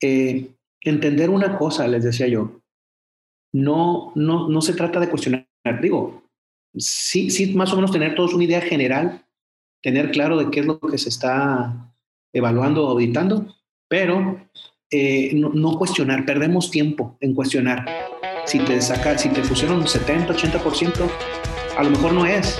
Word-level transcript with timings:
eh, 0.00 0.50
entender 0.80 1.30
una 1.30 1.58
cosa, 1.58 1.86
les 1.88 2.04
decía 2.04 2.26
yo, 2.26 2.60
no, 3.52 4.12
no, 4.14 4.48
no 4.48 4.60
se 4.62 4.74
trata 4.74 5.00
de 5.00 5.08
cuestionar, 5.08 5.46
digo, 5.82 6.22
sí, 6.76 7.30
sí, 7.30 7.54
más 7.54 7.72
o 7.72 7.76
menos 7.76 7.90
tener 7.90 8.14
todos 8.14 8.34
una 8.34 8.44
idea 8.44 8.60
general, 8.60 9.24
tener 9.82 10.10
claro 10.10 10.38
de 10.38 10.50
qué 10.50 10.60
es 10.60 10.66
lo 10.66 10.78
que 10.78 10.98
se 10.98 11.08
está 11.08 11.92
evaluando 12.32 12.88
auditando, 12.88 13.46
pero 13.88 14.40
eh, 14.90 15.32
no, 15.34 15.78
cuestionar, 15.78 16.24
perdemos 16.24 16.70
tiempo 16.70 17.16
en 17.20 17.34
cuestionar. 17.34 17.86
Si 18.46 18.58
te 18.58 18.80
saca, 18.80 19.18
si 19.18 19.28
te 19.28 19.40
un 19.40 19.86
70, 19.86 20.34
80%, 20.34 21.10
a 21.76 21.82
lo 21.82 21.90
mejor 21.90 22.12
no 22.12 22.26
es, 22.26 22.58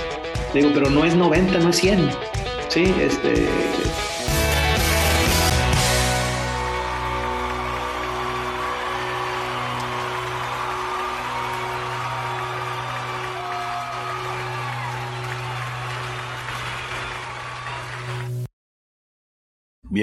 digo, 0.53 0.69
pero 0.73 0.89
no 0.89 1.03
es 1.03 1.15
90, 1.15 1.59
no 1.59 1.69
es 1.69 1.75
100. 1.77 2.09
Sí, 2.69 2.83
este, 3.01 3.47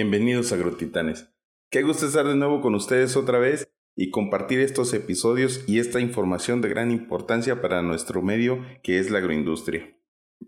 Bienvenidos 0.01 0.53
agrotitanes. 0.53 1.29
Qué 1.73 1.83
gusto 1.83 2.07
estar 2.07 2.25
de 2.25 2.37
nuevo 2.37 2.61
con 2.61 2.77
ustedes 2.77 3.17
otra 3.17 3.41
vez 3.41 3.69
y 3.97 4.11
compartir 4.11 4.61
estos 4.61 4.95
episodios 4.95 5.65
y 5.67 5.81
esta 5.81 5.99
información 5.99 6.61
de 6.61 6.69
gran 6.69 6.93
importancia 6.93 7.61
para 7.61 7.83
nuestro 7.83 8.23
medio 8.23 8.65
que 8.85 9.01
es 9.01 9.11
la 9.11 9.19
agroindustria. 9.19 9.99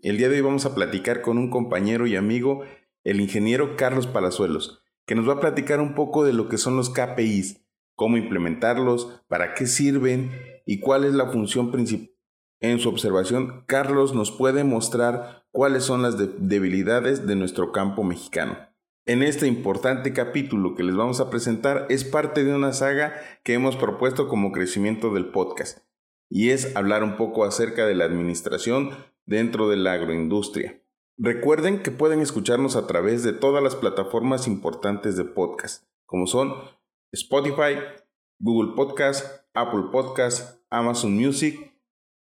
El 0.03 0.17
día 0.17 0.29
de 0.29 0.35
hoy 0.35 0.41
vamos 0.41 0.65
a 0.65 0.73
platicar 0.73 1.21
con 1.21 1.37
un 1.37 1.49
compañero 1.49 2.07
y 2.07 2.15
amigo, 2.15 2.63
el 3.03 3.19
ingeniero 3.19 3.75
Carlos 3.75 4.07
Palazuelos, 4.07 4.83
que 5.05 5.15
nos 5.15 5.27
va 5.27 5.33
a 5.33 5.41
platicar 5.41 5.81
un 5.81 5.95
poco 5.95 6.23
de 6.23 6.31
lo 6.31 6.47
que 6.47 6.57
son 6.57 6.77
los 6.77 6.89
KPIs, 6.89 7.61
cómo 7.97 8.15
implementarlos, 8.15 9.21
para 9.27 9.53
qué 9.53 9.67
sirven 9.67 10.31
y 10.65 10.79
cuál 10.79 11.03
es 11.03 11.13
la 11.13 11.29
función 11.29 11.71
principal. 11.71 12.15
En 12.61 12.79
su 12.79 12.87
observación, 12.87 13.65
Carlos 13.67 14.15
nos 14.15 14.31
puede 14.31 14.63
mostrar 14.63 15.43
cuáles 15.51 15.83
son 15.83 16.03
las 16.03 16.15
debilidades 16.17 17.27
de 17.27 17.35
nuestro 17.35 17.73
campo 17.73 18.05
mexicano. 18.05 18.70
En 19.11 19.21
este 19.23 19.45
importante 19.45 20.13
capítulo 20.13 20.73
que 20.73 20.83
les 20.83 20.95
vamos 20.95 21.19
a 21.19 21.29
presentar 21.29 21.85
es 21.89 22.05
parte 22.05 22.45
de 22.45 22.55
una 22.55 22.71
saga 22.71 23.13
que 23.43 23.53
hemos 23.53 23.75
propuesto 23.75 24.29
como 24.29 24.53
crecimiento 24.53 25.13
del 25.13 25.31
podcast 25.31 25.79
y 26.29 26.51
es 26.51 26.77
hablar 26.77 27.03
un 27.03 27.17
poco 27.17 27.43
acerca 27.43 27.85
de 27.85 27.93
la 27.93 28.05
administración 28.05 28.91
dentro 29.25 29.67
de 29.67 29.75
la 29.75 29.91
agroindustria. 29.91 30.81
Recuerden 31.17 31.83
que 31.83 31.91
pueden 31.91 32.21
escucharnos 32.21 32.77
a 32.77 32.87
través 32.87 33.21
de 33.23 33.33
todas 33.33 33.61
las 33.61 33.75
plataformas 33.75 34.47
importantes 34.47 35.17
de 35.17 35.25
podcast, 35.25 35.83
como 36.05 36.25
son 36.25 36.53
Spotify, 37.11 37.79
Google 38.39 38.75
Podcast, 38.77 39.43
Apple 39.53 39.87
Podcast, 39.91 40.61
Amazon 40.69 41.17
Music. 41.17 41.73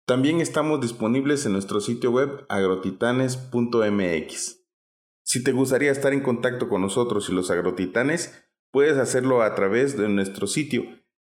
También 0.05 0.41
estamos 0.41 0.81
disponibles 0.81 1.47
en 1.47 1.53
nuestro 1.53 1.81
sitio 1.81 2.11
web 2.11 2.45
agrotitanes.mx. 2.49 4.62
Si 5.33 5.43
te 5.43 5.53
gustaría 5.53 5.91
estar 5.91 6.13
en 6.13 6.21
contacto 6.21 6.69
con 6.69 6.83
nosotros 6.83 7.31
y 7.31 7.33
los 7.33 7.51
agrotitanes, 7.51 8.45
puedes 8.71 8.99
hacerlo 8.99 9.41
a 9.41 9.55
través 9.55 9.97
de 9.97 10.07
nuestro 10.11 10.47
sitio 10.47 10.85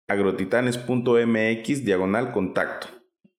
agrotitanes.mx 0.07 1.83
diagonal 1.83 2.31
contacto. 2.31 2.87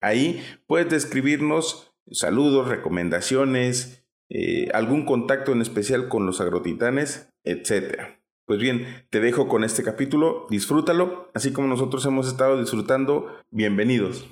Ahí 0.03 0.45
puedes 0.67 0.91
describirnos 0.91 1.95
saludos, 2.11 2.69
recomendaciones, 2.69 4.07
eh, 4.29 4.69
algún 4.75 5.07
contacto 5.07 5.53
en 5.53 5.63
especial 5.63 6.09
con 6.09 6.27
los 6.27 6.43
agrotitanes, 6.43 7.33
etc. 7.43 8.19
Pues 8.45 8.61
bien, 8.61 9.07
te 9.09 9.21
dejo 9.21 9.49
con 9.49 9.65
este 9.65 9.83
capítulo, 9.83 10.47
disfrútalo, 10.51 11.31
así 11.33 11.55
como 11.55 11.69
nosotros 11.69 12.05
hemos 12.05 12.29
estado 12.29 12.61
disfrutando. 12.61 13.35
Bienvenidos. 13.51 14.29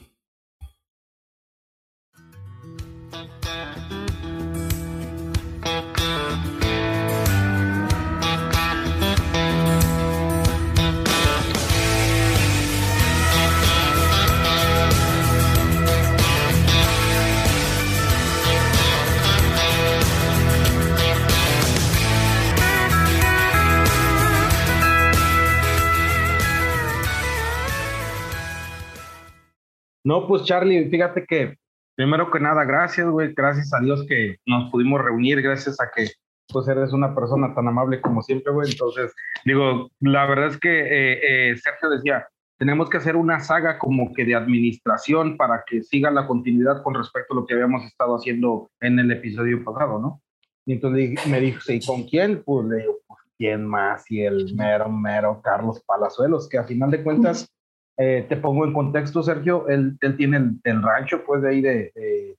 No, 30.09 30.27
pues 30.27 30.45
Charlie, 30.45 30.89
fíjate 30.89 31.27
que 31.27 31.59
primero 31.95 32.31
que 32.31 32.41
nada, 32.41 32.65
gracias, 32.65 33.07
güey, 33.11 33.35
gracias 33.35 33.75
a 33.75 33.81
Dios 33.81 34.07
que 34.09 34.39
nos 34.47 34.71
pudimos 34.71 35.03
reunir, 35.03 35.43
gracias 35.43 35.79
a 35.83 35.91
que 35.95 36.09
pues 36.51 36.67
eres 36.67 36.95
una 36.95 37.15
persona 37.15 37.55
tan 37.55 37.69
amable 37.69 38.01
como 38.01 38.23
siempre, 38.23 38.51
güey. 38.51 38.71
Entonces, 38.71 39.15
digo, 39.45 39.91
la 40.01 40.25
verdad 40.25 40.47
es 40.47 40.57
que 40.57 40.81
eh, 40.81 41.51
eh, 41.51 41.57
Sergio 41.59 41.91
decía, 41.91 42.27
tenemos 42.57 42.89
que 42.89 42.97
hacer 42.97 43.17
una 43.17 43.41
saga 43.41 43.79
como 43.79 44.15
que 44.15 44.25
de 44.25 44.35
administración 44.35 45.37
para 45.37 45.63
que 45.67 45.83
siga 45.83 46.11
la 46.11 46.27
continuidad 46.27 46.83
con 46.83 46.95
respecto 46.95 47.35
a 47.35 47.37
lo 47.41 47.45
que 47.45 47.53
habíamos 47.53 47.85
estado 47.85 48.17
haciendo 48.17 48.71
en 48.81 48.99
el 48.99 49.11
episodio 49.11 49.63
pasado, 49.63 49.99
¿no? 49.99 50.23
Y 50.65 50.73
entonces 50.73 51.27
me 51.27 51.39
dijo, 51.39 51.61
¿y 51.71 51.85
con 51.85 52.05
quién? 52.05 52.43
Pues 52.43 52.67
le 52.67 52.77
digo, 52.79 52.97
pues, 53.07 53.21
¿quién 53.37 53.67
más? 53.67 54.11
Y 54.11 54.23
el 54.23 54.55
mero, 54.55 54.89
mero 54.89 55.43
Carlos 55.45 55.83
Palazuelos, 55.87 56.49
que 56.49 56.57
a 56.57 56.65
final 56.65 56.91
de 56.91 57.03
cuentas 57.03 57.53
eh, 58.01 58.27
te 58.29 58.37
pongo 58.37 58.65
en 58.65 58.73
contexto, 58.73 59.25
Sergio, 59.25 59.67
él, 59.67 59.99
él 60.01 60.17
tiene 60.17 60.55
el, 60.63 60.83
rancho 60.83 61.25
pues 61.27 61.43
de 61.43 61.49
ahí 61.49 61.61
de, 61.61 61.93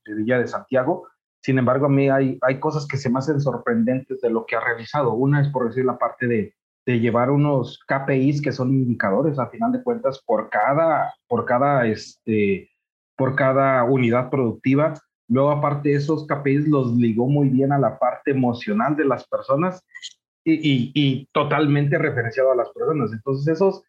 Villa 0.05 0.39
de 0.39 0.47
Santiago. 0.47 1.09
Sin 1.41 1.59
embargo, 1.59 1.87
a 1.87 1.89
mí 1.89 2.09
hay, 2.09 2.37
hay 2.41 2.59
cosas 2.59 2.87
que 2.87 2.95
se 2.95 3.09
me 3.09 3.19
hacen 3.19 3.41
sorprendentes 3.41 4.21
de 4.21 4.29
lo 4.29 4.45
que 4.45 4.55
ha 4.55 4.61
realizado. 4.61 5.13
Una 5.13 5.41
es 5.41 5.49
por 5.49 5.67
decir 5.67 5.83
la 5.83 5.97
parte 5.97 6.27
de, 6.27 6.53
de 6.85 6.99
llevar 7.01 7.29
unos 7.29 7.77
KPIs 7.87 8.41
que 8.41 8.53
son 8.53 8.73
indicadores 8.73 9.37
a 9.37 9.47
final 9.47 9.73
de 9.73 9.83
cuentas 9.83 10.23
por 10.25 10.49
cada, 10.49 11.13
por 11.27 11.45
cada, 11.45 11.85
este, 11.85 12.69
por 13.17 13.35
cada 13.35 13.83
unidad 13.83 14.29
productiva. 14.29 14.93
Luego, 15.27 15.51
aparte, 15.51 15.93
esos 15.93 16.25
KPIs 16.25 16.69
los 16.69 16.95
ligó 16.95 17.27
muy 17.27 17.49
bien 17.49 17.73
a 17.73 17.79
la 17.79 17.99
parte 17.99 18.31
emocional 18.31 18.95
de 18.95 19.05
las 19.05 19.27
personas 19.27 19.85
y, 20.45 20.53
y, 20.53 20.91
y 20.95 21.27
totalmente 21.33 21.97
referenciado 21.97 22.53
a 22.53 22.55
las 22.55 22.69
personas. 22.69 23.11
Entonces, 23.11 23.55
esos 23.55 23.83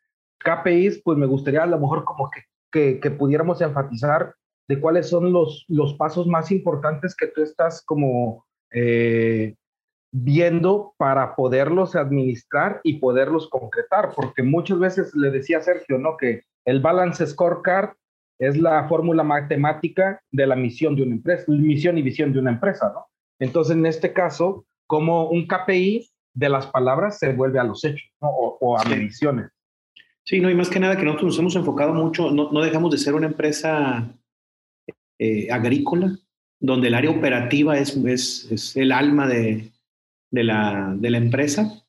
KPIs, 0.45 1.03
pues 1.05 1.19
me 1.19 1.27
gustaría 1.27 1.63
a 1.63 1.67
lo 1.67 1.79
mejor 1.79 2.05
como 2.05 2.31
que, 2.31 3.01
que, 3.01 3.11
pudiéramos 3.11 3.61
enfatizar 3.61 4.35
de 4.69 4.81
cuáles 4.81 5.09
son 5.09 5.33
los, 5.33 5.65
los 5.69 5.95
pasos 5.95 6.27
más 6.27 6.51
importantes 6.51 7.15
que 7.17 7.27
tú 7.27 7.43
estás 7.43 7.83
como 7.85 8.47
eh, 8.73 9.57
viendo 10.13 10.95
para 10.97 11.35
poderlos 11.37 11.95
administrar 11.95 12.81
y 12.83 12.99
poderlos 12.99 13.49
concretar, 13.49 14.13
porque 14.15 14.43
muchas 14.43 14.79
veces 14.79 15.15
le 15.15 15.31
decía 15.31 15.61
Sergio, 15.61 15.99
¿no? 15.99 16.17
Que 16.17 16.43
el 16.65 16.81
balance 16.81 17.27
scorecard 17.27 17.91
es 18.39 18.57
la 18.57 18.89
fórmula 18.89 19.23
matemática 19.23 20.21
de 20.31 20.47
la 20.47 20.57
misión 20.57 20.97
de 20.97 21.03
una 21.03 21.15
empresa, 21.15 21.45
misión 21.49 21.99
y 21.99 22.03
visión 22.03 22.33
de 22.33 22.41
una 22.41 22.53
empresa, 22.53 22.91
¿no? 22.93 23.07
Entonces, 23.39 23.77
en 23.77 23.87
este 23.87 24.13
caso, 24.13 24.67
como 24.87 25.29
un 25.29 25.47
KPI 25.47 26.11
de 26.35 26.49
las 26.49 26.67
palabras 26.67 27.19
se 27.19 27.33
vuelve 27.33 27.59
a 27.59 27.65
los 27.65 27.85
hechos, 27.85 28.11
¿no? 28.21 28.29
O, 28.29 28.79
a 28.79 28.85
mediciones. 28.85 29.51
Sí, 30.25 30.41
no, 30.41 30.51
y 30.51 30.55
más 30.55 30.71
que 30.71 30.81
nada 30.81 30.97
que 30.97 31.05
nosotros 31.05 31.33
nos 31.33 31.39
hemos 31.39 31.57
enfocado 31.57 31.93
mucho, 31.95 32.31
no, 32.31 32.53
no 32.53 32.61
dejamos 32.61 32.91
de 32.93 32.99
ser 32.99 33.15
una 33.15 33.27
empresa 33.27 34.15
eh, 35.19 35.51
agrícola, 35.51 36.19
donde 36.61 36.89
el 36.89 36.95
área 36.95 37.11
operativa 37.11 37.79
es, 37.79 37.97
es, 37.97 38.49
es 38.51 38.77
el 38.77 38.93
alma 38.93 39.27
de, 39.27 39.73
de, 40.31 40.45
la, 40.45 40.95
de 40.97 41.11
la 41.11 41.19
empresa. 41.19 41.85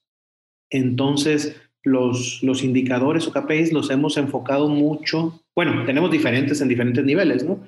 Entonces, 0.69 1.61
los, 1.83 2.41
los 2.41 2.63
indicadores 2.63 3.27
o 3.27 3.33
KPIs 3.33 3.73
los 3.73 3.89
hemos 3.89 4.17
enfocado 4.17 4.69
mucho, 4.69 5.41
bueno, 5.55 5.85
tenemos 5.85 6.11
diferentes 6.11 6.61
en 6.61 6.67
diferentes 6.67 7.03
niveles, 7.03 7.43
¿no? 7.43 7.63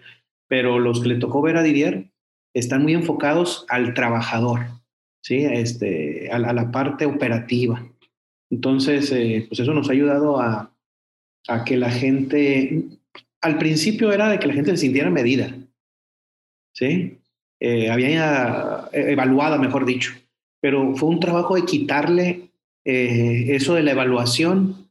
Pero 0.48 0.80
los 0.80 1.02
que 1.02 1.10
le 1.10 1.16
tocó 1.16 1.42
ver 1.42 1.58
a 1.58 1.64
Didier 1.64 2.12
están 2.54 2.84
muy 2.84 2.94
enfocados 2.94 3.66
al 3.70 3.94
trabajador, 3.94 4.62
¿sí? 5.22 5.46
Este, 5.46 6.32
a, 6.32 6.36
a 6.36 6.54
la 6.54 6.72
parte 6.72 7.06
operativa. 7.06 7.84
Entonces, 8.54 9.12
eh, 9.12 9.46
pues 9.50 9.60
eso 9.60 9.74
nos 9.74 9.90
ha 9.90 9.94
ayudado 9.94 10.40
a, 10.40 10.70
que 11.66 11.76
la 11.76 11.90
gente, 11.90 12.84
al 13.42 13.58
principio 13.58 14.14
era 14.14 14.30
de 14.30 14.38
que 14.38 14.48
la 14.48 14.54
gente 14.54 14.70
se 14.72 14.78
sintiera 14.78 15.10
medida, 15.10 15.58
¿sí? 16.72 17.18
Eh, 17.60 17.90
había 17.90 18.90
eh, 18.94 19.12
evaluada, 19.12 19.58
mejor 19.58 19.86
dicho, 19.86 20.14
pero 20.62 20.96
fue 20.96 21.10
un 21.10 21.20
trabajo 21.20 21.56
de 21.56 21.66
quitarle 21.66 22.52
eso 22.86 23.76
de 23.76 23.84
la 23.84 23.92
evaluación 23.92 24.90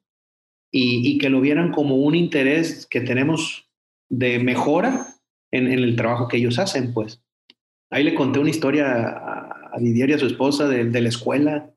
y, 0.72 1.18
que 1.18 1.28
lo 1.28 1.42
vieran 1.42 1.70
como 1.70 1.96
un 1.96 2.14
interés 2.14 2.86
que 2.86 3.02
tenemos 3.02 3.68
de 4.08 4.38
mejora 4.38 5.06
en, 5.52 5.66
el 5.68 5.94
trabajo 5.94 6.26
que 6.26 6.38
ellos 6.38 6.58
hacen, 6.58 6.92
pues. 6.92 7.22
Ahí 7.90 8.02
le 8.02 8.14
conté 8.14 8.38
una 8.38 8.50
historia 8.50 9.70
a, 9.72 9.78
Didier 9.78 10.10
y 10.10 10.12
a 10.14 10.18
su 10.18 10.26
esposa 10.26 10.68
de, 10.68 10.86
de 10.86 11.00
la 11.00 11.08
escuela, 11.10 11.71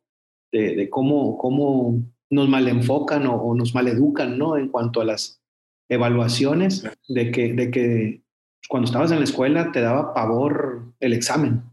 de, 0.60 0.90
cómo, 0.90 1.38
cómo 1.38 2.02
nos 2.30 2.50
malenfocan 2.50 3.28
o, 3.28 3.36
o 3.36 3.56
nos 3.56 3.74
maleducan, 3.76 4.38
¿no? 4.38 4.58
En 4.58 4.70
cuanto 4.70 5.02
a 5.02 5.06
las 5.06 5.42
evaluaciones, 5.90 6.84
de 7.08 7.32
que, 7.32 7.54
de 7.54 7.72
que 7.72 8.22
cuando 8.68 8.86
estabas 8.86 9.12
en 9.12 9.20
la 9.20 9.24
escuela 9.24 9.72
te 9.72 9.82
daba 9.82 10.14
pavor 10.14 10.94
el 11.00 11.14
examen. 11.14 11.64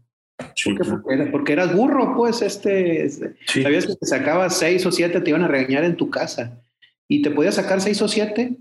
porque, 1.31 1.53
eras 1.53 1.75
burro, 1.75 2.15
pues, 2.15 2.41
este, 2.41 3.05
este 3.05 3.35
sabías 3.45 3.85
que 3.85 3.95
te 3.95 4.05
sacabas 4.05 4.57
seis 4.57 4.85
o 4.85 4.91
siete, 4.91 5.21
te 5.21 5.29
iban 5.29 5.43
a 5.43 5.47
regañar 5.47 5.83
en 5.83 5.95
tu 5.95 6.09
casa 6.09 6.61
y 7.07 7.21
te 7.21 7.31
podías 7.31 7.55
sacar 7.55 7.81
seis 7.81 8.01
o 8.01 8.07
siete, 8.07 8.57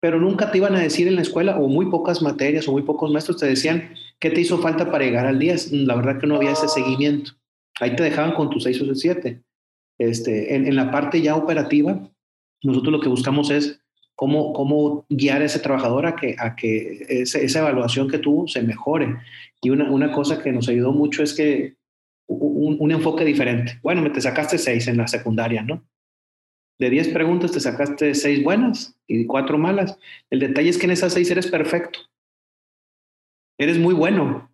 pero 0.00 0.20
nunca 0.20 0.50
te 0.50 0.58
iban 0.58 0.74
a 0.74 0.80
decir 0.80 1.08
en 1.08 1.16
la 1.16 1.22
escuela 1.22 1.58
o 1.58 1.68
muy 1.68 1.86
pocas 1.86 2.20
materias 2.20 2.68
o 2.68 2.72
muy 2.72 2.82
pocos 2.82 3.10
maestros 3.10 3.38
te 3.38 3.46
decían 3.46 3.94
qué 4.18 4.30
te 4.30 4.40
hizo 4.40 4.58
falta 4.58 4.90
para 4.90 5.04
llegar 5.04 5.26
al 5.26 5.38
10. 5.38 5.72
La 5.72 5.94
verdad 5.94 6.20
que 6.20 6.26
no 6.26 6.36
había 6.36 6.52
ese 6.52 6.68
seguimiento. 6.68 7.32
Ahí 7.80 7.96
te 7.96 8.02
dejaban 8.02 8.34
con 8.34 8.50
tus 8.50 8.62
seis 8.62 8.80
o 8.80 8.94
siete. 8.94 9.42
Este, 9.98 10.54
en, 10.54 10.66
en 10.66 10.76
la 10.76 10.90
parte 10.90 11.20
ya 11.20 11.36
operativa, 11.36 12.10
nosotros 12.62 12.92
lo 12.92 13.00
que 13.00 13.08
buscamos 13.08 13.50
es 13.50 13.80
cómo, 14.14 14.52
cómo 14.52 15.06
guiar 15.08 15.42
a 15.42 15.46
ese 15.46 15.58
trabajador 15.58 16.06
a 16.06 16.16
que, 16.16 16.36
a 16.38 16.56
que 16.56 17.04
esa 17.08 17.58
evaluación 17.58 18.08
que 18.08 18.18
tuvo 18.18 18.48
se 18.48 18.62
mejore. 18.62 19.16
Y 19.60 19.70
una, 19.70 19.90
una 19.90 20.12
cosa 20.12 20.42
que 20.42 20.52
nos 20.52 20.68
ayudó 20.68 20.92
mucho 20.92 21.22
es 21.22 21.34
que 21.34 21.76
un, 22.26 22.76
un, 22.80 22.90
enfoque 22.90 23.24
diferente. 23.24 23.78
Bueno, 23.82 24.02
me 24.02 24.10
te 24.10 24.20
sacaste 24.20 24.58
seis 24.58 24.88
en 24.88 24.96
la 24.96 25.06
secundaria, 25.06 25.62
¿no? 25.62 25.84
De 26.78 26.90
diez 26.90 27.08
preguntas 27.08 27.52
te 27.52 27.60
sacaste 27.60 28.14
seis 28.14 28.42
buenas 28.42 28.98
y 29.06 29.26
cuatro 29.26 29.58
malas. 29.58 29.98
El 30.30 30.40
detalle 30.40 30.70
es 30.70 30.78
que 30.78 30.86
en 30.86 30.92
esas 30.92 31.12
seis 31.12 31.30
eres 31.30 31.46
perfecto. 31.46 32.00
Eres 33.58 33.78
muy 33.78 33.94
bueno. 33.94 34.50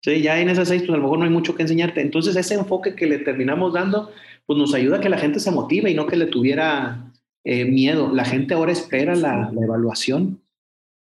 Sí, 0.00 0.22
ya 0.22 0.40
en 0.40 0.48
esas 0.48 0.68
seis, 0.68 0.82
pues 0.82 0.92
a 0.92 0.96
lo 0.96 1.02
mejor 1.02 1.18
no 1.18 1.24
hay 1.24 1.30
mucho 1.30 1.54
que 1.54 1.62
enseñarte. 1.62 2.00
Entonces, 2.00 2.36
ese 2.36 2.54
enfoque 2.54 2.94
que 2.94 3.06
le 3.06 3.18
terminamos 3.18 3.72
dando, 3.72 4.12
pues 4.46 4.58
nos 4.58 4.74
ayuda 4.74 4.98
a 4.98 5.00
que 5.00 5.08
la 5.08 5.18
gente 5.18 5.40
se 5.40 5.50
motive 5.50 5.90
y 5.90 5.94
no 5.94 6.06
que 6.06 6.16
le 6.16 6.26
tuviera 6.26 7.12
eh, 7.44 7.64
miedo. 7.64 8.12
La 8.12 8.24
gente 8.24 8.54
ahora 8.54 8.72
espera 8.72 9.14
la, 9.14 9.50
evaluación 9.60 10.40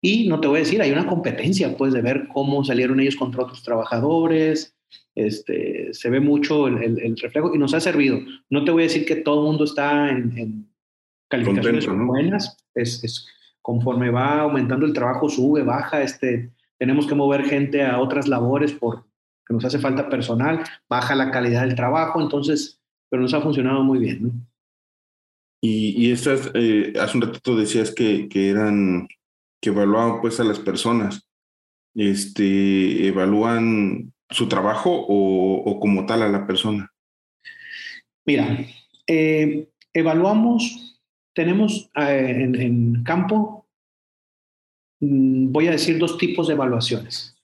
y 0.02 0.28
no 0.28 0.40
te 0.40 0.48
voy 0.48 0.56
a 0.56 0.60
decir, 0.60 0.82
hay 0.82 0.90
una 0.90 1.06
competencia, 1.06 1.76
pues, 1.76 1.92
de 1.92 2.02
ver 2.02 2.28
cómo 2.32 2.64
salieron 2.64 2.98
ellos 3.00 3.16
contra 3.16 3.42
otros 3.42 3.62
trabajadores. 3.62 4.75
Este, 5.14 5.92
se 5.92 6.10
ve 6.10 6.19
mucho 6.19 6.66
el, 6.66 7.16
reflejo 7.16 7.54
y 7.54 7.58
nos 7.58 7.75
ha 7.75 7.81
servido. 7.81 8.19
No 8.48 8.64
te 8.64 8.72
voy 8.72 8.82
a 8.82 8.87
decir 8.87 9.04
que 9.04 9.16
todo 9.16 9.40
el 9.40 9.46
mundo 9.46 9.64
está 9.64 10.10
en, 10.10 10.69
calificaciones 11.28 11.87
buenas. 11.87 12.56
Es, 12.75 13.28
conforme 13.62 14.10
va 14.10 14.40
aumentando 14.40 14.84
el 14.84 14.92
trabajo, 14.92 15.28
sube, 15.28 15.62
baja. 15.62 16.02
Este, 16.02 16.50
tenemos 16.81 17.06
que 17.06 17.15
mover 17.15 17.44
gente 17.44 17.85
a 17.85 18.00
otras 18.00 18.27
labores 18.27 18.73
porque 18.73 19.05
nos 19.50 19.65
hace 19.65 19.79
falta 19.79 20.09
personal, 20.09 20.65
baja 20.88 21.15
la 21.15 21.31
calidad 21.31 21.61
del 21.61 21.75
trabajo. 21.75 22.23
Entonces, 22.23 22.81
pero 23.11 23.21
nos 23.23 23.35
ha 23.35 23.43
funcionado 23.43 23.85
muy 23.85 23.99
bien. 23.99 24.23
¿no? 24.23 24.31
Y, 25.62 26.06
y 26.06 26.11
estas, 26.11 26.50
eh, 26.55 26.94
hace 26.99 27.19
un 27.19 27.23
ratito 27.23 27.55
decías 27.55 27.94
que, 27.94 28.29
que 28.31 28.49
eran, 28.49 29.09
que 29.61 29.69
evaluaban 29.69 30.23
pues 30.23 30.41
a 30.41 30.44
las 30.44 30.59
personas. 30.59 31.29
Este, 31.94 33.09
¿Evalúan 33.09 34.15
su 34.31 34.49
trabajo 34.49 34.91
o, 34.91 35.56
o 35.56 35.81
como 35.81 36.06
tal 36.06 36.23
a 36.23 36.29
la 36.29 36.47
persona? 36.47 36.91
Mira, 38.25 38.65
eh, 39.06 39.69
evaluamos, 39.93 40.99
tenemos 41.35 41.91
eh, 41.97 42.37
en, 42.38 42.55
en, 42.55 43.03
campo, 43.03 43.60
voy 45.00 45.67
a 45.67 45.73
decir 45.73 45.99
dos 45.99 46.19
tipos 46.19 46.47
de 46.47 46.55
evaluaciones. 46.55 47.37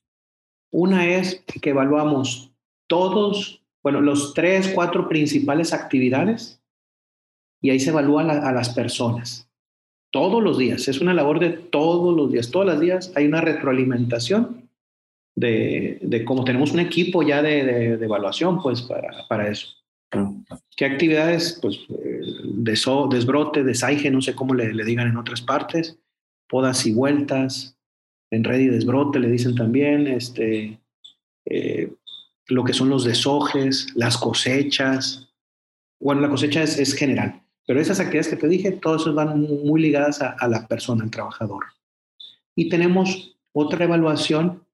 Una 0.71 1.07
es 1.07 1.43
que 1.63 1.71
evaluamos 1.71 2.53
todos, 2.87 3.63
bueno, 3.83 4.01
los 4.01 4.35
tres, 4.35 4.71
cuatro 4.75 5.09
principales 5.09 5.73
actividades 5.73 6.61
y 7.63 7.71
ahí 7.71 7.81
se 7.81 7.91
evalúa 7.91 8.23
a 8.23 8.53
las 8.53 8.71
personas. 8.71 9.49
Todos 10.13 10.43
los 10.43 10.59
días, 10.59 10.87
es 10.89 11.01
una 11.01 11.15
labor 11.15 11.41
de 11.41 11.51
todos 11.51 12.17
los 12.17 12.31
días. 12.31 12.51
Todos 12.51 12.67
los 12.67 12.81
días 12.81 13.13
hay 13.17 13.27
una 13.27 13.41
retroalimentación 13.41 14.69
de, 15.35 15.99
de 16.01 16.25
cómo 16.25 16.45
tenemos 16.45 16.73
un 16.73 16.81
equipo 16.81 17.23
ya 17.23 17.43
de, 17.43 17.97
de, 17.97 18.05
evaluación, 18.05 18.63
pues 18.63 18.83
para, 18.83 19.27
para 19.29 19.49
eso. 19.49 19.69
¿Qué 20.77 20.85
actividades? 20.85 21.59
Pues 21.61 21.81
eh, 21.91 22.21
de 22.45 22.79
desbrote, 23.11 23.65
desaige, 23.65 24.11
no 24.11 24.23
sé 24.23 24.35
cómo 24.35 24.55
le, 24.55 24.73
le, 24.73 24.85
digan 24.85 25.09
en 25.09 25.17
otras 25.17 25.43
partes, 25.43 25.99
podas 26.49 26.87
y 26.87 26.93
vueltas, 26.93 27.77
en 28.31 28.45
red 28.45 28.61
y 28.61 28.67
desbrote 28.67 29.21
le 29.21 29.31
dicen 29.31 29.55
también, 29.55 30.07
este, 30.07 30.81
eh, 31.47 31.93
lo 32.49 32.65
que 32.65 32.73
son 32.73 32.89
los 32.89 33.05
desojes, 33.05 33.89
las 33.95 34.19
cosechas. 34.19 35.29
Bueno, 36.01 36.21
la 36.21 36.31
cosecha 36.31 36.63
es, 36.63 36.79
es 36.79 36.95
general. 36.95 37.43
Pero 37.67 37.81
esas 37.81 37.99
actividades 37.99 38.29
que 38.29 38.37
te 38.37 38.49
dije, 38.49 38.73
todas 38.73 39.13
van 39.15 39.41
muy 39.41 39.81
ligadas 39.81 40.23
a, 40.23 40.31
a 40.31 40.49
la 40.49 40.67
persona, 40.67 41.05
al 41.05 41.11
trabajador. 41.11 41.65
Y 42.55 42.69
tenemos 42.69 43.37
otra 43.53 43.85
evaluación, 43.85 44.65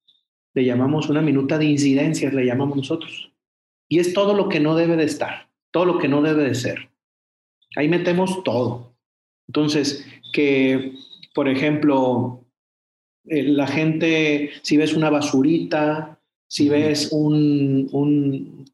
le 0.54 0.64
llamamos 0.64 1.08
una 1.08 1.22
minuta 1.22 1.58
de 1.58 1.66
incidencias, 1.66 2.34
le 2.34 2.44
llamamos 2.44 2.76
nosotros. 2.76 3.32
Y 3.88 3.98
es 3.98 4.12
todo 4.12 4.34
lo 4.34 4.48
que 4.48 4.60
no 4.60 4.74
debe 4.74 4.96
de 4.96 5.04
estar, 5.04 5.48
todo 5.70 5.84
lo 5.84 5.98
que 5.98 6.08
no 6.08 6.22
debe 6.22 6.44
de 6.44 6.54
ser. 6.54 6.90
Ahí 7.76 7.88
metemos 7.88 8.42
todo. 8.44 8.94
Entonces, 9.48 10.06
que, 10.32 10.94
por 11.34 11.48
ejemplo, 11.48 12.44
eh, 13.26 13.44
la 13.44 13.66
gente, 13.66 14.50
si 14.62 14.76
ves 14.76 14.94
una 14.94 15.10
basurita, 15.10 16.18
si 16.48 16.68
ves 16.68 17.10
un, 17.12 17.88
un 17.92 18.64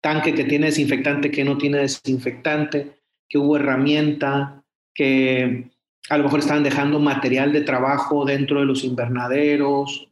tanque 0.00 0.34
que 0.34 0.44
tiene 0.44 0.66
desinfectante 0.66 1.30
que 1.30 1.44
no 1.44 1.58
tiene 1.58 1.78
desinfectante, 1.78 2.92
que 3.28 3.38
hubo 3.38 3.56
herramienta, 3.56 4.64
que 4.94 5.70
a 6.08 6.16
lo 6.16 6.24
mejor 6.24 6.40
estaban 6.40 6.62
dejando 6.62 6.98
material 6.98 7.52
de 7.52 7.60
trabajo 7.60 8.24
dentro 8.24 8.60
de 8.60 8.66
los 8.66 8.84
invernaderos, 8.84 10.08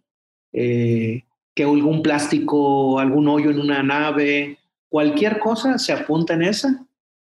eh, 0.52 1.22
que 1.54 1.62
algún 1.62 2.02
plástico, 2.02 2.98
algún 2.98 3.28
hoyo 3.28 3.50
en 3.50 3.60
una 3.60 3.82
nave, 3.82 4.58
cualquier 4.90 5.38
cosa 5.38 5.78
se 5.78 5.93
apunta 5.93 6.34
en 6.34 6.43
esa, 6.43 6.87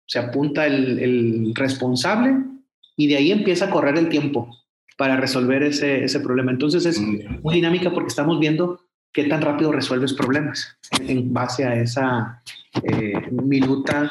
se 0.07 0.19
apunta 0.19 0.67
el, 0.67 0.99
el 0.99 1.53
responsable 1.55 2.56
y 2.97 3.07
de 3.09 3.17
ahí 3.17 3.31
empieza 3.31 3.67
a 3.67 3.71
correr 3.71 3.99
el 3.99 4.09
tiempo 4.09 4.49
para 4.97 5.17
resolver 5.17 5.63
ese, 5.63 6.05
ese 6.05 6.21
problema. 6.21 6.51
Entonces 6.51 6.87
es 6.87 7.01
muy 7.01 7.55
dinámica 7.55 7.93
porque 7.93 8.09
estamos 8.09 8.41
viendo 8.41 8.81
qué 9.13 9.25
tan 9.25 9.43
rápido 9.43 9.73
resuelves 9.73 10.15
problemas 10.15 10.77
en 11.01 11.33
base 11.33 11.65
a 11.65 11.75
esa 11.75 12.43
eh, 12.83 13.31
minuta 13.31 14.11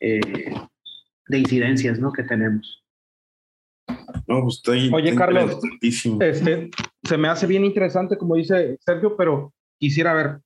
eh, 0.00 0.54
de 1.28 1.38
incidencias 1.38 1.98
¿no? 1.98 2.12
que 2.12 2.24
tenemos. 2.24 2.82
No, 4.26 4.42
pues 4.42 4.56
estoy, 4.56 4.90
Oye, 4.92 5.14
Carlos, 5.14 5.58
este, 5.80 6.70
se 7.04 7.18
me 7.18 7.28
hace 7.28 7.46
bien 7.46 7.64
interesante, 7.64 8.18
como 8.18 8.34
dice 8.34 8.76
Sergio, 8.80 9.16
pero 9.16 9.52
quisiera 9.78 10.14
ver 10.14 10.40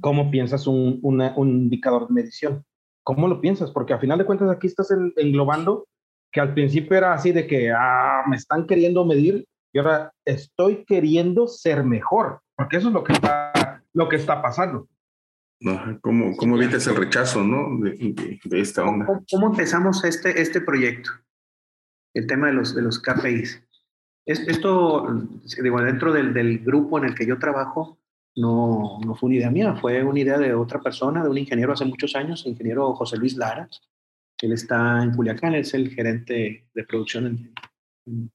cómo 0.00 0.30
piensas 0.30 0.66
un, 0.66 0.98
una, 1.02 1.34
un 1.36 1.48
indicador 1.50 2.08
de 2.08 2.14
medición. 2.14 2.64
¿Cómo 3.02 3.28
lo 3.28 3.40
piensas? 3.40 3.70
Porque 3.70 3.92
a 3.92 3.98
final 3.98 4.18
de 4.18 4.24
cuentas 4.24 4.50
aquí 4.50 4.66
estás 4.66 4.88
englobando 5.16 5.86
que 6.34 6.40
al 6.40 6.52
principio 6.52 6.96
era 6.96 7.14
así 7.14 7.30
de 7.30 7.46
que 7.46 7.70
ah, 7.70 8.24
me 8.28 8.34
están 8.34 8.66
queriendo 8.66 9.04
medir 9.04 9.46
y 9.72 9.78
ahora 9.78 10.12
estoy 10.24 10.84
queriendo 10.84 11.46
ser 11.46 11.84
mejor, 11.84 12.40
porque 12.56 12.78
eso 12.78 12.88
es 12.88 12.94
lo 12.94 13.04
que 13.04 13.12
está, 13.12 13.82
lo 13.92 14.08
que 14.08 14.16
está 14.16 14.42
pasando. 14.42 14.88
¿Cómo, 16.02 16.36
cómo 16.36 16.60
evitas 16.60 16.86
el 16.88 16.96
rechazo 16.96 17.44
¿no? 17.44 17.78
de, 17.78 18.38
de, 18.44 18.60
esta 18.60 18.84
onda? 18.84 19.06
¿Cómo, 19.06 19.24
¿Cómo, 19.30 19.46
empezamos 19.46 20.04
este, 20.04 20.42
este 20.42 20.60
proyecto? 20.60 21.10
El 22.12 22.26
tema 22.26 22.48
de 22.48 22.54
los, 22.54 22.74
de 22.74 22.82
los 22.82 23.00
KPIs. 23.00 23.62
Esto, 24.26 25.06
digo, 25.62 25.80
dentro 25.82 26.12
del, 26.12 26.34
del 26.34 26.58
grupo 26.58 26.98
en 26.98 27.04
el 27.04 27.14
que 27.14 27.26
yo 27.26 27.38
trabajo, 27.38 27.98
no, 28.34 28.98
no 29.06 29.14
fue 29.14 29.28
una 29.28 29.36
idea 29.36 29.50
mía, 29.50 29.76
fue 29.76 30.02
una 30.02 30.18
idea 30.18 30.38
de 30.38 30.52
otra 30.52 30.80
persona, 30.80 31.22
de 31.22 31.30
un 31.30 31.38
ingeniero 31.38 31.72
hace 31.72 31.84
muchos 31.84 32.16
años, 32.16 32.42
el 32.44 32.52
ingeniero 32.52 32.92
José 32.94 33.16
Luis 33.16 33.36
Lara. 33.36 33.68
Él 34.44 34.52
está 34.52 35.02
en 35.02 35.12
Culiacán, 35.12 35.54
es 35.54 35.72
el 35.72 35.90
gerente 35.90 36.66
de 36.74 36.84
producción 36.84 37.52
en, 38.06 38.30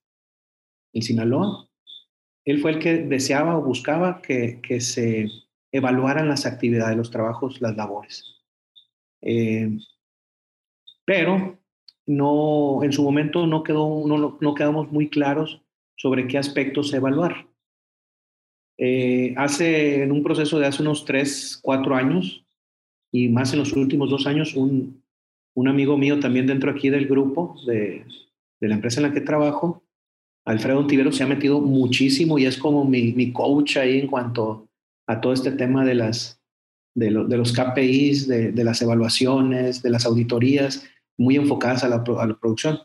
en, 0.94 1.01
Sinaloa. 1.01 1.70
Él 2.46 2.60
fue 2.60 2.72
el 2.72 2.80
que 2.80 2.98
deseaba 2.98 3.58
o 3.58 3.63
buscaba 3.63 4.22
que, 4.22 4.60
que 4.62 4.82
se 4.82 5.28
evaluaran 5.72 6.28
las 6.28 6.48
actividades, 6.48 6.98
los 6.98 7.12
trabajos, 7.12 7.62
las 7.62 7.78
labores. 7.78 8.24
Eh, 9.22 9.78
pero 11.06 11.60
no, 12.08 12.84
en 12.84 12.92
su 12.92 13.04
momento 13.04 13.46
no, 13.46 13.62
quedó, 13.62 14.08
no, 14.08 14.38
no 14.42 14.56
quedamos 14.56 14.92
muy 14.92 15.10
claros 15.10 15.62
sobre 15.96 16.28
qué 16.28 16.39
aspectos 16.39 16.92
evaluar. 16.94 17.48
Eh, 18.80 19.36
hace, 19.38 20.04
en 20.04 20.12
un 20.12 20.24
proceso 20.24 20.58
de 20.58 20.66
hace 20.66 20.82
unos 20.82 21.06
tres, 21.06 21.60
cuatro 21.62 21.96
años, 21.96 22.44
y 23.12 23.28
más 23.28 23.54
en 23.54 23.60
los 23.60 23.74
últimos 23.74 24.10
dos 24.10 24.25
años, 24.25 24.56
un, 24.56 25.04
un 25.56 25.68
amigo 25.68 25.98
mío 25.98 26.20
también 26.20 26.48
dentro 26.48 26.72
aquí 26.72 26.89
del 26.89 27.08
grupo 27.08 27.56
de, 27.65 28.06
de 28.60 28.68
la 28.68 28.75
empresa 28.75 29.00
en 29.00 29.08
la 29.08 29.13
que 29.13 29.22
trabajo, 29.22 29.84
Alfredo 30.46 30.88
Tivero, 30.88 31.12
se 31.12 31.24
ha 31.24 31.27
metido 31.27 31.62
muchísimo 31.62 32.39
y 32.39 32.46
es 32.46 32.58
como 32.58 32.86
mi, 32.86 33.13
mi 33.13 33.32
coach 33.32 33.77
ahí 33.77 34.00
en 34.00 34.08
cuanto 34.08 34.68
a 35.08 35.22
todo 35.22 35.34
este 35.34 35.51
tema 35.51 35.86
de, 35.86 35.96
las, 35.96 36.39
de 36.96 37.12
los 37.12 37.53
KPIs, 37.53 38.27
de, 38.27 38.51
de, 38.51 38.63
las 38.63 38.82
evaluaciones, 38.82 39.82
de 39.82 39.89
las 39.89 40.06
auditorías. 40.06 40.88
muy 41.18 41.36
enfocadas 41.36 41.84
a 41.84 41.89
la, 41.89 41.98
a 41.98 42.27
la 42.27 42.39
producción. 42.39 42.79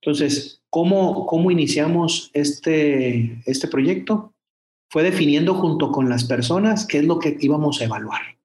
Entonces, 0.00 0.62
¿cómo, 0.70 1.26
cómo 1.26 1.50
iniciamos 1.50 2.30
este, 2.32 3.40
este 3.44 3.68
proyecto? 3.68 4.32
Fue 4.90 5.02
definiendo 5.02 5.54
junto 5.54 5.92
con 5.92 6.08
las 6.08 6.24
personas 6.24 6.86
qué 6.86 6.98
es 6.98 7.04
lo 7.04 7.18
que 7.18 7.36
íbamos 7.40 7.80
a 7.80 7.84
evaluar. 7.84 8.37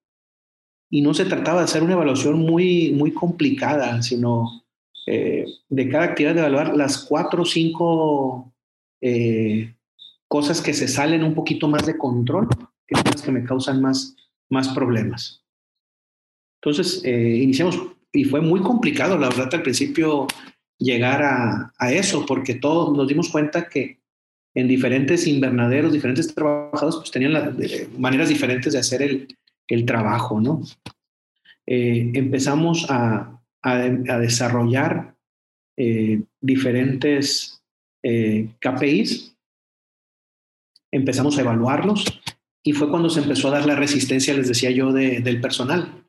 Y 0.94 1.02
no 1.02 1.16
se 1.16 1.26
trataba 1.26 1.58
de 1.58 1.64
hacer 1.64 1.82
una 1.82 1.94
evaluación 1.94 2.38
muy, 2.38 2.92
muy 2.92 3.12
complicada, 3.12 4.04
sino 4.04 4.64
eh, 5.08 5.44
de 5.68 5.90
cada 5.90 6.04
actividad 6.04 6.36
de 6.36 6.42
evaluar 6.42 6.78
las 6.78 7.00
cuatro 7.00 7.42
o 7.42 7.46
cinco 7.46 8.54
eh, 9.02 9.74
cosas 10.28 10.62
que 10.62 10.72
se 10.72 10.88
salen 10.88 11.24
un 11.24 11.34
poquito 11.34 11.68
más 11.68 11.88
de 11.88 11.98
control, 11.98 12.48
que 12.86 12.94
son 12.94 13.06
las 13.06 13.24
que 13.24 13.32
me 13.32 13.44
causan 13.44 13.82
más, 13.82 14.16
más 14.52 14.70
problemas. 14.70 15.44
Entonces, 16.62 17.02
eh, 17.04 17.40
iniciamos 17.42 17.76
y 18.12 18.26
fue 18.26 18.42
muy 18.42 18.60
complicado, 18.60 19.18
la 19.18 19.30
verdad, 19.30 19.50
al 19.52 19.64
principio 19.64 20.28
llegar 20.78 21.24
a, 21.24 21.92
eso, 21.92 22.24
porque 22.28 22.54
todos 22.54 22.96
nos 22.96 23.08
dimos 23.08 23.30
cuenta 23.30 23.68
que 23.68 24.00
en 24.54 24.68
diferentes 24.68 25.26
invernaderos, 25.26 25.92
diferentes 25.92 26.36
trabajadores, 26.36 26.98
pues 26.98 27.10
tenían 27.10 27.58
maneras 27.98 28.30
diferentes 28.30 28.74
de 28.74 28.80
hacer 28.80 29.02
el, 29.02 29.28
el 29.68 29.86
trabajo, 29.86 30.40
¿no? 30.42 30.62
Eh, 31.66 32.12
empezamos 32.14 32.88
a, 32.90 33.42
a, 33.62 33.78
desarrollar 34.20 35.16
eh, 35.78 36.22
diferentes 36.42 37.64
eh, 38.04 38.50
KPIs, 38.60 39.36
empezamos 40.92 41.38
a 41.38 41.42
evaluarlos 41.42 42.06
y 42.64 42.74
fue 42.74 42.90
cuando 42.90 43.10
se 43.10 43.22
empezó 43.22 43.48
a 43.48 43.60
dar 43.60 43.66
la 43.66 43.76
resistencia, 43.76 44.34
les 44.34 44.50
decía 44.50 44.72
yo, 44.72 44.92
de, 44.92 45.22
del 45.22 45.40
personal 45.40 46.04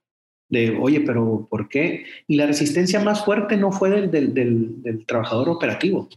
de, 0.48 0.76
oye, 0.76 1.00
pero 1.00 1.46
¿por 1.48 1.68
qué? 1.68 2.04
Y 2.26 2.36
la 2.36 2.46
resistencia 2.46 3.00
más 3.00 3.24
fuerte 3.24 3.56
no 3.56 3.72
fue 3.72 3.90
del, 3.90 4.10
del, 4.10 4.34
del, 4.34 4.82
del 4.82 5.06
trabajador 5.06 5.48
operativo, 5.48 6.08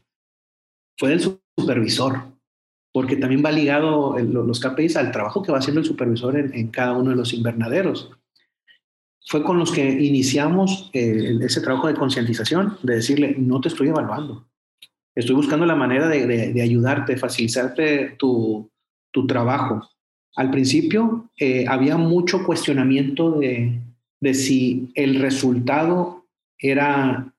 fue 0.98 1.10
del 1.10 1.22
supervisor, 1.58 2.37
porque 2.98 3.16
también 3.16 3.44
va 3.46 3.52
ligado 3.52 4.18
los 4.18 4.60
KPIs 4.60 4.98
al 4.98 5.12
trabajo 5.12 5.44
que 5.44 5.52
va 5.52 5.60
haciendo 5.60 5.82
el 5.82 5.86
supervisor 5.86 6.36
en, 6.36 6.68
cada 6.70 6.94
uno 6.94 7.12
de 7.12 7.16
los 7.16 7.32
invernaderos. 7.32 8.10
Fue 9.28 9.44
con 9.44 9.60
los 9.60 9.72
que 9.72 9.88
iniciamos 9.88 10.90
eh, 10.94 11.38
ese 11.42 11.62
trabajo 11.62 11.88
de 11.88 11.94
concientización, 11.94 12.76
de 12.82 12.96
decirle, 12.96 13.36
no 13.38 13.62
te 13.62 13.68
estoy 13.68 13.90
evaluando, 13.90 14.48
estoy 15.14 15.36
buscando 15.36 15.68
la 15.68 15.76
manera 15.76 16.08
de, 16.08 16.26
de, 16.26 16.54
de 16.54 16.62
ayudarte, 16.64 17.18
facilitarte 17.18 18.16
tu, 18.18 18.68
tu, 19.12 19.28
trabajo. 19.28 19.88
Al 20.36 20.50
principio 20.50 21.30
eh, 21.38 21.66
había 21.68 21.98
mucho 21.98 22.44
cuestionamiento 22.44 23.38
de, 23.38 23.80
de 24.20 24.34
si 24.34 24.92
el 24.96 25.20
resultado 25.20 26.26
era, 26.58 27.32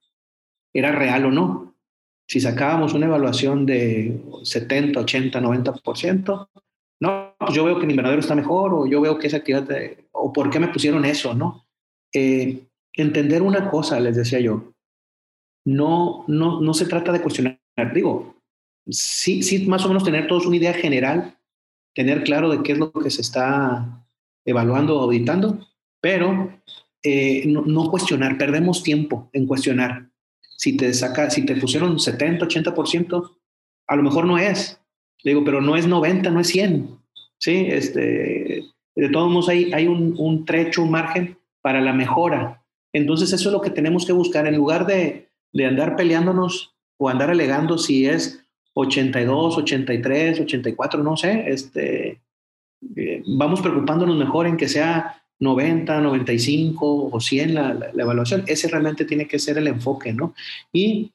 era 0.73 0.93
real 0.93 1.25
o 1.25 1.31
no. 1.33 1.68
Si 2.29 2.41
sacábamos 2.41 2.93
una 2.93 3.07
evaluación 3.07 3.65
de 3.65 4.21
70, 4.43 5.01
80, 5.01 5.41
90%, 5.41 6.49
no, 7.01 7.35
pues 7.39 7.55
yo 7.55 7.65
veo 7.65 7.79
que 7.79 7.87
mi 7.87 7.93
invernadero 7.93 8.21
está 8.21 8.35
mejor 8.35 8.75
o 8.75 8.87
yo 8.87 9.01
veo 9.01 9.19
que 9.19 9.29
esa 9.29 9.39
actividad, 9.39 9.63
de, 9.63 10.09
o 10.13 10.33
por 10.33 10.51
qué 10.51 10.59
me 10.59 10.69
pusieron 10.69 11.05
eso, 11.05 11.35
¿no? 11.35 11.67
Eh, 12.13 12.65
entender 12.93 13.43
una 13.43 13.71
cosa, 13.71 14.01
les 14.01 14.17
decía 14.17 14.41
yo, 14.41 14.73
no, 15.65 16.25
no, 16.27 16.61
no 16.61 16.75
se 16.75 16.87
trata 16.87 17.13
de 17.13 17.23
cuestionar, 17.23 17.59
digo, 17.95 18.37
sí, 18.89 19.43
sí, 19.43 19.67
más 19.67 19.85
o 19.85 19.89
menos 19.89 20.05
tener 20.05 20.27
todos 20.27 20.47
una 20.47 20.57
idea 20.57 20.73
general, 20.73 21.39
tener 21.95 22.25
claro 22.25 22.51
de 22.51 22.63
qué 22.63 22.73
es 22.73 22.79
lo 22.79 22.93
que 22.93 23.11
se 23.11 23.23
está 23.23 24.05
evaluando 24.45 24.99
o 24.99 25.03
auditando, 25.03 25.67
pero 26.01 26.53
eh, 27.03 27.45
no, 27.47 27.63
no, 27.63 27.91
cuestionar, 27.91 28.39
perdemos 28.39 28.83
tiempo 28.83 29.29
en 29.33 29.47
cuestionar. 29.47 30.09
Si 30.59 30.77
te 30.77 30.93
saca, 30.93 31.31
si 31.31 31.47
te 31.47 31.55
pusieron 31.55 32.01
70, 32.01 32.47
80%, 32.47 33.37
a 33.87 33.97
lo 33.97 34.03
mejor 34.03 34.27
no 34.27 34.39
es. 34.39 34.81
Le 35.23 35.33
digo, 35.33 35.45
pero 35.45 35.61
no 35.61 35.77
es 35.77 35.87
90, 35.87 36.31
no 36.31 36.41
es 36.41 36.49
100. 36.49 36.99
Sí, 37.39 37.67
este, 37.71 38.65
de 38.95 39.09
todos 39.11 39.31
modos 39.31 39.49
hay, 39.49 39.73
hay 39.73 39.87
un, 39.87 40.45
trecho, 40.45 40.83
un 40.83 40.91
margen 40.91 41.39
para 41.63 41.81
la 41.81 41.93
mejora. 41.93 42.65
Entonces 42.93 43.33
eso 43.33 43.49
es 43.49 43.53
lo 43.53 43.61
que 43.61 43.71
tenemos 43.71 44.05
que 44.05 44.13
buscar 44.13 44.47
en 44.47 44.57
lugar 44.57 44.87
de, 44.87 45.29
de 45.53 45.67
andar 45.67 45.95
peleándonos 45.95 46.75
o 46.99 47.09
andar 47.09 47.31
alegando 47.31 47.79
si 47.79 48.07
es 48.07 48.45
82, 48.75 49.59
83, 49.59 50.41
84, 50.41 51.03
no 51.03 51.17
sé, 51.17 51.45
este, 51.49 52.21
eh, 52.97 53.23
vamos 53.27 53.61
preocupándonos 53.61 54.17
mejor 54.17 54.47
en 54.47 54.57
que 54.57 54.69
sea 54.69 55.18
90, 55.41 56.01
95 56.01 57.11
o 57.13 57.21
100 57.21 57.55
la, 57.55 57.75
la, 57.75 57.93
la, 57.93 58.03
evaluación. 58.03 58.45
Ese 58.47 58.69
realmente 58.69 59.05
tiene 59.05 59.27
que 59.29 59.39
ser 59.39 59.59
el 59.59 59.69
enfoque, 59.69 60.13
¿no? 60.13 60.35
Y 60.73 61.13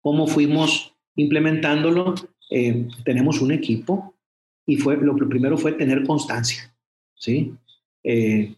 cómo 0.00 0.26
fuimos 0.26 0.94
implementándolo, 1.16 2.14
eh, 2.50 2.86
tenemos 3.04 3.40
un 3.40 3.52
equipo 3.52 4.14
y 4.66 4.76
fue, 4.76 4.96
lo 4.96 5.16
primero 5.16 5.56
fue 5.56 5.72
tener 5.72 6.04
constancia, 6.04 6.74
¿sí? 7.14 7.54
Eh, 8.02 8.54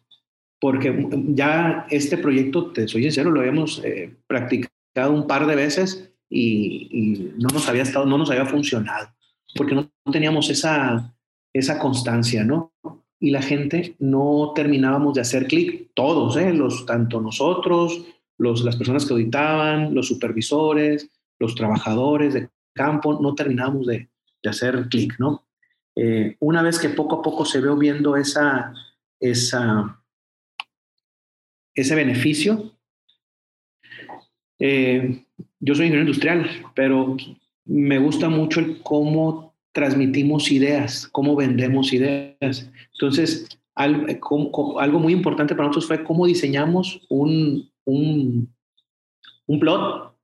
porque 0.60 1.08
ya 1.28 1.86
este 1.90 2.18
proyecto, 2.18 2.72
te 2.72 2.88
soy 2.88 3.02
sincero, 3.02 3.30
lo 3.30 3.40
habíamos 3.40 3.82
eh, 3.84 4.14
practicado 4.26 5.12
un 5.12 5.26
par 5.26 5.46
de 5.46 5.54
veces 5.54 6.10
y, 6.28 6.88
y, 6.90 7.32
no 7.38 7.48
nos 7.52 7.68
había 7.68 7.82
estado, 7.82 8.06
no 8.06 8.18
nos 8.18 8.30
había 8.30 8.46
funcionado, 8.46 9.08
porque 9.54 9.74
no 9.74 9.90
teníamos 10.10 10.50
esa, 10.50 11.14
esa 11.52 11.78
constancia, 11.78 12.42
¿no? 12.42 12.72
Y 13.18 13.30
la 13.30 13.42
gente 13.42 13.96
no 13.98 14.52
terminábamos 14.54 15.14
de 15.14 15.22
hacer 15.22 15.46
clic, 15.46 15.90
todos, 15.94 16.36
¿eh? 16.36 16.52
los, 16.52 16.84
tanto 16.86 17.20
nosotros, 17.20 18.04
los, 18.38 18.62
las 18.62 18.76
personas 18.76 19.06
que 19.06 19.14
auditaban, 19.14 19.94
los 19.94 20.08
supervisores, 20.08 21.10
los 21.38 21.54
trabajadores 21.54 22.34
de 22.34 22.50
campo, 22.74 23.18
no 23.20 23.34
terminábamos 23.34 23.86
de, 23.86 24.08
de 24.42 24.50
hacer 24.50 24.88
clic, 24.88 25.14
¿no? 25.18 25.46
Eh, 25.96 26.36
una 26.40 26.62
vez 26.62 26.78
que 26.78 26.90
poco 26.90 27.16
a 27.16 27.22
poco 27.22 27.46
se 27.46 27.60
ve 27.60 27.74
viendo 27.74 28.16
esa, 28.16 28.74
esa, 29.18 30.02
ese 31.74 31.94
beneficio, 31.94 32.72
eh, 34.58 35.24
yo 35.58 35.74
soy 35.74 35.86
ingeniero 35.86 36.06
industrial, 36.06 36.46
pero 36.74 37.16
me 37.64 37.98
gusta 37.98 38.28
mucho 38.28 38.60
el 38.60 38.82
cómo 38.82 39.45
transmitimos 39.76 40.50
ideas, 40.50 41.06
cómo 41.12 41.36
vendemos 41.36 41.92
ideas. 41.92 42.70
Entonces, 42.94 43.46
algo, 43.74 44.98
muy 44.98 45.12
importante 45.12 45.54
para 45.54 45.68
nosotros 45.68 45.86
fue 45.86 46.02
cómo 46.02 46.24
diseñamos 46.24 47.02
un, 47.10 47.70
un, 47.84 48.50
un 49.46 49.60
plot 49.60 50.16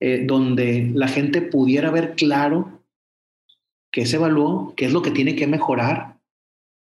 eh, 0.00 0.24
donde 0.26 0.90
la 0.94 1.08
gente 1.08 1.42
pudiera 1.42 1.90
ver 1.90 2.14
claro 2.14 2.80
qué 3.92 4.06
se 4.06 4.16
evaluó, 4.16 4.72
qué 4.78 4.86
es 4.86 4.94
lo 4.94 5.02
que 5.02 5.10
tiene 5.10 5.36
que 5.36 5.46
mejorar, 5.46 6.16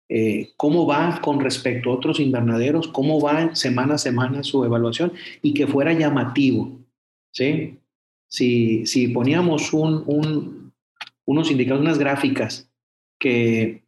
eh, 0.09 0.53
cómo 0.57 0.87
va 0.87 1.21
con 1.21 1.41
respecto 1.41 1.91
a 1.91 1.95
otros 1.97 2.21
invernaderos, 2.21 2.89
cómo 2.89 3.21
va 3.21 3.55
semana 3.55 3.97
a 3.97 3.99
semana 3.99 4.43
su 4.45 4.65
evaluación 4.65 5.13
y 5.43 5.53
que 5.53 5.67
fuera 5.67 5.93
llamativo. 5.93 6.79
¿sí? 7.33 7.79
Si, 8.29 8.87
si 8.87 9.09
poníamos 9.09 9.75
un, 9.75 10.05
un 10.07 10.66
unos 11.27 11.51
indicadores, 11.51 11.87
unas 11.87 11.99
gráficas 11.99 12.71
que, 13.19 13.83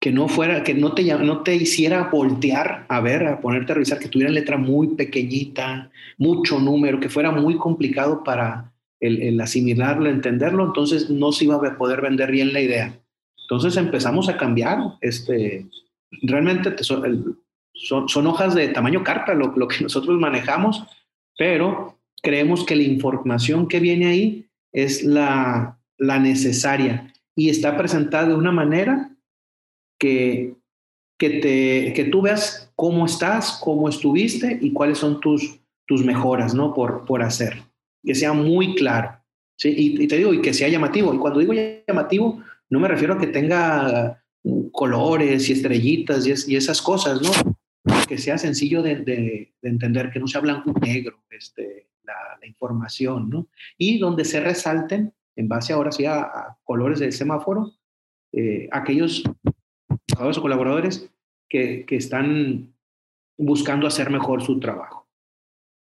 que 0.00 0.10
no 0.12 0.28
fuera, 0.28 0.64
que 0.64 0.74
no 0.74 0.94
te, 0.94 1.04
no 1.04 1.42
te 1.42 1.54
hiciera 1.54 2.10
voltear 2.10 2.86
a 2.88 3.00
ver, 3.00 3.26
a 3.26 3.40
ponerte 3.40 3.72
a 3.72 3.74
revisar, 3.76 3.98
que 3.98 4.08
tuviera 4.08 4.32
letra 4.32 4.56
muy 4.56 4.88
pequeñita, 4.88 5.90
mucho 6.18 6.58
número, 6.58 6.98
que 6.98 7.08
fuera 7.08 7.30
muy 7.30 7.56
complicado 7.56 8.24
para 8.24 8.72
el, 9.00 9.22
el 9.22 9.40
asimilarlo, 9.40 10.08
entenderlo, 10.08 10.64
entonces 10.64 11.10
no 11.10 11.32
se 11.32 11.44
iba 11.44 11.56
a 11.56 11.78
poder 11.78 12.00
vender 12.00 12.30
bien 12.30 12.52
la 12.52 12.60
idea. 12.60 12.98
Entonces 13.42 13.76
empezamos 13.76 14.28
a 14.28 14.36
cambiar, 14.36 14.78
este, 15.00 15.66
realmente 16.22 16.70
te, 16.72 16.82
son, 16.82 17.38
son, 17.72 18.08
son, 18.08 18.26
hojas 18.26 18.54
de 18.54 18.68
tamaño 18.68 19.04
carta 19.04 19.34
lo, 19.34 19.54
lo 19.56 19.68
que 19.68 19.82
nosotros 19.82 20.18
manejamos, 20.18 20.82
pero 21.38 21.98
creemos 22.22 22.64
que 22.64 22.74
la 22.74 22.82
información 22.82 23.68
que 23.68 23.78
viene 23.78 24.06
ahí 24.06 24.46
es 24.72 25.04
la, 25.04 25.75
la 25.98 26.18
necesaria 26.18 27.12
y 27.34 27.50
está 27.50 27.76
presentada 27.76 28.28
de 28.28 28.34
una 28.34 28.52
manera 28.52 29.14
que, 29.98 30.54
que, 31.18 31.30
te, 31.30 31.92
que 31.92 32.04
tú 32.10 32.22
veas 32.22 32.72
cómo 32.74 33.06
estás, 33.06 33.58
cómo 33.62 33.88
estuviste 33.88 34.58
y 34.60 34.72
cuáles 34.72 34.98
son 34.98 35.20
tus, 35.20 35.60
tus 35.86 36.04
mejoras 36.04 36.54
¿no? 36.54 36.74
por, 36.74 37.04
por 37.04 37.22
hacer. 37.22 37.62
Que 38.02 38.14
sea 38.14 38.32
muy 38.32 38.74
claro. 38.74 39.18
¿sí? 39.56 39.74
Y, 39.76 40.06
te 40.06 40.16
digo, 40.16 40.32
y 40.32 40.40
que 40.40 40.54
sea 40.54 40.68
llamativo. 40.68 41.14
Y 41.14 41.18
cuando 41.18 41.40
digo 41.40 41.52
llamativo, 41.86 42.42
no 42.70 42.80
me 42.80 42.88
refiero 42.88 43.14
a 43.14 43.18
que 43.18 43.28
tenga 43.28 44.22
colores 44.72 45.48
y 45.48 45.52
estrellitas 45.52 46.26
y, 46.26 46.32
es, 46.32 46.48
y 46.48 46.56
esas 46.56 46.80
cosas, 46.80 47.20
¿no? 47.20 47.30
Que 48.06 48.18
sea 48.18 48.38
sencillo 48.38 48.82
de, 48.82 48.96
de, 48.96 49.54
de, 49.60 49.68
entender, 49.68 50.10
que 50.10 50.20
no 50.20 50.26
sea 50.26 50.40
blanco 50.40 50.70
y 50.70 50.80
negro 50.86 51.24
este, 51.30 51.88
la, 52.04 52.14
la 52.40 52.46
información, 52.46 53.28
¿no? 53.28 53.48
Y 53.76 53.98
donde 53.98 54.24
se 54.24 54.40
resalten 54.40 55.12
en 55.36 55.48
base 55.48 55.72
ahora 55.72 55.92
sí 55.92 56.06
a, 56.06 56.56
colores 56.64 56.98
del 56.98 57.12
semáforo, 57.12 57.72
eh, 58.32 58.68
aquellos 58.72 59.22
trabajadores 60.06 60.38
o 60.38 60.42
colaboradores 60.42 61.10
que, 61.48 61.84
que, 61.86 61.96
están 61.96 62.74
buscando 63.38 63.86
hacer 63.86 64.10
mejor 64.10 64.42
su 64.42 64.58
trabajo. 64.58 65.06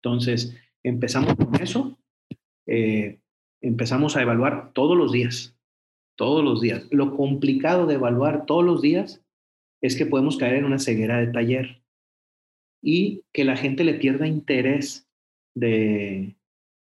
Entonces, 0.02 0.56
empezamos 0.82 1.36
con 1.36 1.54
eso, 1.60 1.96
eh, 2.66 3.20
empezamos 3.60 4.16
a 4.16 4.22
evaluar 4.22 4.72
todos 4.72 4.96
los 4.96 5.12
días, 5.12 5.56
todos 6.16 6.42
los 6.42 6.60
días. 6.60 6.88
Lo 6.90 7.16
complicado 7.16 7.86
de 7.86 7.94
evaluar 7.94 8.46
todos 8.46 8.64
los 8.64 8.82
días 8.82 9.22
es 9.80 9.96
que 9.96 10.06
podemos 10.06 10.36
caer 10.36 10.54
en 10.54 10.64
una 10.64 10.78
ceguera 10.78 11.18
de 11.18 11.28
taller 11.28 11.82
y 12.82 13.22
que 13.32 13.44
la 13.44 13.56
gente 13.56 13.84
le 13.84 13.94
pierda 13.94 14.26
interés 14.26 15.08
de, 15.54 16.34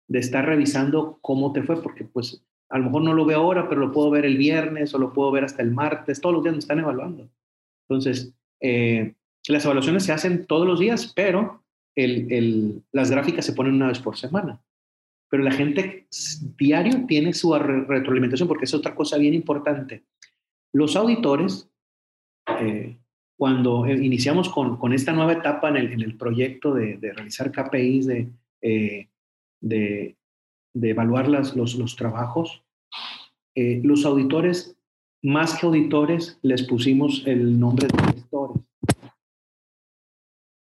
de 0.08 0.18
estar 0.18 0.44
revisando 0.44 1.18
cómo 1.20 1.52
te 1.52 1.62
fue, 1.62 1.82
porque 1.82 2.04
pues 2.04 2.44
a 2.70 2.78
lo 2.78 2.84
mejor 2.84 3.02
no 3.02 3.12
lo 3.12 3.24
veo 3.24 3.40
ahora, 3.40 3.68
pero 3.68 3.80
lo 3.80 3.92
puedo 3.92 4.10
ver 4.10 4.24
el 4.24 4.38
viernes 4.38 4.94
o 4.94 4.98
lo 4.98 5.12
puedo 5.12 5.30
ver 5.32 5.44
hasta 5.44 5.62
el 5.62 5.72
martes, 5.72 6.20
todos 6.20 6.34
los 6.34 6.44
días 6.44 6.54
me 6.54 6.60
están 6.60 6.78
evaluando. 6.78 7.28
Entonces, 7.88 8.32
eh, 8.60 9.14
las 9.48 9.64
evaluaciones 9.64 10.04
se 10.04 10.12
hacen 10.12 10.46
todos 10.46 10.66
los 10.66 10.78
días, 10.78 11.12
pero 11.14 11.64
el, 11.96 12.32
el, 12.32 12.82
las 12.92 13.10
gráficas 13.10 13.44
se 13.44 13.52
ponen 13.52 13.74
una 13.74 13.88
vez 13.88 13.98
por 13.98 14.16
semana. 14.16 14.62
Pero 15.28 15.42
la 15.42 15.52
gente 15.52 16.06
diario 16.56 17.06
tiene 17.06 17.32
su 17.32 17.54
retroalimentación, 17.54 18.48
porque 18.48 18.64
es 18.64 18.74
otra 18.74 18.94
cosa 18.94 19.18
bien 19.18 19.34
importante. 19.34 20.04
Los 20.72 20.96
auditores, 20.96 21.68
eh, 22.60 22.98
cuando 23.36 23.88
iniciamos 23.88 24.48
con, 24.48 24.76
con, 24.76 24.92
esta 24.92 25.12
nueva 25.12 25.32
etapa 25.32 25.68
en 25.68 25.76
el, 25.76 25.92
en 25.92 26.00
el 26.02 26.16
proyecto 26.16 26.74
de, 26.74 26.98
de, 26.98 27.12
realizar 27.12 27.50
KPIs, 27.50 28.06
de, 28.06 28.28
eh, 28.60 29.08
de, 29.60 30.16
de 30.74 30.90
evaluar 30.90 31.28
las, 31.28 31.56
los, 31.56 31.74
los 31.74 31.96
trabajos, 31.96 32.62
eh, 33.54 33.80
los 33.84 34.04
auditores, 34.04 34.76
más 35.22 35.58
que 35.58 35.66
auditores, 35.66 36.38
les 36.42 36.62
pusimos 36.62 37.24
el 37.26 37.58
nombre 37.58 37.88
de 37.88 38.12
gestores. 38.12 38.62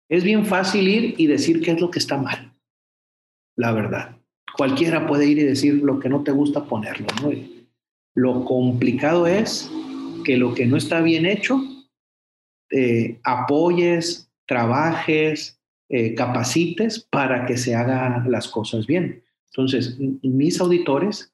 Es 0.08 0.24
bien 0.24 0.44
fácil 0.44 0.88
ir 0.88 1.14
y 1.18 1.26
decir 1.26 1.60
qué 1.60 1.72
es 1.72 1.80
lo 1.80 1.90
que 1.90 2.00
está 2.00 2.16
mal, 2.16 2.52
la 3.56 3.72
verdad. 3.72 4.16
Cualquiera 4.56 5.06
puede 5.06 5.26
ir 5.26 5.38
y 5.38 5.44
decir 5.44 5.74
lo 5.74 6.00
que 6.00 6.08
no 6.08 6.24
te 6.24 6.32
gusta 6.32 6.64
ponerlo. 6.64 7.06
¿no? 7.22 7.30
Lo 8.14 8.44
complicado 8.44 9.28
es 9.28 9.70
que 10.24 10.36
lo 10.36 10.52
que 10.54 10.66
no 10.66 10.76
está 10.76 11.00
bien 11.00 11.26
hecho, 11.26 11.62
apoyes, 13.22 14.30
trabajes, 14.46 15.60
eh, 15.92 16.14
capacites 16.14 17.06
para 17.10 17.46
que 17.46 17.56
se 17.56 17.74
hagan 17.74 18.30
las 18.30 18.46
cosas 18.46 18.86
bien. 18.86 19.24
Entonces, 19.50 19.98
mis 20.22 20.60
auditores, 20.60 21.32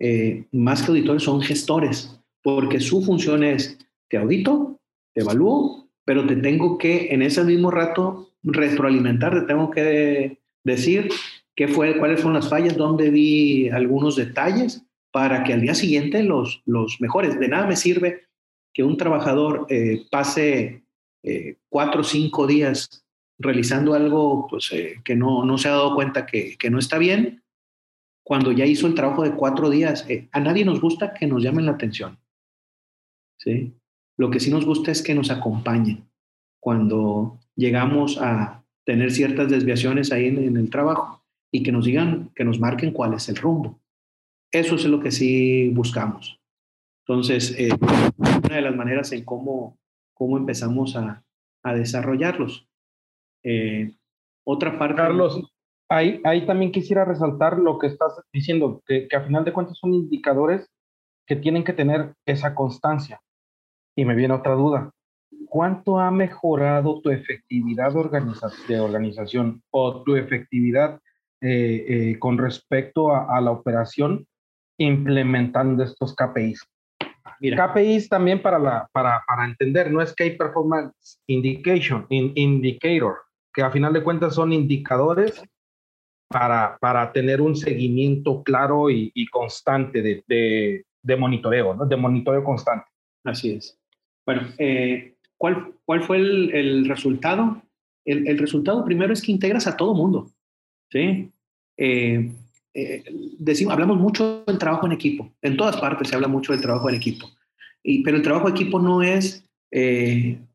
eh, 0.00 0.46
más 0.52 0.82
que 0.82 0.90
auditores, 0.90 1.22
son 1.22 1.40
gestores, 1.40 2.20
porque 2.42 2.80
su 2.80 3.02
función 3.02 3.44
es, 3.44 3.78
te 4.08 4.18
audito, 4.18 4.80
te 5.14 5.22
evalúo, 5.22 5.88
pero 6.04 6.26
te 6.26 6.36
tengo 6.36 6.78
que, 6.78 7.08
en 7.12 7.22
ese 7.22 7.42
mismo 7.44 7.70
rato, 7.70 8.30
retroalimentar, 8.42 9.40
te 9.40 9.46
tengo 9.46 9.70
que 9.70 10.38
decir 10.64 11.08
qué 11.54 11.68
fue, 11.68 11.98
cuáles 11.98 12.20
son 12.20 12.34
las 12.34 12.48
fallas, 12.48 12.76
dónde 12.76 13.10
vi 13.10 13.68
algunos 13.70 14.16
detalles, 14.16 14.82
para 15.10 15.44
que 15.44 15.54
al 15.54 15.62
día 15.62 15.74
siguiente 15.74 16.22
los, 16.22 16.62
los 16.66 17.00
mejores. 17.00 17.38
De 17.40 17.48
nada 17.48 17.66
me 17.66 17.76
sirve 17.76 18.26
que 18.74 18.82
un 18.82 18.98
trabajador 18.98 19.66
eh, 19.70 20.04
pase 20.10 20.84
eh, 21.22 21.56
cuatro 21.70 22.02
o 22.02 22.04
cinco 22.04 22.46
días 22.46 23.05
realizando 23.38 23.94
algo 23.94 24.46
pues, 24.48 24.70
eh, 24.72 25.00
que 25.04 25.14
no, 25.14 25.44
no, 25.44 25.58
se 25.58 25.68
ha 25.68 25.72
dado 25.72 25.94
cuenta 25.94 26.26
que, 26.26 26.56
que, 26.56 26.70
no 26.70 26.78
está 26.78 26.98
bien, 26.98 27.42
cuando 28.22 28.52
ya 28.52 28.64
hizo 28.64 28.86
el 28.86 28.94
trabajo 28.94 29.22
de 29.22 29.34
cuatro 29.34 29.70
días, 29.70 30.04
eh, 30.08 30.28
a 30.32 30.40
nadie 30.40 30.64
nos 30.64 30.80
gusta 30.80 31.14
que 31.14 31.26
nos 31.26 31.42
llamen 31.42 31.66
la 31.66 31.72
atención. 31.72 32.18
¿sí? 33.38 33.74
Lo 34.16 34.30
que 34.30 34.40
sí 34.40 34.50
nos 34.50 34.64
gusta 34.64 34.90
es 34.90 35.02
que 35.02 35.14
nos 35.14 35.30
acompañen 35.30 36.08
cuando 36.60 37.38
llegamos 37.54 38.18
a 38.18 38.64
tener 38.84 39.12
ciertas 39.12 39.50
desviaciones 39.50 40.10
ahí 40.12 40.26
en, 40.26 40.56
el 40.56 40.70
trabajo 40.70 41.22
y 41.52 41.62
que 41.62 41.72
nos 41.72 41.84
digan, 41.84 42.30
que 42.34 42.44
nos 42.44 42.58
marquen 42.58 42.92
cuál 42.92 43.14
es 43.14 43.28
el 43.28 43.36
rumbo. 43.36 43.80
Eso 44.50 44.76
es 44.76 44.84
lo 44.86 45.00
que 45.00 45.10
sí 45.10 45.70
buscamos. 45.70 46.40
Entonces, 47.06 47.54
eh, 47.58 47.68
una 48.18 48.56
de 48.56 48.62
las 48.62 48.74
maneras 48.74 49.12
en 49.12 49.24
cómo, 49.24 49.78
cómo 50.14 50.38
empezamos 50.38 50.96
a, 50.96 51.22
a 51.62 51.74
desarrollarlos. 51.74 52.66
Eh, 53.48 53.92
otra 54.44 54.76
parte. 54.76 54.96
Carlos, 54.96 55.40
ahí, 55.88 56.20
ahí 56.24 56.44
también 56.46 56.72
quisiera 56.72 57.04
resaltar 57.04 57.58
lo 57.58 57.78
que 57.78 57.86
estás 57.86 58.20
diciendo, 58.32 58.82
que, 58.86 59.06
que 59.06 59.16
a 59.16 59.22
final 59.22 59.44
de 59.44 59.52
cuentas 59.52 59.78
son 59.78 59.94
indicadores 59.94 60.68
que 61.26 61.36
tienen 61.36 61.64
que 61.64 61.72
tener 61.72 62.14
esa 62.26 62.54
constancia. 62.54 63.20
Y 63.96 64.04
me 64.04 64.14
viene 64.14 64.34
otra 64.34 64.54
duda. 64.54 64.90
¿Cuánto 65.48 66.00
ha 66.00 66.10
mejorado 66.10 67.00
tu 67.00 67.10
efectividad 67.10 67.96
organiza 67.96 68.48
de 68.68 68.80
organización 68.80 69.62
o 69.70 70.02
tu 70.02 70.16
efectividad 70.16 71.00
eh, 71.40 71.84
eh, 71.88 72.18
con 72.18 72.38
respecto 72.38 73.12
a, 73.12 73.36
a, 73.36 73.40
la 73.40 73.52
operación 73.52 74.26
implementando 74.78 75.84
estos 75.84 76.14
KPIs? 76.14 76.66
Mira. 77.40 77.72
KPIs 77.72 78.08
también 78.08 78.40
para, 78.40 78.58
la, 78.58 78.88
para, 78.92 79.22
para 79.26 79.44
entender, 79.44 79.90
no 79.90 80.00
es 80.00 80.14
Key 80.14 80.36
Performance 80.36 81.20
Indication, 81.26 82.06
in, 82.08 82.32
Indicator, 82.34 83.25
que 83.56 83.62
a 83.62 83.70
final 83.70 83.94
de 83.94 84.04
cuentas 84.04 84.34
son 84.34 84.52
indicadores 84.52 85.42
para, 86.28 86.76
para 86.78 87.10
tener 87.10 87.40
un 87.40 87.56
seguimiento 87.56 88.42
claro 88.42 88.90
y, 88.90 89.26
constante 89.32 90.02
de, 90.02 90.84
de, 91.02 91.16
monitoreo, 91.16 91.72
¿no? 91.72 91.86
de 91.86 91.96
monitoreo 91.96 92.44
constante. 92.44 92.84
Así 93.24 93.52
es. 93.52 93.78
Bueno, 94.26 94.42
eh, 94.58 95.14
¿cuál, 95.38 95.72
¿cuál 95.86 96.02
fue 96.02 96.18
el, 96.18 96.86
resultado? 96.86 97.62
El, 98.04 98.28
el, 98.28 98.36
resultado 98.36 98.84
primero 98.84 99.14
es 99.14 99.22
que 99.22 99.32
integras 99.32 99.66
a 99.66 99.74
todo 99.74 99.94
mundo. 99.94 100.30
¿sí? 100.90 101.30
Eh, 101.78 102.30
eh, 102.74 103.04
decimos, 103.38 103.72
hablamos 103.72 103.96
mucho 103.96 104.44
del 104.46 104.58
trabajo 104.58 104.84
en 104.84 104.92
equipo. 104.92 105.32
En 105.40 105.56
todas 105.56 105.78
partes 105.78 106.08
se 106.08 106.14
habla 106.14 106.28
mucho 106.28 106.52
del 106.52 106.60
trabajo 106.60 106.90
en 106.90 106.96
equipo. 106.96 107.26
Y, 107.82 108.02
pero 108.02 108.18
el 108.18 108.22
trabajo 108.22 108.48
en 108.48 108.54
equipo 108.54 108.78
no 108.80 109.02
es, 109.02 109.48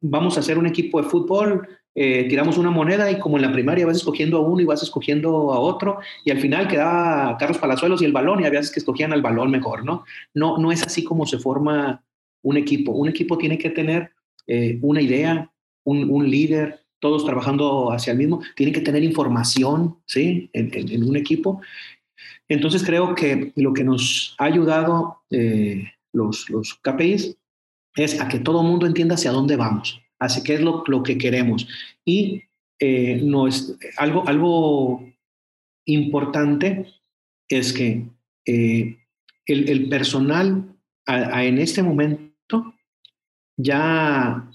vamos 0.01 0.37
a 0.37 0.41
hacer 0.41 0.59
un 0.59 0.67
equipo 0.67 1.01
de 1.01 1.09
fútbol, 1.09 1.67
eh, 1.93 2.25
tiramos 2.29 2.57
una 2.57 2.71
moneda 2.71 3.11
y 3.11 3.19
como 3.19 3.37
en 3.37 3.43
la 3.43 3.51
primaria 3.51 3.85
vas 3.85 3.97
escogiendo 3.97 4.37
a 4.37 4.41
uno 4.41 4.61
y 4.61 4.65
vas 4.65 4.81
escogiendo 4.81 5.51
a 5.51 5.59
otro 5.59 5.99
y 6.23 6.31
al 6.31 6.39
final 6.39 6.67
quedaba 6.67 7.35
Carlos 7.37 7.57
Palazuelos 7.57 8.01
y 8.01 8.05
el 8.05 8.13
balón 8.13 8.41
y 8.41 8.45
había 8.45 8.59
veces 8.59 8.73
que 8.73 8.79
escogían 8.79 9.11
al 9.11 9.21
balón 9.21 9.51
mejor, 9.51 9.83
¿no? 9.83 10.05
No, 10.33 10.57
no 10.57 10.71
es 10.71 10.83
así 10.83 11.03
como 11.03 11.25
se 11.25 11.37
forma 11.37 12.03
un 12.43 12.57
equipo. 12.57 12.91
Un 12.91 13.09
equipo 13.09 13.37
tiene 13.37 13.57
que 13.57 13.69
tener 13.69 14.11
eh, 14.47 14.79
una 14.81 15.01
idea, 15.01 15.51
un, 15.83 16.09
un, 16.09 16.29
líder, 16.29 16.81
todos 16.99 17.25
trabajando 17.25 17.91
hacia 17.91 18.11
el 18.11 18.17
mismo, 18.17 18.41
tienen 18.55 18.73
que 18.73 18.81
tener 18.81 19.03
información, 19.03 19.97
¿sí? 20.05 20.49
En 20.53 21.03
un 21.03 21.17
equipo. 21.17 21.61
Entonces 22.47 22.83
creo 22.83 23.15
que 23.15 23.53
lo 23.55 23.73
que 23.73 23.83
nos 23.83 24.35
ha 24.37 24.45
ayudado 24.45 25.21
eh, 25.29 25.85
los, 26.13 26.49
los 26.49 26.75
KPIs 26.81 27.37
es 27.95 28.19
a 28.19 28.27
que 28.27 28.39
todo 28.39 28.61
el 28.61 28.67
mundo 28.67 28.85
entienda 28.85 29.15
hacia 29.15 29.31
dónde 29.31 29.55
vamos. 29.55 30.01
Así 30.21 30.43
que 30.43 30.53
es 30.53 30.61
lo, 30.61 30.83
lo 30.85 31.01
que 31.01 31.17
queremos. 31.17 31.67
Y 32.05 32.43
eh, 32.79 33.19
no 33.23 33.47
es, 33.47 33.75
algo, 33.97 34.27
algo 34.27 35.03
importante 35.85 36.85
es 37.49 37.73
que 37.73 38.05
eh, 38.45 38.99
el, 39.47 39.89
personal 39.89 40.75
en 41.07 41.57
este 41.57 41.81
momento 41.81 42.75
ya 43.57 44.47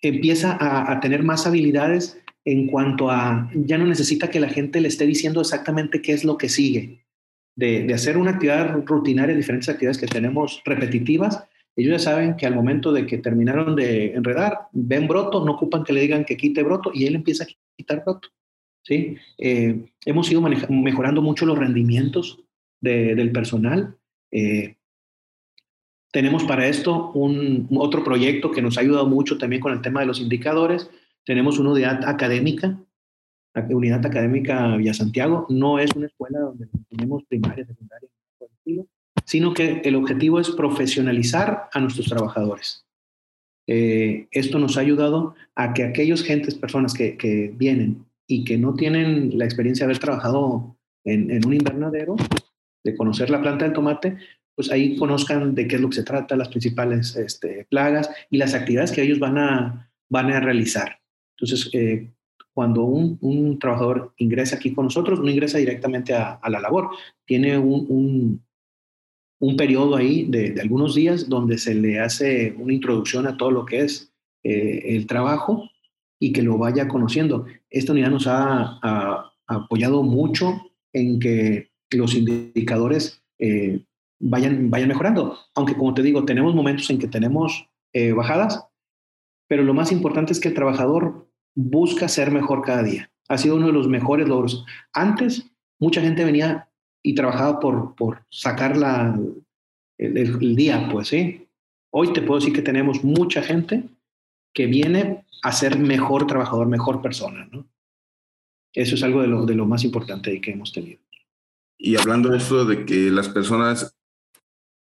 empieza 0.00 0.52
a, 0.52 0.92
a, 0.92 1.00
tener 1.00 1.24
más 1.24 1.48
habilidades 1.48 2.22
en 2.44 2.68
cuanto 2.68 3.10
a, 3.10 3.50
ya 3.54 3.78
no 3.78 3.86
necesita 3.86 4.30
que 4.30 4.38
la 4.38 4.48
gente 4.48 4.80
le 4.80 4.86
esté 4.86 5.04
diciendo 5.04 5.40
exactamente 5.40 6.00
qué 6.00 6.12
es 6.12 6.24
lo 6.24 6.38
que 6.38 6.48
sigue. 6.48 7.04
De, 7.56 7.82
de 7.82 7.92
hacer 7.92 8.16
una 8.16 8.30
actividad 8.30 8.72
rutinaria, 8.86 9.34
diferentes 9.34 9.68
actividades 9.68 9.98
que 9.98 10.06
tenemos 10.06 10.62
repetitivas, 10.64 11.44
ellos 11.76 11.92
ya 11.92 12.10
saben 12.10 12.36
que 12.36 12.46
al 12.46 12.54
momento 12.54 12.92
de 12.92 13.06
que 13.06 13.18
terminaron 13.18 13.74
de 13.76 14.14
enredar, 14.14 14.68
ven 14.72 15.08
broto, 15.08 15.44
no 15.44 15.52
ocupan 15.52 15.84
que 15.84 15.92
le 15.92 16.02
digan 16.02 16.24
que 16.24 16.36
quite 16.36 16.62
broto 16.62 16.90
y 16.92 17.06
él 17.06 17.14
empieza 17.14 17.44
a 17.44 17.46
quitar 17.76 18.02
broto. 18.04 18.28
¿sí? 18.82 19.16
Eh, 19.38 19.86
hemos 20.04 20.30
ido 20.30 20.42
mejorando 20.42 21.22
mucho 21.22 21.46
los 21.46 21.58
rendimientos 21.58 22.44
de, 22.80 23.14
del 23.14 23.32
personal. 23.32 23.96
Eh, 24.30 24.76
tenemos 26.12 26.44
para 26.44 26.66
esto 26.66 27.10
un, 27.12 27.68
otro 27.76 28.04
proyecto 28.04 28.50
que 28.50 28.60
nos 28.60 28.76
ha 28.76 28.82
ayudado 28.82 29.06
mucho 29.06 29.38
también 29.38 29.62
con 29.62 29.72
el 29.72 29.80
tema 29.80 30.00
de 30.00 30.06
los 30.06 30.20
indicadores. 30.20 30.90
Tenemos 31.24 31.58
una 31.58 31.70
unidad 31.70 32.06
académica, 32.06 32.78
unidad 33.70 34.04
académica 34.04 34.76
Villa 34.76 34.92
Santiago. 34.92 35.46
No 35.48 35.78
es 35.78 35.90
una 35.96 36.06
escuela 36.06 36.40
donde 36.40 36.68
tenemos 36.90 37.24
primaria, 37.24 37.64
secundaria, 37.64 38.10
sino 39.24 39.54
que 39.54 39.82
el 39.84 39.94
objetivo 39.96 40.40
es 40.40 40.50
profesionalizar 40.50 41.68
a 41.72 41.80
nuestros 41.80 42.08
trabajadores. 42.08 42.86
Eh, 43.66 44.26
esto 44.30 44.58
nos 44.58 44.76
ha 44.76 44.80
ayudado 44.80 45.34
a 45.54 45.72
que 45.72 45.84
aquellos 45.84 46.22
gentes, 46.24 46.54
personas 46.54 46.94
que, 46.94 47.52
vienen 47.56 48.04
y 48.26 48.44
que 48.44 48.58
no 48.58 48.74
tienen 48.74 49.38
la 49.38 49.44
experiencia 49.44 49.86
de 49.86 49.92
haber 49.92 50.02
trabajado 50.02 50.76
en, 51.04 51.44
un 51.46 51.54
invernadero, 51.54 52.16
de 52.84 52.96
conocer 52.96 53.30
la 53.30 53.40
planta 53.40 53.64
del 53.64 53.74
tomate, 53.74 54.16
pues 54.54 54.70
ahí 54.70 54.96
conozcan 54.96 55.54
de 55.54 55.66
qué 55.66 55.76
es 55.76 55.82
lo 55.82 55.88
que 55.88 55.96
se 55.96 56.02
trata, 56.02 56.36
las 56.36 56.48
principales 56.48 57.16
este, 57.16 57.66
plagas 57.70 58.10
y 58.30 58.36
las 58.36 58.54
actividades 58.54 58.92
que 58.92 59.02
ellos 59.02 59.18
van 59.18 59.38
a, 59.38 59.90
van 60.10 60.30
a 60.30 60.40
realizar. 60.40 61.00
Entonces, 61.36 61.70
eh, 61.72 62.10
cuando 62.52 62.82
un, 62.84 63.58
trabajador 63.58 64.12
ingresa 64.18 64.56
aquí 64.56 64.74
con 64.74 64.86
nosotros, 64.86 65.20
no 65.20 65.30
ingresa 65.30 65.58
directamente 65.58 66.14
a, 66.14 66.38
la 66.48 66.60
labor, 66.60 66.90
tiene 67.24 67.56
un, 67.56 68.44
periodo 69.56 69.96
ahí 69.96 70.26
de, 70.28 70.54
algunos 70.60 70.94
días 70.94 71.28
donde 71.28 71.58
se 71.58 71.74
le 71.74 72.00
hace 72.00 72.54
una 72.58 72.72
introducción 72.72 73.26
a 73.26 73.36
todo 73.36 73.50
lo 73.50 73.64
que 73.66 73.80
es 73.80 74.12
eh, 74.44 74.96
el 74.96 75.06
trabajo 75.06 75.68
y 76.20 76.32
que 76.32 76.42
lo 76.42 76.58
vaya 76.58 76.88
conociendo. 76.88 77.46
Esta 77.68 77.92
unidad 77.92 78.10
nos 78.10 78.26
ha, 78.26 79.28
apoyado 79.48 80.02
mucho 80.02 80.62
en 80.92 81.18
que 81.18 81.70
los 81.90 82.14
indicadores 82.14 83.22
eh, 83.38 83.84
vayan, 84.20 84.70
vayan 84.70 84.88
mejorando. 84.88 85.36
Aunque, 85.54 85.74
como 85.74 85.92
te 85.94 86.02
digo, 86.02 86.24
tenemos 86.24 86.54
momentos 86.54 86.88
en 86.90 86.98
que 86.98 87.08
tenemos 87.08 87.68
eh, 87.92 88.12
bajadas, 88.12 88.64
pero 89.48 89.64
lo 89.64 89.74
más 89.74 89.92
importante 89.92 90.32
es 90.32 90.40
que 90.40 90.48
el 90.48 90.54
trabajador 90.54 91.28
busca 91.54 92.08
ser 92.08 92.30
mejor 92.30 92.62
cada 92.62 92.82
día. 92.82 93.10
Ha 93.28 93.36
sido 93.36 93.56
uno 93.56 93.66
de 93.66 93.72
los 93.72 93.88
mejores 93.88 94.28
logros. 94.28 94.64
Antes, 94.92 95.50
mucha 95.78 96.00
gente 96.00 96.24
venía 96.24 96.70
y 97.02 97.14
trabajaba 97.14 97.58
por, 97.60 97.94
por 97.94 98.24
sacar 98.30 98.76
el, 99.98 100.56
día, 100.56 100.88
pues 100.90 101.08
sí. 101.08 101.48
Hoy 101.90 102.12
te 102.12 102.22
puedo 102.22 102.40
decir 102.40 102.54
que 102.54 102.62
tenemos 102.62 103.02
mucha 103.02 103.42
gente 103.42 103.88
que 104.54 104.66
viene 104.66 105.26
a 105.42 105.52
ser 105.52 105.78
mejor 105.78 106.26
trabajador, 106.26 106.66
mejor 106.68 107.02
persona, 107.02 107.48
¿no? 107.50 107.66
Eso 108.72 108.94
es 108.94 109.02
algo 109.02 109.20
de 109.20 109.26
lo, 109.26 109.44
de 109.44 109.54
lo 109.54 109.66
más 109.66 109.84
importante 109.84 110.40
que 110.40 110.52
hemos 110.52 110.72
tenido. 110.72 111.00
Y 111.76 111.96
hablando 111.96 112.30
de 112.30 112.38
esto 112.38 112.64
de 112.64 112.86
que 112.86 113.10
las 113.10 113.28
personas, 113.28 113.94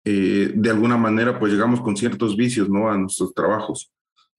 eh, 0.04 0.52
de 0.54 0.70
alguna 0.70 0.96
manera, 0.96 1.38
pues 1.38 1.52
llegamos 1.52 1.80
con 1.80 1.96
ciertos 1.96 2.36
vicios, 2.36 2.68
¿no? 2.68 2.90
A 2.90 2.96
nuestros 2.96 3.34
trabajos, 3.34 3.92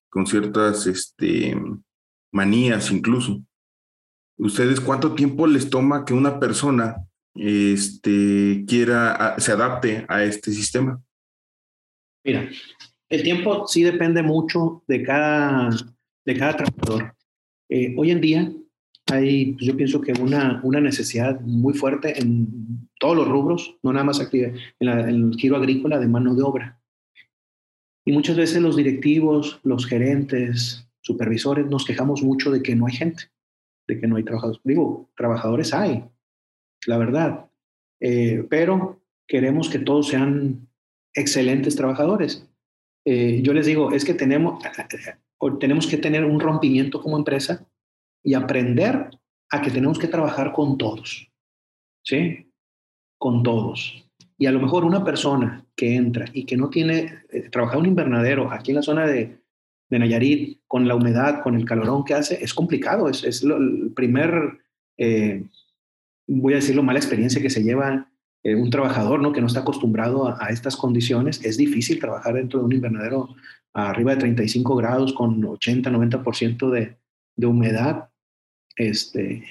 con 0.10 0.25
ciertas, 0.25 0.88
este, 0.88 1.55
manías 2.34 2.91
incluso. 2.91 3.41
¿Ustedes 4.38 4.79
cuánto 4.82 5.13
tiempo 5.13 5.47
les 5.47 5.69
toma 5.69 6.05
que 6.05 6.13
una 6.13 6.39
persona 6.39 7.09
este, 7.39 8.65
quiera, 8.67 9.36
se 9.38 9.52
adapte 9.52 10.06
a 10.08 10.23
este 10.23 10.52
sistema? 10.52 11.02
Mira, 12.23 12.49
el 13.10 13.23
tiempo 13.23 13.67
sí 13.67 13.84
depende 13.84 14.21
mucho 14.21 14.84
de 14.88 15.04
cada, 15.04 15.69
de 16.25 16.38
cada 16.38 16.58
trabajador. 16.58 17.15
Eh, 17.69 17.95
hoy 17.97 18.12
en 18.12 18.21
día 18.21 18.52
hay, 19.12 19.54
pues, 19.54 19.65
yo 19.65 19.78
pienso 19.78 20.02
que 20.02 20.13
una, 20.13 20.60
una 20.63 20.82
necesidad 20.82 21.39
muy 21.41 21.73
fuerte 21.73 22.19
en 22.19 22.89
todos 22.99 23.15
los 23.15 23.28
rubros, 23.28 23.78
no 23.84 23.93
nada 23.93 24.06
más 24.06 24.19
aquí, 24.19 24.43
en, 24.43 24.58
en 24.80 24.89
el 24.89 25.36
giro 25.36 25.56
agrícola 25.56 25.99
de 25.99 26.08
mano 26.08 26.36
de 26.36 26.43
obra. 26.43 26.82
Y 28.06 28.12
muchas 28.12 28.38
veces 28.38 28.62
los 28.62 28.75
directivos, 28.75 29.60
los 29.63 29.86
gerentes, 29.86 30.89
supervisores 31.02 31.65
nos 31.67 31.86
quejamos 31.86 32.21
mucho 32.21 32.52
de 32.52 32.62
que 32.62 32.75
no 32.75 32.86
hay 32.88 32.93
gente, 32.93 33.23
de 33.88 33.99
que 33.99 34.08
no 34.08 34.17
hay 34.17 34.23
trabajadores. 34.23 34.62
Digo, 34.63 35.10
trabajadores 35.15 35.73
hay, 35.73 36.04
la 36.85 36.97
verdad, 36.97 37.45
eh, 37.99 38.45
pero 38.49 39.01
queremos 39.27 39.69
que 39.69 39.79
todos 39.79 40.07
sean 40.07 40.67
excelentes 41.13 41.75
trabajadores. 41.75 42.47
Eh, 43.05 43.41
yo 43.43 43.53
les 43.53 43.65
digo, 43.65 43.91
es 43.91 44.05
que 44.05 44.13
tenemos, 44.13 44.61
tenemos 45.59 45.87
que 45.87 45.97
tener 45.97 46.25
un 46.25 46.39
rompimiento 46.39 47.01
como 47.01 47.17
empresa 47.17 47.67
y 48.23 48.33
aprender 48.33 49.09
a 49.49 49.61
que 49.61 49.71
tenemos 49.71 49.97
que 49.97 50.07
trabajar 50.07 50.53
con 50.53 50.77
todos, 50.77 51.31
¿sí? 52.03 52.51
Con 53.17 53.43
todos. 53.43 54.05
Y 54.37 54.45
a 54.45 54.51
lo 54.51 54.59
mejor 54.59 54.85
una 54.85 55.03
persona 55.03 55.65
que 55.75 55.95
entra 55.95 56.25
y 56.33 56.45
que 56.45 56.55
no 56.55 56.69
tiene, 56.69 57.23
eh, 57.31 57.49
trabajar 57.49 57.77
un 57.77 57.87
invernadero 57.87 58.51
aquí 58.51 58.71
en 58.71 58.75
la 58.75 58.83
zona 58.83 59.05
de, 59.05 59.39
de 59.89 59.99
Nayarit, 59.99 60.61
con 60.67 60.87
la 60.87 60.95
humedad, 60.95 61.41
con 61.41 61.55
el 61.55 61.65
calorón 61.65 62.05
que 62.05 62.13
hace, 62.13 62.41
es 62.43 62.53
complicado. 62.53 63.09
Es, 63.09 63.23
es 63.23 63.43
el 63.43 63.91
primer, 63.95 64.59
eh, 64.97 65.43
voy 66.37 66.53
a 66.53 66.57
decirlo, 66.57 66.83
mala 66.83 66.99
experiencia 66.99 67.41
que 67.41 67.49
se 67.49 67.63
lleva 67.63 68.09
eh, 68.43 68.55
un 68.55 68.69
trabajador 68.69 69.19
¿no? 69.19 69.33
que 69.33 69.41
no 69.41 69.47
está 69.47 69.61
acostumbrado 69.61 70.27
a, 70.27 70.49
estas 70.49 70.77
condiciones. 70.77 71.43
Es 71.43 71.57
difícil 71.57 71.99
trabajar 71.99 72.35
dentro 72.35 72.59
de 72.59 72.65
un 72.65 72.73
invernadero 72.73 73.35
arriba 73.73 74.13
de 74.13 74.21
35 74.21 74.75
grados 74.75 75.13
con 75.13 75.43
80, 75.43 75.89
90% 75.89 76.69
de, 76.69 76.97
de 77.35 77.47
humedad. 77.47 78.09
Este, 78.75 79.43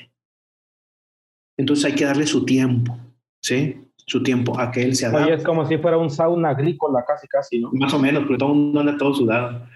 entonces 1.57 1.85
hay 1.85 1.93
que 1.93 2.05
darle 2.05 2.27
su 2.27 2.45
tiempo, 2.45 2.97
¿sí? 3.43 3.77
Su 3.97 4.23
tiempo 4.23 4.59
a 4.59 4.71
que 4.71 4.83
él 4.83 4.95
se 4.95 5.07
adapte. 5.07 5.25
Oye, 5.25 5.35
es 5.35 5.45
como 5.45 5.67
si 5.67 5.77
fuera 5.79 5.99
un 5.99 6.11
sauna 6.11 6.51
agrícola, 6.51 7.05
casi, 7.07 7.29
casi, 7.29 7.59
¿no? 7.59 7.71
Más 7.73 7.93
o 7.93 7.99
menos, 7.99 8.23
porque 8.23 8.39
todo 8.39 8.53
el 8.53 8.59
mundo 8.59 8.81
anda 8.81 8.97
todo 8.97 9.13
sudado. 9.13 9.67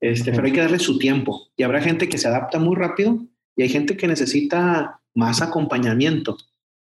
Este, 0.00 0.30
pero 0.30 0.44
hay 0.44 0.52
que 0.52 0.60
darle 0.60 0.78
su 0.78 0.98
tiempo. 0.98 1.48
Y 1.56 1.62
habrá 1.62 1.80
gente 1.80 2.08
que 2.08 2.18
se 2.18 2.28
adapta 2.28 2.58
muy 2.58 2.76
rápido 2.76 3.18
y 3.56 3.62
hay 3.62 3.68
gente 3.68 3.96
que 3.96 4.08
necesita 4.08 5.00
más 5.14 5.42
acompañamiento. 5.42 6.36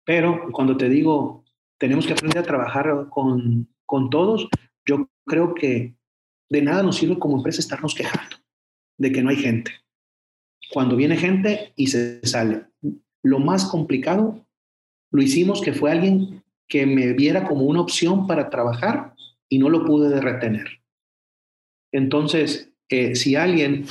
Pero 0.05 0.51
cuando 0.53 0.77
te 0.77 0.89
digo, 0.89 1.45
tenemos 1.79 2.07
que 2.07 2.13
aprender 2.13 2.39
a 2.39 2.47
trabajar 2.47 3.09
con, 3.11 3.69
con 3.85 4.11
todos, 4.11 4.49
yo 4.85 5.09
creo 5.27 5.55
que 5.55 5.97
de 6.49 6.63
nada 6.63 6.83
nos 6.83 6.97
sirve 6.97 7.19
como 7.19 7.37
empresa 7.37 7.61
estarnos 7.61 7.95
quejando 7.95 8.37
de 8.99 9.13
que 9.13 9.23
no 9.23 9.31
hay 9.31 9.37
gente. 9.37 9.73
Cuando 10.73 10.97
viene 10.97 11.17
gente 11.17 11.73
y 11.77 11.89
se 11.89 12.25
sale. 12.27 12.67
Lo 13.23 13.39
más 13.39 13.67
complicado 13.67 14.47
lo 15.11 15.23
hicimos 15.23 15.61
que 15.61 15.73
fue 15.73 15.91
alguien 15.91 16.43
que 16.69 16.87
me 16.87 17.13
viera 17.13 17.47
como 17.47 17.65
una 17.65 17.81
opción 17.81 18.27
para 18.27 18.51
trabajar 18.51 19.15
y 19.49 19.59
no 19.59 19.69
lo 19.69 19.85
pude 19.85 20.21
retener. 20.21 20.83
Entonces, 21.93 22.73
si 23.15 23.37
alguien 23.37 23.87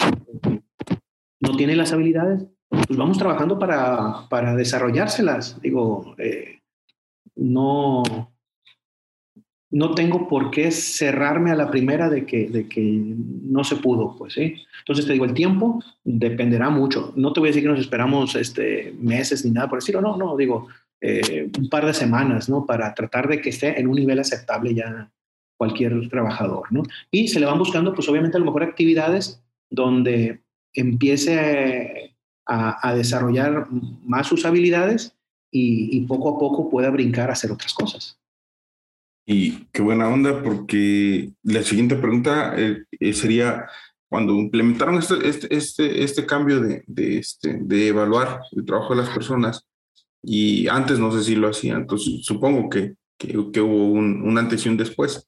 no 1.40 1.56
tiene 1.56 1.76
las 1.76 1.94
habilidades, 1.94 2.46
pues 2.88 2.98
vamos 2.98 3.18
trabajando 3.18 3.58
para, 3.58 4.28
para 4.30 4.56
desarrollárselas. 4.56 5.62
Digo, 5.62 6.16
eh, 6.18 6.60
no, 7.36 8.04
no 9.72 9.94
tengo 9.94 10.28
por 10.28 10.52
qué 10.52 10.72
cerrarme 10.72 11.52
a 11.52 11.56
la 11.56 11.70
primera 11.70 12.10
de 12.10 12.26
que, 12.26 12.48
de 12.48 12.68
que 12.68 12.82
no 12.82 13.64
se 13.64 13.76
pudo, 13.78 14.16
pues 14.18 14.34
sí. 14.34 14.56
Entonces 14.80 15.06
te 15.06 15.14
digo, 15.14 15.26
el 15.26 15.34
tiempo 15.34 15.84
dependerá 16.04 16.70
mucho. 16.70 17.14
No 17.16 17.34
te 17.34 17.40
voy 17.40 17.48
a 17.48 17.52
decir 17.52 17.64
que 17.64 17.70
nos 17.70 17.80
esperamos 17.80 18.36
este, 18.36 18.96
meses 19.00 19.44
ni 19.44 19.52
nada 19.52 19.68
por 19.68 19.80
decirlo, 19.80 20.02
no, 20.02 20.18
no, 20.18 20.38
digo, 20.38 20.68
eh, 21.02 21.52
un 21.58 21.70
par 21.70 21.86
de 21.86 21.94
semanas, 21.94 22.48
¿no? 22.50 22.66
Para 22.66 22.94
tratar 22.94 23.28
de 23.28 23.42
que 23.42 23.50
esté 23.50 23.80
en 23.80 23.88
un 23.88 23.96
nivel 23.96 24.20
aceptable 24.20 24.74
ya 24.74 25.12
cualquier 25.58 26.10
trabajador, 26.10 26.72
¿no? 26.72 26.84
Y 27.12 27.28
se 27.28 27.40
le 27.40 27.46
van 27.46 27.60
buscando, 27.60 27.94
pues 27.94 28.08
obviamente 28.10 28.38
a 28.38 28.40
lo 28.40 28.46
mejor 28.46 28.64
actividades 28.64 29.44
donde 29.70 30.42
empiece 30.74 32.15
a, 32.46 32.94
desarrollar 32.96 33.68
más 34.04 34.28
sus 34.28 34.46
habilidades 34.46 35.16
y, 35.52 36.02
poco 36.02 36.36
a 36.36 36.40
poco 36.40 36.70
pueda 36.70 36.90
brincar 36.90 37.30
a 37.30 37.34
hacer 37.34 37.52
otras 37.52 37.74
cosas. 37.74 38.20
Y 39.26 39.66
qué 39.72 39.82
buena 39.82 40.08
onda, 40.08 40.44
porque 40.44 41.32
la 41.44 41.64
siguiente 41.64 41.96
pregunta 41.96 42.54
eh, 42.56 42.84
eh, 43.00 43.14
sería, 43.14 43.66
cuando 44.08 44.34
implementaron 44.34 45.00
este, 45.00 45.28
este, 45.28 45.56
este, 45.56 46.04
este 46.04 46.26
cambio 46.26 46.60
de, 46.60 46.84
de, 46.86 47.18
este, 47.18 47.58
de 47.62 47.88
evaluar 47.88 48.42
el 48.52 48.66
trabajo 48.66 48.96
de 48.96 49.02
las 49.02 49.10
personas, 49.10 49.66
y 50.22 50.68
antes 50.68 51.00
no 51.00 51.12
sé 51.12 51.24
si 51.24 51.36
lo 51.36 51.50
hacían, 51.50 51.82
entonces 51.82 52.24
supongo 52.24 52.70
que, 52.70 52.96
que, 53.18 53.38
hubo 53.38 53.88
un, 53.88 54.22
un, 54.22 54.38
antes 54.38 54.66
y 54.66 54.70
un 54.70 54.78
después 54.78 55.28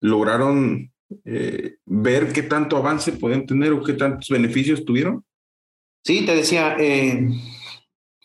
lograron 0.00 0.92
eh, 1.24 1.76
ver 1.84 2.32
qué 2.32 2.42
tanto 2.42 2.76
avance 2.76 3.12
pueden 3.12 3.46
tener 3.46 3.72
o 3.72 3.82
qué 3.82 3.94
tantos 3.94 4.28
beneficios 4.28 4.84
tuvieron? 4.84 5.24
Sí, 6.04 6.26
te 6.26 6.34
decía, 6.34 6.76
eh, 6.78 7.28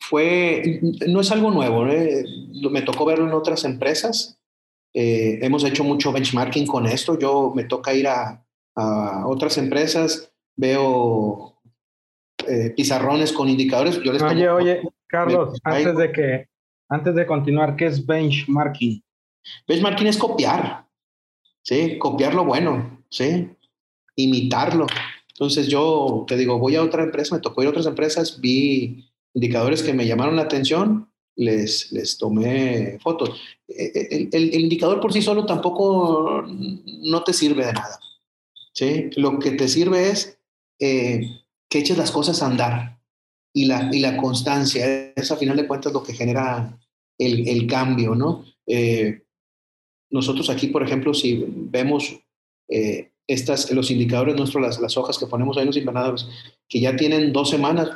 fue, 0.02 0.82
no 1.08 1.22
es 1.22 1.32
algo 1.32 1.52
nuevo, 1.52 1.88
¿eh? 1.88 2.26
me 2.70 2.82
tocó 2.82 3.06
verlo 3.06 3.26
en 3.26 3.34
otras 3.34 3.64
empresas, 3.64 4.40
hemos 4.94 5.64
hecho 5.64 5.84
mucho 5.84 6.12
benchmarking 6.12 6.68
con 6.68 6.86
esto, 6.86 7.18
yo 7.18 7.54
me 7.56 7.64
toca 7.64 7.94
ir 7.94 8.08
a, 8.08 8.46
a 8.76 9.28
otras 9.28 9.58
empresas, 9.58 10.34
veo 10.58 11.62
pizarrones 12.76 13.32
con 13.32 13.48
indicadores. 13.48 14.02
Yo 14.02 14.12
les 14.12 14.22
oye, 14.24 14.50
oye, 14.50 14.82
Carlos, 15.08 15.58
antes 15.64 15.96
de 15.96 16.12
que, 16.12 16.48
antes 16.90 17.16
de 17.16 17.26
continuar, 17.26 17.76
¿qué 17.78 17.86
es 17.86 18.06
benchmarking? 18.06 19.02
Benchmarking 19.68 20.08
es 20.08 20.18
copiar. 20.18 20.90
¿sí? 21.70 21.98
Copiar 22.00 22.34
lo 22.34 22.46
bueno, 22.46 23.04
¿sí? 23.10 23.50
Imitarlo. 24.16 24.88
Entonces 25.40 25.70
yo 25.70 26.26
te 26.28 26.36
digo, 26.36 26.60
voy 26.60 26.76
a 26.76 26.84
otra 26.84 27.02
empresa, 27.02 27.34
me 27.34 27.42
tocó 27.42 27.62
ir 27.62 27.68
a 27.68 27.70
otras 27.70 27.86
empresas, 27.86 28.42
vi 28.42 29.10
indicadores 29.34 29.82
que 29.82 29.94
me 29.94 30.06
llamaron 30.06 30.36
la 30.36 30.42
atención, 30.42 31.10
les, 31.38 31.94
les 31.94 32.18
tomé 32.18 33.00
fotos. 33.00 33.40
E, 33.66 33.86
e, 33.96 34.30
el, 34.34 34.54
indicador 34.54 35.00
por 35.00 35.14
sí 35.14 35.22
solo 35.22 35.46
tampoco 35.46 36.44
no 36.46 37.24
te 37.24 37.32
sirve 37.32 37.68
de 37.68 37.72
nada, 37.72 38.02
¿sí? 38.74 39.12
Lo 39.16 39.40
que 39.40 39.52
te 39.52 39.70
sirve 39.70 40.10
es 40.10 40.38
eh, 40.78 41.22
que 41.70 41.80
eches 41.80 41.98
las 41.98 42.12
cosas 42.12 42.44
a 42.44 42.48
andar 42.48 43.00
y 43.54 43.64
la, 43.64 43.90
y 43.94 44.00
la 44.00 44.18
constancia. 44.18 45.14
Es 45.16 45.32
a 45.32 45.38
final 45.38 45.56
de 45.56 45.68
cuentas 45.68 45.94
lo 45.94 46.04
que 46.04 46.14
genera 46.14 46.78
el, 47.18 47.48
el 47.48 47.66
cambio, 47.66 48.14
¿no? 48.14 48.44
Eh, 48.68 49.24
nosotros 50.10 50.50
aquí, 50.50 50.68
por 50.68 50.84
ejemplo, 50.84 51.14
si 51.14 51.46
vemos 51.48 52.20
eh, 52.68 53.09
estas, 53.30 53.72
los 53.72 53.92
indicadores 53.92 54.36
nuestros, 54.36 54.62
las, 54.62 54.80
las 54.80 54.98
hojas 54.98 55.18
que 55.18 55.28
ponemos 55.28 55.56
ahí 55.56 55.62
en 55.62 55.68
los 55.68 55.78
invernadores, 55.78 56.28
que 56.68 56.80
ya 56.80 56.96
tienen 56.96 57.32
dos 57.32 57.50
semanas, 57.50 57.90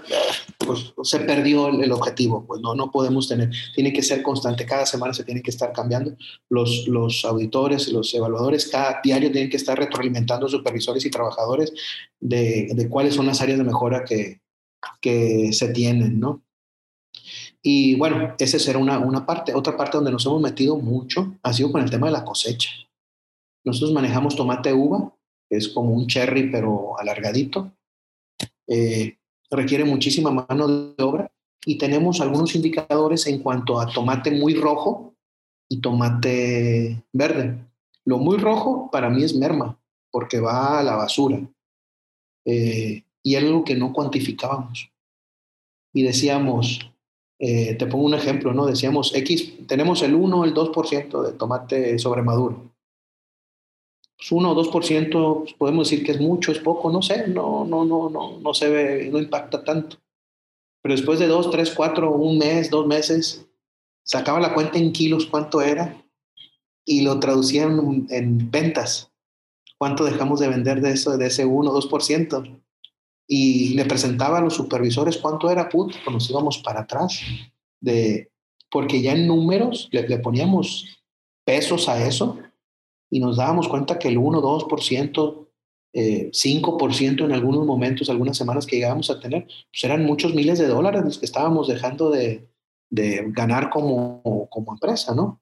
pues 0.60 0.93
se 1.04 1.19
perdió 1.22 1.69
el, 1.69 1.91
objetivo, 1.91 2.46
pues 2.46 2.62
no, 2.62 2.76
no 2.76 2.91
podemos 2.91 3.28
tener, 3.28 3.50
tiene 3.74 3.91
que 3.91 4.04
ser 4.04 4.22
constante, 4.22 4.65
cada 4.65 4.86
semana 4.86 5.13
se 5.13 5.24
tiene 5.24 5.41
que 5.41 5.50
estar 5.50 5.74
cambiando, 5.74 6.15
los, 6.50 6.88
los 6.88 7.26
auditores 7.26 7.91
los 7.91 8.13
evaluadores 8.13 8.67
cada 8.67 9.00
diario 9.04 9.32
tienen 9.32 9.50
que 9.50 9.58
estar 9.58 9.78
retroalimentando 9.78 10.48
supervisores 10.48 11.06
y 11.06 11.10
trabajadores 11.10 11.74
de, 12.19 12.69
de 12.74 12.89
cuáles 12.89 13.15
son 13.15 13.26
las 13.26 13.41
áreas 13.41 13.58
de 13.58 13.63
mejora 13.63 14.06
que, 14.06 14.41
que 15.02 15.52
se 15.52 15.69
tienen, 15.69 16.19
¿no? 16.19 16.43
Y 17.62 17.96
bueno, 17.96 18.36
esa 18.39 18.60
será 18.60 18.78
una, 18.78 19.00
una 19.00 19.26
parte. 19.26 19.54
Otra 19.56 19.78
parte 19.78 19.98
donde 19.98 20.12
nos 20.12 20.26
hemos 20.26 20.41
metido 20.41 20.78
mucho 20.78 21.38
ha 21.41 21.54
sido 21.54 21.72
con 21.72 21.82
el 21.82 21.89
tema 21.89 22.08
de 22.08 22.13
la 22.13 22.26
cosecha. 22.26 22.69
Nosotros 23.63 23.93
manejamos 23.93 24.36
tomate 24.36 24.74
uva, 24.74 25.15
es 25.58 25.70
como 25.70 25.92
un 25.92 26.08
cherry 26.08 26.50
pero 26.52 27.00
alargadito. 27.00 27.72
Eh, 28.68 29.18
requiere 29.50 29.86
muchísima 29.86 30.32
mano 30.32 30.68
de 30.68 31.04
obra 31.04 31.32
y 31.66 31.78
tenemos 31.78 32.22
algunos 32.22 32.56
indicadores 32.56 33.28
en 33.28 33.39
cuanto 33.39 33.80
a 33.80 33.88
tomate 33.88 34.32
muy 34.32 34.56
rojo 34.56 35.16
y 35.70 35.80
tomate 35.80 37.04
verde. 37.13 37.58
Lo 38.06 38.18
muy 38.18 38.38
rojo 38.38 38.89
para 38.92 39.10
mí 39.10 39.24
es 39.24 39.36
merma, 39.36 39.80
porque 40.12 40.39
va 40.39 40.80
a 40.80 40.84
la 40.84 40.96
basura. 40.96 41.39
Eh, 42.46 43.04
y 43.24 43.36
algo 43.36 43.63
que 43.63 43.76
no 43.76 43.94
cuantificábamos. 43.94 44.92
Y 45.94 46.04
decíamos, 46.04 46.92
eh, 47.39 47.76
te 47.76 47.86
pongo 47.88 48.06
un 48.06 48.13
ejemplo, 48.13 48.54
¿no? 48.54 48.66
Decíamos, 48.66 49.13
X, 49.16 49.68
tenemos 49.68 50.02
el 50.02 50.16
1 50.16 50.44
el 50.44 50.54
2% 50.54 51.22
de 51.24 51.34
tomate 51.34 51.98
sobremaduro. 52.00 52.73
Pues 54.24 54.32
1 54.32 54.52
o 54.52 54.56
2%, 54.56 55.40
pues 55.40 55.54
podemos 55.56 55.90
decir 55.90 56.06
que 56.06 56.14
es 56.14 56.22
mucho, 56.22 56.54
es 56.54 56.60
poco, 56.60 56.90
no 56.90 57.02
sé, 57.02 57.28
no, 57.28 57.66
no, 57.66 57.84
no, 57.84 58.10
no, 58.10 58.40
no 58.40 58.54
se 58.54 58.70
ve, 58.70 59.10
no 59.12 59.20
impacta 59.20 59.66
tanto. 59.66 59.98
Pero 60.82 60.96
después 60.96 61.20
de 61.20 61.28
2, 61.28 61.52
3, 61.52 61.74
4, 61.76 62.12
un 62.12 62.38
mes, 62.38 62.70
dos 62.70 62.88
meses, 62.88 63.46
sacaba 64.04 64.40
la 64.40 64.54
cuenta 64.54 64.78
en 64.78 64.94
kilos 64.94 65.26
cuánto 65.26 65.62
era 65.62 66.02
y 66.86 67.02
lo 67.02 67.20
traducían 67.20 68.08
en 68.10 68.50
ventas. 68.50 69.12
¿Cuánto 69.78 70.06
dejamos 70.06 70.40
de 70.40 70.48
vender 70.48 70.80
de 70.80 70.92
eso, 70.92 71.18
de 71.18 71.28
ese 71.28 71.46
1 71.46 71.72
o 71.72 71.82
2%? 71.82 72.64
y 73.28 73.74
le 73.76 73.86
presentaba 73.86 74.40
a 74.40 74.42
los 74.42 74.56
supervisores 74.56 75.18
cuánto 75.18 75.50
era, 75.50 75.70
put, 75.70 75.94
pues 76.04 76.14
nos 76.14 76.30
íbamos 76.30 76.58
para 76.60 76.82
atrás, 76.82 77.22
de, 77.80 78.30
porque 78.70 79.02
ya 79.02 79.14
en 79.14 79.28
números 79.28 79.90
le, 79.92 80.20
poníamos 80.20 80.86
pesos 81.46 81.90
a 81.90 82.06
eso 82.06 82.40
y 83.13 83.19
nos 83.19 83.38
dábamos 83.38 83.67
cuenta 83.67 83.99
que 83.99 84.08
el 84.08 84.17
1, 84.17 84.41
2%, 84.41 85.47
eh, 85.93 86.32
5% 86.32 87.26
en 87.26 87.32
algunos 87.32 87.63
momentos, 87.63 88.10
algunas 88.10 88.36
semanas 88.36 88.65
que 88.65 88.78
llegábamos 88.78 89.12
a 89.12 89.19
tener, 89.19 89.45
pues 89.45 89.84
eran 89.84 90.04
muchos 90.04 90.34
miles 90.34 90.58
de 90.58 90.65
dólares 90.65 91.04
los 91.04 91.19
que 91.19 91.28
estábamos 91.28 91.67
dejando 91.67 92.10
de, 92.10 92.49
de 92.89 93.23
ganar 93.28 93.69
como, 93.69 94.47
como 94.49 94.73
empresa, 94.73 95.13
¿no? 95.13 95.39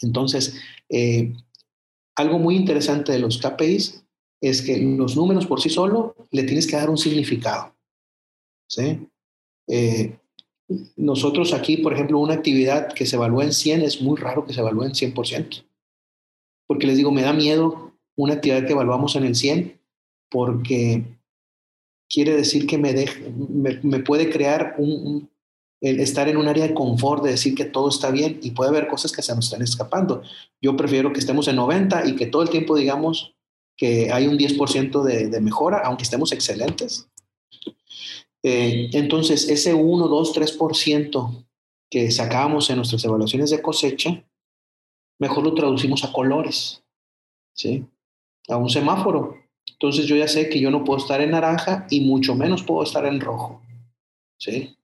Entonces, 0.00 0.56
eh, 0.88 1.32
algo 2.16 2.40
muy 2.40 2.56
interesante 2.56 3.12
de 3.12 3.20
los 3.20 3.38
KPIs 3.38 4.04
es 4.40 4.62
que 4.62 4.78
los 4.78 5.14
números 5.14 5.46
por 5.46 5.60
sí 5.60 5.70
solo 5.70 6.16
le 6.32 6.42
tienes 6.42 6.66
que 6.66 6.74
dar 6.74 6.90
un 6.90 6.98
significado. 6.98 7.72
¿sí? 8.66 9.06
Eh, 9.68 10.18
nosotros 10.96 11.54
aquí, 11.54 11.76
por 11.76 11.92
ejemplo, 11.92 12.18
una 12.18 12.34
actividad 12.34 12.92
que 12.92 13.06
se 13.06 13.14
evalúa 13.14 13.44
en 13.44 13.52
100 13.52 13.82
es 13.82 14.02
muy 14.02 14.16
raro 14.16 14.44
que 14.44 14.52
se 14.52 14.58
evalúe 14.58 14.86
en 14.86 14.92
100%. 14.92 15.64
Porque 16.72 16.86
les 16.86 16.96
digo, 16.96 17.10
me 17.10 17.20
da 17.20 17.34
miedo 17.34 17.92
una 18.16 18.32
actividad 18.32 18.64
que 18.64 18.72
evaluamos 18.72 19.14
en 19.14 19.24
el 19.24 19.34
100 19.34 19.78
porque 20.30 21.04
quiere 22.08 22.34
decir 22.34 22.66
que 22.66 22.78
me, 22.78 22.94
me, 23.82 23.98
puede 23.98 24.30
crear 24.30 24.76
un, 24.78 25.28
estar 25.82 26.30
en 26.30 26.38
un 26.38 26.48
área 26.48 26.66
de 26.66 26.72
confort, 26.72 27.22
de 27.22 27.32
decir 27.32 27.54
que 27.54 27.66
todo 27.66 27.90
está 27.90 28.10
bien 28.10 28.40
y 28.42 28.52
puede 28.52 28.70
haber 28.70 28.88
cosas 28.88 29.12
que 29.12 29.20
se 29.20 29.34
nos 29.34 29.44
están 29.44 29.60
escapando. 29.60 30.22
Yo 30.62 30.74
prefiero 30.74 31.12
que 31.12 31.20
estemos 31.20 31.46
en 31.46 31.56
90 31.56 32.08
y 32.08 32.16
que 32.16 32.24
todo 32.24 32.40
el 32.40 32.48
tiempo 32.48 32.74
digamos, 32.74 33.34
que 33.76 34.10
hay 34.10 34.26
un 34.26 34.38
10% 34.38 35.02
de, 35.02 35.28
de, 35.28 35.40
mejora, 35.42 35.82
aunque 35.84 36.04
estemos 36.04 36.32
excelentes. 36.32 37.06
Eh, 38.42 38.88
entonces, 38.94 39.46
ese 39.46 39.74
1, 39.74 40.08
2, 40.08 40.34
3% 40.34 41.44
que 41.90 42.10
sacamos 42.10 42.70
en 42.70 42.76
nuestras 42.76 43.04
evaluaciones 43.04 43.50
de 43.50 43.60
cosecha, 43.60 44.24
mejor 45.22 45.44
lo 45.44 45.54
traducimos 45.54 46.02
a 46.02 46.12
colores, 46.12 46.82
¿sí? 47.54 47.86
A 48.48 48.56
un 48.56 48.68
semáforo. 48.68 49.36
Entonces 49.70 50.06
yo 50.06 50.16
ya 50.16 50.26
sé 50.26 50.48
que 50.48 50.58
yo 50.58 50.68
no 50.68 50.82
puedo 50.82 50.98
estar 50.98 51.20
en 51.20 51.30
naranja 51.30 51.86
y 51.90 52.00
mucho 52.00 52.34
menos 52.34 52.64
puedo 52.64 52.82
estar 52.82 53.06
en 53.06 53.20
rojo, 53.20 53.62
¿sí? 54.36 54.76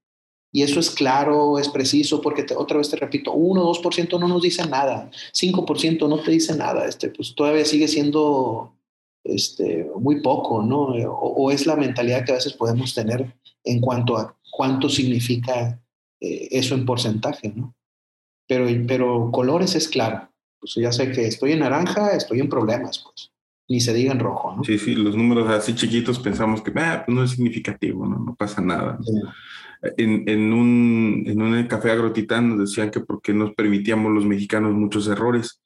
Y 0.52 0.62
eso 0.62 0.78
es 0.78 0.90
claro, 0.90 1.58
es 1.58 1.68
preciso, 1.68 2.20
porque 2.20 2.46
otra 2.56 2.78
vez 2.78 2.88
te 2.88 2.96
repito, 2.96 3.32
1 3.32 3.64
2% 3.64 4.20
no 4.20 4.28
nos 4.28 4.42
dice 4.42 4.64
nada, 4.64 5.10
5% 5.32 6.08
no 6.08 6.20
te 6.20 6.30
dice 6.30 6.54
nada, 6.56 6.86
este, 6.86 7.10
pues 7.10 7.34
todavía 7.34 7.64
sigue 7.64 7.88
siendo 7.88 8.72
este, 9.24 9.90
muy 9.98 10.22
poco, 10.22 10.62
¿no? 10.62 10.94
O, 11.10 11.50
es 11.50 11.66
la 11.66 11.74
mentalidad 11.74 12.24
que 12.24 12.30
a 12.30 12.36
veces 12.36 12.52
podemos 12.52 12.94
tener 12.94 13.34
en 13.64 13.80
cuanto 13.80 14.16
a 14.16 14.36
cuánto 14.52 14.88
significa 14.88 15.82
eh, 16.20 16.48
eso 16.52 16.76
en 16.76 16.86
porcentaje, 16.86 17.52
¿no? 17.54 17.74
Pero, 18.48 18.66
pero 18.86 19.30
colores 19.30 19.74
es 19.74 19.88
claro. 19.88 20.28
Pues 20.58 20.74
ya 20.74 20.90
sé 20.90 21.12
que 21.12 21.26
estoy 21.26 21.52
en 21.52 21.60
naranja, 21.60 22.16
estoy 22.16 22.40
en 22.40 22.48
problemas, 22.48 22.98
pues. 22.98 23.30
Ni 23.70 23.80
se 23.80 23.92
diga 23.92 24.12
en 24.12 24.18
rojo, 24.18 24.56
¿no? 24.56 24.64
Sí, 24.64 24.78
sí, 24.78 24.94
los 24.94 25.14
números 25.14 25.48
así 25.50 25.74
chiquitos 25.74 26.18
pensamos 26.18 26.62
que 26.62 26.72
ah, 26.76 27.02
pues 27.04 27.14
no 27.14 27.22
es 27.22 27.32
significativo, 27.32 28.06
¿no? 28.06 28.18
No 28.18 28.34
pasa 28.34 28.62
nada. 28.62 28.98
En, 29.98 30.26
en, 30.26 30.52
un, 30.54 31.22
en 31.26 31.42
un 31.42 31.66
café 31.66 31.90
agrotitán 31.90 32.48
nos 32.48 32.70
decían 32.70 32.90
que 32.90 33.00
porque 33.00 33.34
nos 33.34 33.54
permitíamos 33.54 34.10
los 34.10 34.24
mexicanos 34.24 34.72
muchos 34.72 35.06
errores 35.06 35.60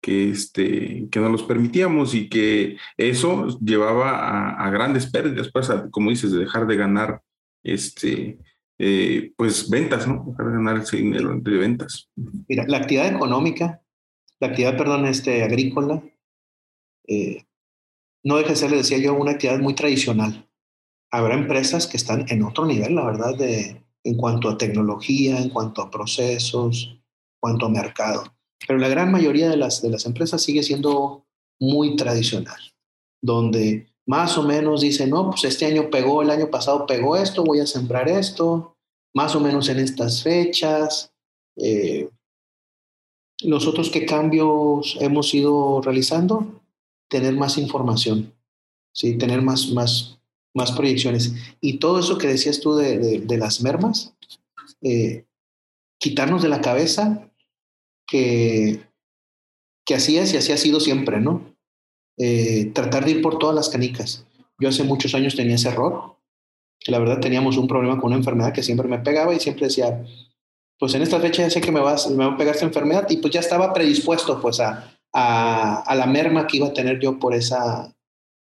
que, 0.00 0.30
este, 0.30 1.08
que 1.10 1.20
no 1.20 1.28
los 1.28 1.42
permitíamos 1.42 2.14
y 2.14 2.28
que 2.28 2.76
eso 2.96 3.58
llevaba 3.60 4.50
a, 4.50 4.70
grandes 4.70 5.10
pérdidas, 5.10 5.50
pues, 5.52 5.70
como 5.90 6.10
dices, 6.10 6.32
de 6.32 6.40
dejar 6.40 6.66
de 6.66 6.76
ganar 6.76 7.22
este, 7.62 8.38
eh, 8.78 9.32
pues 9.36 9.68
ventas, 9.68 10.06
¿no? 10.06 10.34
De 10.38 10.44
ganar 10.44 10.78
ese 10.78 10.98
dinero 10.98 11.38
de 11.38 11.56
ventas. 11.56 12.08
Mira, 12.48 12.64
la 12.66 12.78
actividad 12.78 13.14
económica, 13.14 13.82
la 14.40 14.48
actividad, 14.48 14.76
perdón, 14.76 15.06
este, 15.06 15.42
agrícola, 15.42 16.02
eh, 17.06 17.44
no 18.24 18.36
deja 18.36 18.50
de 18.50 18.56
ser, 18.56 18.70
le 18.70 18.78
decía 18.78 18.98
yo, 18.98 19.14
una 19.14 19.32
actividad 19.32 19.58
muy 19.58 19.74
tradicional. 19.74 20.48
Habrá 21.10 21.34
empresas 21.34 21.86
que 21.86 21.96
están 21.96 22.26
en 22.28 22.42
otro 22.42 22.66
nivel, 22.66 22.94
la 22.94 23.06
verdad, 23.06 23.36
de, 23.36 23.84
en 24.04 24.16
cuanto 24.16 24.48
a 24.48 24.58
tecnología, 24.58 25.38
en 25.38 25.48
cuanto 25.48 25.82
a 25.82 25.90
procesos, 25.90 26.88
en 26.92 27.00
cuanto 27.40 27.66
a 27.66 27.70
mercado 27.70 28.38
pero 28.66 28.78
la 28.78 28.88
gran 28.88 29.10
mayoría 29.12 29.48
de 29.48 29.56
las, 29.56 29.82
de 29.82 29.90
las 29.90 30.06
empresas 30.06 30.42
sigue 30.42 30.62
siendo 30.62 31.26
muy 31.60 31.96
tradicional, 31.96 32.58
donde 33.22 33.87
más 34.08 34.38
o 34.38 34.42
menos 34.42 34.80
dicen, 34.80 35.10
no, 35.10 35.30
pues 35.30 35.44
este 35.44 35.66
año 35.66 35.90
pegó, 35.90 36.22
el 36.22 36.30
año 36.30 36.50
pasado 36.50 36.86
pegó 36.86 37.14
esto, 37.14 37.44
voy 37.44 37.60
a 37.60 37.66
sembrar 37.66 38.08
esto, 38.08 38.74
más 39.14 39.36
o 39.36 39.40
menos 39.40 39.68
en 39.68 39.78
estas 39.78 40.22
fechas. 40.22 41.12
Eh, 41.56 42.08
qué 43.92 44.06
cambios 44.06 44.96
hemos 45.00 45.34
ido 45.34 45.82
realizando? 45.82 46.62
Tener 47.10 47.34
más 47.34 47.58
información, 47.58 48.32
¿sí? 48.94 49.18
tener 49.18 49.42
más, 49.42 49.72
más, 49.72 50.18
más 50.54 50.72
proyecciones. 50.72 51.34
Y 51.60 51.78
todo 51.78 52.00
eso 52.00 52.16
que 52.16 52.28
decías 52.28 52.60
tú 52.60 52.76
de, 52.76 53.20
de, 53.20 53.36
las 53.36 53.60
mermas, 53.60 54.14
eh, 54.80 55.26
quitarnos 56.00 56.42
de 56.42 56.48
la 56.48 56.62
cabeza 56.62 57.30
que, 58.06 58.80
que 59.84 59.94
así 59.94 60.16
es 60.16 60.32
y 60.32 60.38
así 60.38 60.52
ha 60.52 60.56
sido 60.56 60.80
siempre, 60.80 61.20
¿no? 61.20 61.57
Eh, 62.18 62.70
tratar 62.74 63.04
de 63.04 63.12
ir 63.12 63.22
por 63.22 63.38
todas 63.38 63.54
las 63.54 63.68
canicas. 63.68 64.24
Yo 64.58 64.68
hace 64.68 64.84
muchos 64.84 65.14
años 65.14 65.36
tenía 65.36 65.54
ese 65.54 65.68
error. 65.68 66.16
La 66.86 66.98
verdad 66.98 67.20
teníamos 67.20 67.56
un 67.56 67.68
problema 67.68 67.98
con 68.00 68.08
una 68.08 68.16
enfermedad 68.16 68.52
que 68.52 68.62
siempre 68.62 68.88
me 68.88 68.98
pegaba 68.98 69.34
y 69.34 69.40
siempre 69.40 69.66
decía, 69.66 70.04
pues 70.78 70.94
en 70.94 71.02
esta 71.02 71.20
fecha 71.20 71.42
ya 71.42 71.50
sé 71.50 71.60
que 71.60 71.72
me, 71.72 71.80
vas, 71.80 72.10
me 72.10 72.24
va 72.24 72.34
a 72.34 72.36
pegar 72.36 72.54
esta 72.54 72.66
enfermedad 72.66 73.08
y 73.08 73.18
pues 73.18 73.32
ya 73.32 73.40
estaba 73.40 73.72
predispuesto 73.72 74.40
pues 74.40 74.60
a, 74.60 74.98
a, 75.12 75.94
la 75.94 76.06
merma 76.06 76.46
que 76.46 76.58
iba 76.58 76.68
a 76.68 76.72
tener 76.72 76.98
yo 77.00 77.18
por 77.18 77.34
esa, 77.34 77.94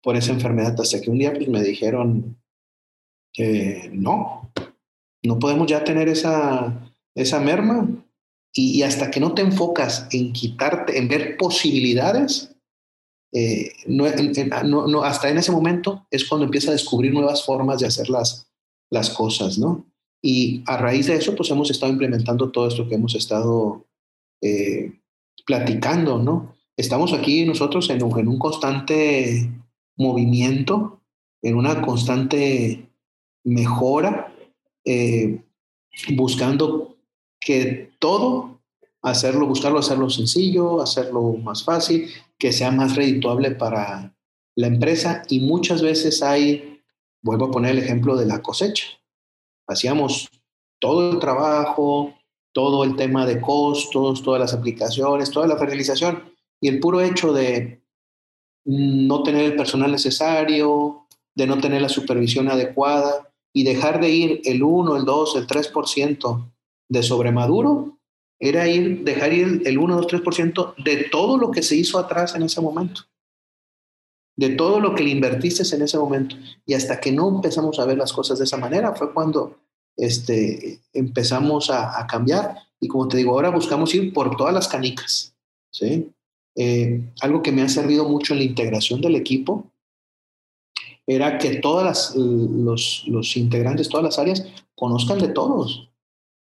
por 0.02 0.16
esa 0.16 0.32
enfermedad. 0.32 0.80
Hasta 0.80 1.02
que 1.02 1.10
un 1.10 1.20
día 1.20 1.34
pues 1.34 1.48
me 1.48 1.62
dijeron, 1.62 2.38
que 3.36 3.90
no, 3.94 4.50
no 5.24 5.40
podemos 5.40 5.68
ya 5.68 5.84
tener 5.84 6.08
esa, 6.08 6.92
esa 7.14 7.40
merma. 7.40 7.88
Y, 8.54 8.84
hasta 8.84 9.12
que 9.12 9.20
no 9.20 9.34
te 9.34 9.42
enfocas 9.42 10.08
en 10.12 10.32
quitarte, 10.32 10.98
en 10.98 11.10
ver 11.10 11.36
posibilidades, 11.36 12.55
eh, 13.38 13.74
no, 13.88 14.88
no, 14.88 15.04
hasta 15.04 15.30
en 15.30 15.38
ese 15.38 15.52
momento 15.52 16.08
es 16.10 16.24
cuando 16.24 16.46
empieza 16.46 16.70
a 16.70 16.74
descubrir 16.74 17.14
nuevas 17.14 17.44
formas 17.44 17.82
de 17.82 17.88
hacer 17.88 18.10
las, 18.10 18.48
las 18.90 19.10
cosas, 19.10 19.58
¿no? 19.58 19.86
Y 20.22 20.64
a 20.66 20.78
raíz 20.78 21.08
de 21.08 21.16
eso, 21.16 21.36
pues 21.36 21.50
hemos 21.52 21.70
estado 21.70 21.92
implementando 21.92 22.50
todo 22.50 22.70
esto 22.70 22.88
que 22.88 22.96
hemos 22.96 23.14
estado 23.14 23.86
eh, 24.42 25.02
platicando, 25.46 26.18
¿no? 26.18 26.56
Estamos 26.78 27.12
aquí 27.12 27.44
nosotros 27.44 27.90
en 27.90 28.04
un, 28.04 28.18
en 28.18 28.30
un 28.30 28.40
constante 28.40 29.52
movimiento, 29.98 31.02
en 31.42 31.56
una 31.56 31.82
constante 31.82 32.90
mejora, 33.44 34.34
eh, 34.86 35.44
buscando 36.16 36.96
que 37.42 37.92
todo, 38.00 38.55
hacerlo, 39.06 39.46
buscarlo, 39.46 39.80
hacerlo 39.80 40.10
sencillo, 40.10 40.82
hacerlo 40.82 41.34
más 41.34 41.64
fácil, 41.64 42.10
que 42.40 42.52
sea 42.52 42.72
más 42.72 42.96
redituable 42.96 43.52
para 43.52 44.16
la 44.56 44.68
empresa 44.68 45.22
y 45.30 45.42
muchas 45.42 45.82
veces 45.82 46.24
hay, 46.24 46.82
vuelvo 47.22 47.46
a 47.46 47.52
poner 47.52 47.72
el 47.72 47.84
ejemplo 47.84 48.16
de 48.16 48.26
la 48.26 48.42
cosecha. 48.42 48.88
Hacíamos 49.68 50.30
todo 50.80 51.12
el 51.12 51.20
trabajo, 51.20 52.16
todo 52.52 52.84
el 52.84 52.96
tema 52.96 53.28
de 53.28 53.40
costos, 53.40 54.24
todas 54.24 54.42
las 54.42 54.54
aplicaciones, 54.54 55.30
toda 55.30 55.48
la 55.48 55.58
fertilización 55.58 56.24
y 56.60 56.68
el 56.68 56.80
puro 56.80 57.02
hecho 57.02 57.32
de 57.32 57.84
no 58.66 59.22
tener 59.22 59.46
el 59.46 59.56
personal 59.56 59.92
necesario, 59.92 61.06
de 61.36 61.46
no 61.46 61.60
tener 61.60 61.82
la 61.82 61.90
supervisión 61.90 62.50
adecuada 62.50 63.32
y 63.54 63.64
dejar 63.64 64.02
de 64.02 64.10
ir 64.10 64.42
el 64.46 64.64
1, 64.64 64.98
el 64.98 65.06
2, 65.06 65.36
el 65.36 65.48
3% 65.48 66.52
de 66.90 67.04
sobremaduro, 67.04 68.00
era 68.40 68.68
ir, 68.68 69.04
dejar 69.04 69.34
ir 69.34 69.62
el 69.66 69.78
1, 69.78 69.96
2, 69.96 70.08
3% 70.08 70.76
de 70.84 71.08
todo 71.12 71.38
lo 71.38 71.52
que 71.52 71.64
se 71.64 71.76
hizo 71.76 71.98
atrás 71.98 72.36
en 72.36 72.44
ese 72.44 72.62
momento, 72.62 73.02
de 74.36 74.50
todo 74.50 74.80
lo 74.80 74.94
que 74.94 75.04
le 75.04 75.12
invertiste 75.12 75.64
en 75.76 75.82
ese 75.82 75.98
momento. 75.98 76.36
Y 76.66 76.74
hasta 76.74 77.00
que 77.00 77.12
no 77.12 77.30
empezamos 77.30 77.80
a 77.80 77.86
ver 77.86 77.98
las 77.98 78.12
cosas 78.12 78.40
de 78.40 78.46
esa 78.46 78.58
manera, 78.58 78.94
fue 78.94 79.14
cuando 79.14 79.58
este, 79.96 80.82
empezamos 80.94 81.70
a, 81.70 82.06
cambiar. 82.08 82.56
Y 82.80 82.88
como 82.88 83.08
te 83.08 83.18
digo, 83.18 83.32
ahora 83.32 83.50
buscamos 83.50 83.94
ir 83.96 84.14
por 84.14 84.36
todas 84.36 84.54
las 84.54 84.68
canicas. 84.68 85.34
¿sí? 85.72 86.12
Eh, 86.56 87.02
algo 87.22 87.42
que 87.42 87.52
me 87.52 87.62
ha 87.62 87.70
servido 87.70 88.08
mucho 88.08 88.34
en 88.34 88.40
la 88.40 88.46
integración 88.46 89.02
del 89.02 89.16
equipo 89.16 89.72
era 91.08 91.38
que 91.38 91.58
todas 91.58 92.16
los, 92.16 93.04
los 93.08 93.38
integrantes, 93.38 93.90
todas 93.90 94.04
las 94.04 94.20
áreas, 94.20 94.46
conozcan 94.76 95.20
de 95.20 95.28
todos. 95.30 95.90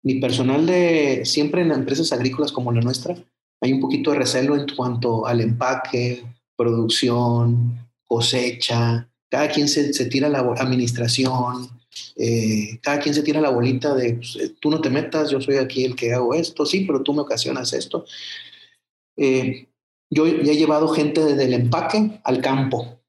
Mi 0.05 0.19
personal 0.19 0.67
de 0.67 1.25
siempre 1.25 1.63
en 1.63 1.71
empresas 1.71 2.13
agrícolas 2.13 2.51
como 2.51 2.71
la 2.71 2.79
nuestra, 2.79 3.17
hay 3.59 3.73
un 3.73 3.79
poquito 3.79 4.11
de 4.11 4.19
recelo 4.19 4.55
en 4.55 4.67
cuanto 4.75 5.25
al 5.25 5.41
empaque, 5.41 6.23
producción, 6.55 7.89
cosecha, 8.05 9.09
cada 9.31 9.49
quien 9.49 9.67
se, 9.67 10.05
tira 10.05 10.29
la 10.29 10.41
administración, 10.59 11.67
eh, 12.15 12.77
cada 12.83 12.99
quien 12.99 13.15
se 13.15 13.23
tira 13.23 13.41
la 13.41 13.49
bolita 13.49 13.95
de 13.95 14.13
pues, 14.13 14.35
eh, 14.35 14.53
tú 14.59 14.69
no 14.69 14.79
te 14.79 14.91
metas, 14.91 15.31
yo 15.31 15.41
soy 15.41 15.55
aquí 15.55 15.83
el 15.83 15.95
que 15.95 16.13
hago 16.13 16.35
esto, 16.35 16.67
sí, 16.67 16.81
pero 16.85 17.01
tú 17.01 17.15
me 17.15 17.21
ocasionas 17.21 17.73
esto. 17.73 18.05
Eh, 19.17 19.67
yo 20.11 20.27
ya 20.27 20.51
he 20.51 20.55
llevado 20.55 20.87
gente 20.89 21.25
desde 21.25 21.45
el 21.45 21.53
empaque 21.55 22.21
al 22.23 22.41
campo. 22.41 22.99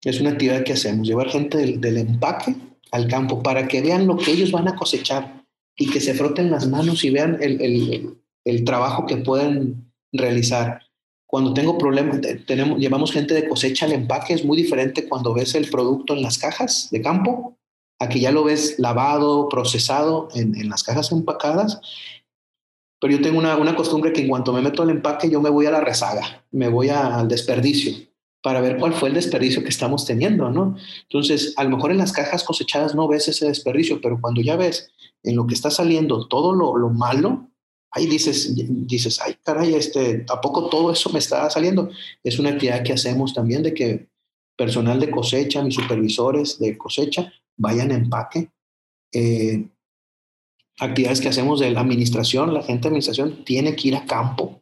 Es 0.00 0.20
una 0.20 0.30
actividad 0.30 0.62
que 0.62 0.74
hacemos, 0.74 1.08
llevar 1.08 1.28
gente 1.28 1.58
del, 1.58 1.96
empaque 1.96 2.54
al 2.92 3.08
campo 3.08 3.42
para 3.42 3.66
que 3.66 3.82
vean 3.82 4.06
lo 4.06 4.16
que 4.16 4.30
ellos 4.30 4.52
van 4.52 4.68
a 4.68 4.76
cosechar 4.76 5.43
y 5.76 5.90
que 5.90 6.00
se 6.00 6.14
froten 6.14 6.50
las 6.50 6.68
manos 6.68 7.04
y 7.04 7.10
vean 7.10 7.38
el, 7.40 8.16
el 8.44 8.64
trabajo 8.64 9.06
que 9.06 9.16
pueden 9.16 9.92
realizar. 10.12 10.82
Cuando 11.26 11.52
tengo 11.52 11.78
problemas, 11.78 12.20
tenemos, 12.46 12.78
llevamos 12.78 13.12
gente 13.12 13.34
de 13.34 13.48
cosecha 13.48 13.86
al 13.86 13.92
empaque, 13.92 14.34
es 14.34 14.44
muy 14.44 14.56
diferente 14.56 15.08
cuando 15.08 15.34
ves 15.34 15.54
el 15.54 15.68
producto 15.68 16.14
en 16.14 16.22
las 16.22 16.38
cajas 16.38 16.88
de 16.90 17.02
campo 17.02 17.56
Aquí 17.98 18.20
ya 18.20 18.32
lo 18.32 18.44
ves 18.44 18.78
lavado, 18.78 19.48
procesado 19.48 20.28
en, 20.34 20.68
las 20.68 20.82
cajas 20.82 21.12
empacadas. 21.12 21.80
Pero 23.00 23.16
yo 23.16 23.22
tengo 23.22 23.38
una, 23.38 23.56
una, 23.56 23.76
costumbre 23.76 24.12
que 24.12 24.22
en 24.22 24.28
cuanto 24.28 24.52
me 24.52 24.62
meto 24.62 24.82
al 24.82 24.90
empaque, 24.90 25.30
yo 25.30 25.40
me 25.40 25.50
voy 25.50 25.66
a 25.66 25.70
la 25.70 25.80
rezaga, 25.80 26.44
me 26.50 26.68
voy 26.68 26.88
al 26.88 27.28
desperdicio 27.28 27.92
para 28.42 28.60
ver 28.60 28.76
cuál 28.76 28.92
fue 28.92 29.08
el 29.08 29.14
desperdicio 29.14 29.62
que 29.62 29.70
estamos 29.70 30.04
teniendo, 30.04 30.50
¿no? 30.50 30.76
Entonces, 31.02 31.54
a 31.56 31.64
lo 31.64 31.70
mejor 31.70 31.92
en 31.92 31.98
las 31.98 32.12
cajas 32.12 32.44
cosechadas 32.44 32.94
no 32.94 33.08
ves 33.08 33.26
ese 33.28 33.46
desperdicio, 33.46 34.00
pero 34.02 34.20
cuando 34.20 34.42
ya 34.42 34.56
ves 34.56 34.90
en 35.24 35.36
lo 35.36 35.46
que 35.46 35.54
está 35.54 35.70
saliendo 35.70 36.28
todo 36.28 36.54
lo, 36.54 36.76
lo 36.76 36.90
malo, 36.90 37.50
ahí 37.90 38.06
dices, 38.06 38.54
dices, 38.86 39.20
ay, 39.20 39.36
caray, 39.42 39.74
este, 39.74 40.24
¿a 40.28 40.40
poco 40.40 40.68
todo 40.68 40.92
eso 40.92 41.10
me 41.10 41.18
está 41.18 41.48
saliendo? 41.48 41.90
Es 42.22 42.38
una 42.38 42.50
actividad 42.50 42.82
que 42.82 42.92
hacemos 42.92 43.32
también 43.32 43.62
de 43.62 43.72
que 43.72 44.08
personal 44.56 45.00
de 45.00 45.10
cosecha, 45.10 45.62
mis 45.62 45.74
supervisores 45.74 46.58
de 46.58 46.76
cosecha, 46.76 47.32
vayan 47.56 47.92
a 47.92 47.94
empaque. 47.94 48.50
Eh, 49.12 49.68
actividades 50.78 51.20
que 51.20 51.28
hacemos 51.28 51.60
de 51.60 51.70
la 51.70 51.80
administración, 51.80 52.52
la 52.52 52.62
gente 52.62 52.82
de 52.82 52.88
administración 52.88 53.44
tiene 53.44 53.76
que 53.76 53.88
ir 53.88 53.96
a 53.96 54.06
campo. 54.06 54.60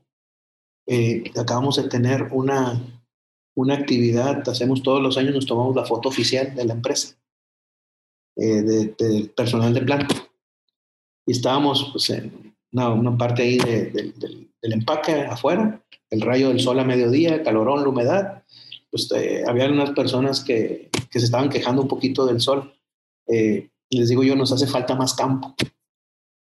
Eh, 0.87 1.25
acabamos 1.37 1.77
de 1.77 1.89
tener 1.89 2.29
una, 2.33 3.03
una 3.55 3.75
actividad, 3.75 4.47
hacemos 4.49 4.83
todos 4.83 5.03
los 5.03 5.17
años, 5.17 5.35
nos 5.35 5.47
tomamos 5.47 5.75
la 5.75 5.85
foto 5.85 6.09
oficial 6.09 6.55
de 6.55 6.65
la 6.65 6.75
empresa, 6.75 7.17
eh, 8.37 8.63
del 8.99 9.31
personal 9.31 9.73
de 9.73 9.83
planta. 9.83 10.32
Y 11.27 11.33
estábamos 11.33 11.91
pues, 11.93 12.11
en 12.11 12.55
una, 12.73 13.17
parte 13.17 13.43
ahí 13.43 13.59
del, 13.59 14.15
del 14.61 14.73
empaque 14.73 15.13
afuera, 15.23 15.83
el 16.11 16.21
rayo 16.21 16.49
del 16.49 16.61
sol 16.61 16.79
a 16.79 16.85
mediodía, 16.85 17.35
el 17.35 17.43
calorón, 17.43 17.83
la 17.83 17.89
humedad. 17.89 18.43
Pues 18.91 19.09
había 19.47 19.71
unas 19.71 19.91
personas 19.91 20.41
que, 20.41 20.91
que 21.11 21.19
se 21.19 21.25
estaban 21.27 21.49
quejando 21.49 21.83
un 21.83 21.89
poquito 21.89 22.27
del 22.27 22.41
sol 22.41 22.73
eh, 23.29 23.69
les 23.91 24.09
digo 24.09 24.23
yo, 24.23 24.35
nos 24.37 24.53
hace 24.53 24.67
falta 24.67 24.95
más 24.95 25.15
campo. 25.15 25.55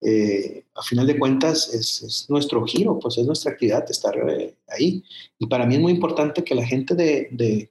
Eh, 0.00 0.64
a 0.74 0.82
final 0.82 1.06
de 1.06 1.18
cuentas 1.18 1.72
es, 1.72 2.26
nuestro 2.28 2.64
giro, 2.66 2.98
pues 2.98 3.18
es 3.18 3.26
nuestra 3.26 3.52
actividad 3.52 3.88
estar 3.90 4.16
eh, 4.28 4.56
ahí. 4.68 5.04
Y 5.38 5.46
para 5.46 5.66
mí 5.66 5.74
es 5.74 5.80
muy 5.80 5.92
importante 5.92 6.42
que 6.42 6.54
la 6.54 6.66
gente 6.66 6.94
de, 6.94 7.28
de, 7.30 7.70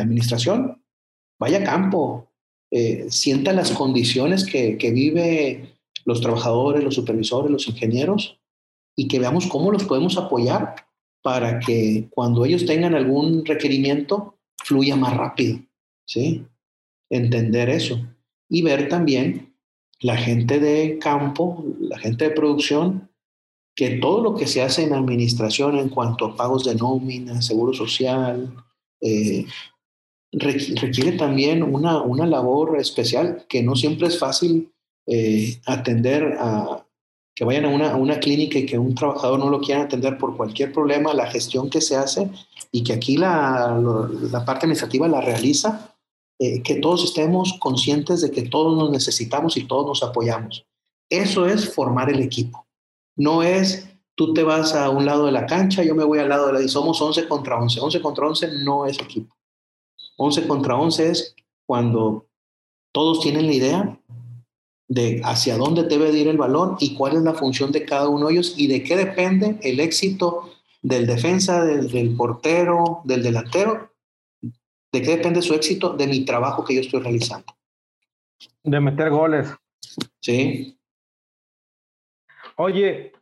administración 0.00 0.82
vaya 1.38 1.58
a 1.58 1.64
campo, 1.64 2.28
sienta 3.10 3.52
las 3.52 3.70
condiciones 3.72 4.46
que, 4.46 4.78
que 4.78 4.90
vive 4.92 5.71
los 6.04 6.20
trabajadores, 6.20 6.84
los 6.84 6.94
supervisores, 6.94 7.50
los 7.50 7.68
ingenieros 7.68 8.38
y 8.96 9.08
que 9.08 9.18
veamos 9.18 9.46
cómo 9.46 9.70
los 9.70 9.84
podemos 9.84 10.16
apoyar 10.16 10.74
para 11.22 11.60
que 11.60 12.08
cuando 12.10 12.44
ellos 12.44 12.66
tengan 12.66 12.94
algún 12.94 13.44
requerimiento 13.44 14.36
fluya 14.56 14.96
más 14.96 15.16
rápido, 15.16 15.60
¿sí? 16.04 16.44
Entender 17.08 17.70
eso 17.70 18.00
y 18.48 18.62
ver 18.62 18.88
también 18.88 19.54
la 20.00 20.16
gente 20.16 20.58
de 20.58 20.98
campo, 20.98 21.64
la 21.80 21.98
gente 21.98 22.28
de 22.28 22.34
producción, 22.34 23.08
que 23.74 23.98
todo 23.98 24.22
lo 24.22 24.34
que 24.34 24.46
se 24.46 24.62
hace 24.62 24.82
en 24.82 24.92
administración 24.92 25.78
en 25.78 25.88
cuanto 25.88 26.26
a 26.26 26.36
pagos 26.36 26.64
de 26.64 26.74
nómina, 26.74 27.40
seguro 27.40 27.72
social, 27.72 28.52
eh, 29.00 29.46
requiere 30.32 31.12
también 31.12 31.62
una, 31.62 32.02
una, 32.02 32.26
labor 32.26 32.78
especial 32.78 33.44
que 33.48 33.62
no 33.62 33.76
siempre 33.76 34.08
es 34.08 34.18
fácil 34.18 34.72
eh, 35.06 35.60
atender 35.66 36.36
a 36.38 36.84
que 37.34 37.44
vayan 37.44 37.64
a 37.64 37.68
una, 37.68 37.96
una, 37.96 38.20
clínica 38.20 38.58
y 38.58 38.66
que 38.66 38.78
un 38.78 38.94
trabajador 38.94 39.38
no 39.38 39.48
lo 39.48 39.60
quiera 39.60 39.82
atender 39.82 40.18
por 40.18 40.36
cualquier 40.36 40.70
problema, 40.70 41.14
la 41.14 41.30
gestión 41.30 41.70
que 41.70 41.80
se 41.80 41.96
hace 41.96 42.30
y 42.70 42.84
que 42.84 42.92
aquí 42.92 43.16
la, 43.16 43.80
la 44.30 44.44
parte 44.44 44.66
administrativa 44.66 45.08
la 45.08 45.22
realiza 45.22 45.94
eh, 46.38 46.62
que 46.62 46.76
todos 46.76 47.04
estemos 47.04 47.56
conscientes 47.58 48.20
de 48.20 48.30
que 48.30 48.42
todos 48.42 48.76
nos 48.76 48.90
necesitamos 48.90 49.56
y 49.56 49.64
todos 49.64 49.86
nos 49.86 50.02
apoyamos. 50.02 50.66
Eso 51.08 51.46
es 51.46 51.72
formar 51.72 52.10
el 52.10 52.20
equipo. 52.20 52.66
No 53.16 53.42
es 53.42 53.88
tú 54.14 54.34
te 54.34 54.42
vas 54.42 54.74
a 54.74 54.90
un 54.90 55.06
lado 55.06 55.26
de 55.26 55.32
la 55.32 55.46
cancha, 55.46 55.82
yo 55.82 55.94
me 55.94 56.04
voy 56.04 56.18
al 56.18 56.28
lado 56.28 56.48
de 56.48 56.52
la 56.54 56.62
y 56.62 56.68
somos 56.68 57.00
11 57.00 57.28
contra 57.28 57.58
11. 57.58 57.80
11 57.80 58.02
contra 58.02 58.26
11 58.26 58.48
no 58.64 58.86
es 58.86 58.98
equipo. 58.98 59.34
11 60.16 60.46
contra 60.46 60.76
11 60.76 61.10
es 61.10 61.34
cuando 61.66 62.26
todos 62.92 63.20
tienen 63.20 63.46
la 63.46 63.52
idea 63.52 64.00
de 64.92 65.22
hacia 65.24 65.56
dónde 65.56 65.84
debe 65.84 66.10
ir 66.10 66.28
el 66.28 66.36
balón 66.36 66.76
y 66.80 66.94
cuál 66.94 67.16
es 67.16 67.22
la 67.22 67.34
función 67.34 67.72
de 67.72 67.84
cada 67.84 68.08
uno 68.08 68.26
de 68.26 68.34
ellos 68.34 68.54
y 68.56 68.66
de 68.66 68.82
qué 68.82 68.96
depende 68.96 69.58
el 69.62 69.80
éxito 69.80 70.50
del 70.82 71.06
defensa, 71.06 71.64
del 71.64 72.14
portero, 72.16 73.00
del 73.04 73.22
delantero 73.22 73.92
¿De 74.92 75.00
qué 75.00 75.16
depende 75.16 75.40
su 75.40 75.54
éxito? 75.54 75.96
De 75.96 76.06
mi 76.06 76.24
trabajo 76.24 76.64
que 76.64 76.74
yo 76.74 76.82
estoy 76.82 77.00
realizando. 77.00 77.56
De 78.62 78.78
meter 78.78 79.08
goles. 79.08 79.48
Sí. 80.20 80.78
Oye, 82.56 83.12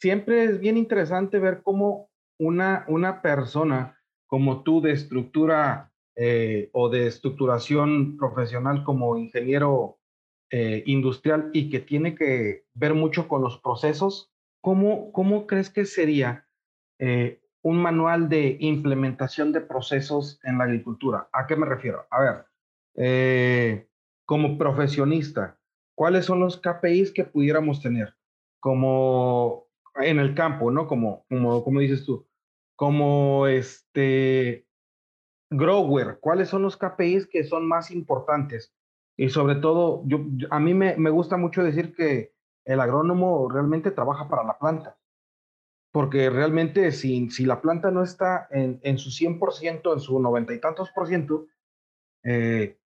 siempre 0.00 0.44
es 0.44 0.58
bien 0.58 0.78
interesante 0.78 1.38
ver 1.38 1.62
cómo 1.62 2.08
una, 2.38 2.86
una 2.88 3.20
persona 3.20 3.98
como 4.26 4.62
tú 4.62 4.80
de 4.80 4.92
estructura 4.92 5.92
eh, 6.16 6.70
o 6.72 6.88
de 6.88 7.06
estructuración 7.06 8.16
profesional 8.16 8.82
como 8.82 9.18
ingeniero 9.18 9.98
eh, 10.52 10.84
industrial 10.86 11.50
y 11.52 11.70
que 11.70 11.80
tiene 11.80 12.14
que 12.14 12.66
ver 12.74 12.94
mucho 12.94 13.26
con 13.26 13.42
los 13.42 13.58
procesos, 13.58 14.30
¿cómo, 14.60 15.10
cómo 15.10 15.46
crees 15.48 15.70
que 15.70 15.84
sería 15.84 16.46
eh, 16.98 17.42
un 17.62 17.80
manual 17.80 18.28
de 18.28 18.56
implementación 18.60 19.52
de 19.52 19.60
procesos 19.60 20.40
en 20.42 20.58
la 20.58 20.64
agricultura. 20.64 21.28
¿A 21.32 21.46
qué 21.46 21.56
me 21.56 21.66
refiero? 21.66 22.06
A 22.10 22.20
ver, 22.20 22.44
eh, 22.96 23.88
como 24.24 24.58
profesionista, 24.58 25.58
¿cuáles 25.94 26.26
son 26.26 26.40
los 26.40 26.60
KPIs 26.60 27.12
que 27.12 27.24
pudiéramos 27.24 27.80
tener? 27.80 28.14
Como 28.60 29.68
en 29.96 30.18
el 30.18 30.34
campo, 30.34 30.70
¿no? 30.70 30.86
Como, 30.86 31.24
como, 31.28 31.62
como 31.64 31.80
dices 31.80 32.04
tú, 32.04 32.26
como 32.76 33.46
este, 33.46 34.66
grower, 35.50 36.18
cuáles 36.20 36.48
son 36.48 36.62
los 36.62 36.76
KPIs 36.76 37.28
que 37.28 37.44
son 37.44 37.66
más 37.66 37.90
importantes. 37.90 38.74
Y 39.16 39.28
sobre 39.28 39.56
todo, 39.56 40.02
yo, 40.06 40.20
a 40.50 40.58
mí 40.58 40.74
me, 40.74 40.96
me 40.96 41.10
gusta 41.10 41.36
mucho 41.36 41.62
decir 41.62 41.94
que 41.94 42.32
el 42.64 42.80
agrónomo 42.80 43.48
realmente 43.50 43.90
trabaja 43.90 44.28
para 44.28 44.44
la 44.44 44.58
planta 44.58 44.96
porque 45.92 46.30
realmente 46.30 46.90
si, 46.90 47.30
si 47.30 47.44
la 47.44 47.60
planta 47.60 47.90
no 47.90 48.02
está 48.02 48.48
en, 48.50 48.80
en 48.82 48.98
su 48.98 49.10
100%, 49.10 49.92
en 49.92 50.00
su 50.00 50.18
noventa 50.18 50.54
y 50.54 50.60
tantos 50.60 50.90
por 50.90 51.06
ciento, 51.06 51.46
eh, 52.24 52.78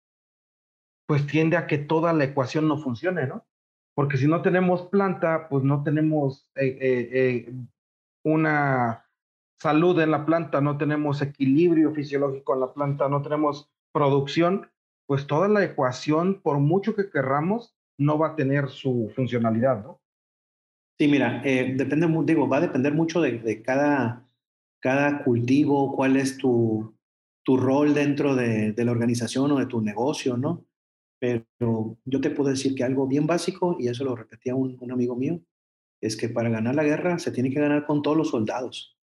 pues 1.07 1.24
tiende 1.27 1.57
a 1.57 1.68
que 1.68 1.79
toda 1.79 2.12
la 2.12 2.24
ecuación 2.24 2.66
no 2.66 2.79
funcione, 2.79 3.29
¿no? 3.29 3.47
Porque 3.95 4.18
si 4.18 4.27
no 4.27 4.43
tenemos 4.43 4.89
planta, 4.89 5.49
pues 5.49 5.62
no 5.62 5.85
tenemos 5.85 6.51
eh, 6.57 6.77
eh, 6.81 7.55
una 8.24 9.09
salud 9.59 9.99
en 10.01 10.11
la 10.11 10.27
planta, 10.27 10.61
no 10.61 10.77
tenemos 10.77 11.22
equilibrio 11.22 11.93
fisiológico 11.93 12.55
en 12.55 12.61
la 12.61 12.74
planta, 12.74 13.09
no 13.09 13.22
tenemos 13.22 13.70
producción, 13.93 14.68
pues 15.07 15.26
toda 15.26 15.48
la 15.48 15.64
ecuación, 15.64 16.40
por 16.42 16.59
mucho 16.59 16.94
que 16.94 17.11
querramos, 17.11 17.76
no 17.98 18.18
va 18.18 18.28
a 18.28 18.36
tener 18.36 18.68
su 18.68 19.11
funcionalidad, 19.14 19.82
¿no? 19.82 20.00
Sí, 20.98 21.09
mira, 21.09 21.42
eh, 21.44 21.74
depende, 21.76 22.09
digo, 22.24 22.48
va 22.48 22.57
a 22.57 22.62
depender 22.62 22.94
mucho 22.94 23.20
de, 23.20 23.62
cada, 23.62 24.26
cada 24.80 25.24
cultivo, 25.24 25.94
cuál 25.94 26.16
es 26.16 26.38
tu, 26.38 26.96
tu 27.46 27.57
rol 27.59 27.92
dentro 27.92 28.34
de, 28.34 28.74
la 28.76 28.90
organización 28.90 29.52
o 29.52 29.59
de 29.59 29.66
tu 29.66 29.82
negocio, 29.82 30.38
¿no? 30.38 30.64
Pero 31.20 31.98
yo 32.04 32.20
te 32.20 32.30
puedo 32.30 32.50
decir 32.50 32.74
que 32.74 32.82
algo 32.82 33.07
bien 33.07 33.26
básico, 33.26 33.76
y 33.78 33.88
eso 33.88 34.04
lo 34.04 34.16
repetía 34.16 34.54
un, 34.54 34.90
amigo 34.90 35.14
mío, 35.16 35.40
es 36.00 36.16
que 36.16 36.30
para 36.30 36.48
ganar 36.48 36.74
la 36.74 36.82
guerra 36.82 37.18
se 37.18 37.30
tiene 37.30 37.50
que 37.50 37.61
ganar 37.61 37.86
con 37.86 38.02
todos 38.02 38.16
los 38.16 38.30
soldados. 38.30 38.98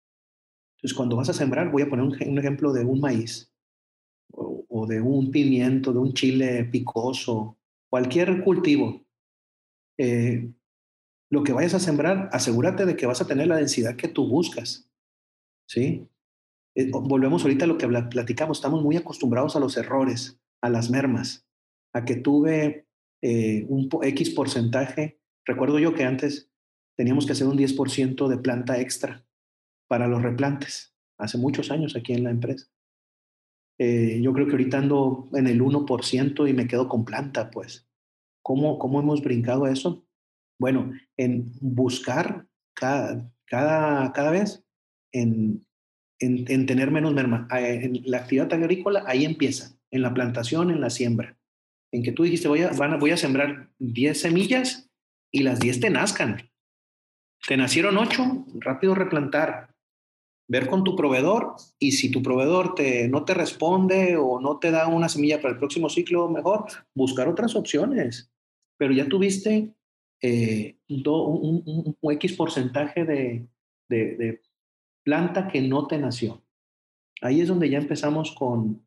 Entonces, 0.76 0.96
cuando 0.96 1.16
vas 1.16 1.28
a 1.28 1.34
sembrar, 1.34 1.70
voy 1.70 1.82
a 1.82 1.88
poner 1.88 2.04
un, 2.04 2.38
ejemplo 2.38 2.72
de 2.72 2.84
un 2.84 3.00
maíz, 3.00 3.51
de 4.86 5.00
un 5.00 5.30
pimiento, 5.30 5.92
de 5.92 5.98
un 5.98 6.12
chile 6.12 6.64
picoso, 6.64 7.58
cualquier 7.90 8.42
cultivo. 8.42 9.04
Eh, 9.98 10.50
lo 11.30 11.42
que 11.42 11.52
vayas 11.52 11.74
a 11.74 11.80
sembrar, 11.80 12.28
asegúrate 12.32 12.84
de 12.86 12.96
que 12.96 13.06
vas 13.06 13.20
a 13.20 13.26
tener 13.26 13.46
la 13.46 13.56
densidad 13.56 13.96
que 13.96 14.08
tú 14.08 14.28
buscas. 14.28 14.90
¿Sí? 15.68 16.06
Eh, 16.74 16.90
volvemos 16.90 17.42
ahorita 17.42 17.64
a 17.64 17.68
lo 17.68 17.78
que 17.78 17.88
platicamos, 17.88 18.58
estamos 18.58 18.82
muy 18.82 18.96
acostumbrados 18.96 19.56
a 19.56 19.60
los 19.60 19.76
errores, 19.76 20.40
a 20.62 20.70
las 20.70 20.90
mermas, 20.90 21.46
a 21.92 22.04
que 22.04 22.16
tuve 22.16 22.86
eh, 23.22 23.66
un 23.68 23.88
X 24.02 24.30
porcentaje. 24.30 25.20
Recuerdo 25.44 25.78
yo 25.78 25.94
que 25.94 26.04
antes 26.04 26.50
teníamos 26.96 27.26
que 27.26 27.32
hacer 27.32 27.46
un 27.46 27.58
10% 27.58 28.28
de 28.28 28.38
planta 28.38 28.80
extra 28.80 29.26
para 29.88 30.08
los 30.08 30.22
replantes, 30.22 30.94
hace 31.18 31.36
muchos 31.36 31.70
años 31.70 31.96
aquí 31.96 32.14
en 32.14 32.24
la 32.24 32.30
empresa. 32.30 32.71
Eh, 33.84 34.20
yo 34.22 34.32
creo 34.32 34.46
que 34.46 34.52
ahorita 34.52 34.78
ando 34.78 35.28
en 35.32 35.48
el 35.48 35.60
1% 35.60 36.48
y 36.48 36.52
me 36.52 36.68
quedo 36.68 36.88
con 36.88 37.04
planta, 37.04 37.50
pues. 37.50 37.88
¿Cómo, 38.40 38.78
¿Cómo 38.78 39.00
hemos 39.00 39.24
brincado 39.24 39.66
eso? 39.66 40.06
Bueno, 40.56 40.92
en 41.16 41.50
buscar 41.60 42.46
cada, 42.74 43.28
cada, 43.44 44.12
cada 44.12 44.30
vez 44.30 44.64
en, 45.10 45.66
en, 46.20 46.66
tener 46.66 46.92
menos 46.92 47.12
merma. 47.12 47.48
En 47.50 48.02
la 48.04 48.18
actividad 48.18 48.52
agrícola, 48.52 49.02
ahí 49.04 49.24
empieza, 49.24 49.76
en 49.90 50.02
la 50.02 50.14
plantación, 50.14 50.70
en 50.70 50.80
la 50.80 50.88
siembra. 50.88 51.36
En 51.90 52.04
que 52.04 52.12
tú 52.12 52.22
dijiste, 52.22 52.46
voy 52.46 52.62
a, 52.62 52.70
voy 52.70 53.10
a 53.10 53.16
sembrar 53.16 53.72
10 53.80 54.20
semillas 54.20 54.88
y 55.32 55.42
las 55.42 55.58
10 55.58 55.80
te 55.80 55.90
nazcan. 55.90 56.52
Te 57.48 57.56
nacieron 57.56 57.98
8, 57.98 58.46
rápido 58.60 58.94
replantar. 58.94 59.71
Ver 60.52 60.66
con 60.66 60.84
tu 60.84 60.94
proveedor 60.94 61.54
y 61.78 61.92
si 61.92 62.10
tu 62.10 62.22
proveedor 62.22 62.74
te, 62.74 63.08
no 63.08 63.24
te 63.24 63.32
responde 63.32 64.18
o 64.18 64.38
no 64.38 64.58
te 64.58 64.70
da 64.70 64.86
una 64.86 65.08
semilla 65.08 65.40
para 65.40 65.54
el 65.54 65.58
próximo 65.58 65.88
ciclo 65.88 66.28
mejor, 66.28 66.66
buscar 66.94 67.26
otras 67.26 67.56
opciones. 67.56 68.30
Pero 68.76 68.92
ya 68.92 69.08
tuviste 69.08 69.72
eh, 70.20 70.76
un, 70.88 71.96
X 72.02 72.34
porcentaje 72.34 73.06
de, 73.06 73.48
de, 73.88 74.42
planta 75.02 75.48
que 75.48 75.62
no 75.62 75.86
te 75.86 75.96
nació. 75.96 76.42
Ahí 77.22 77.40
es 77.40 77.48
donde 77.48 77.70
ya 77.70 77.78
empezamos 77.78 78.32
con, 78.32 78.86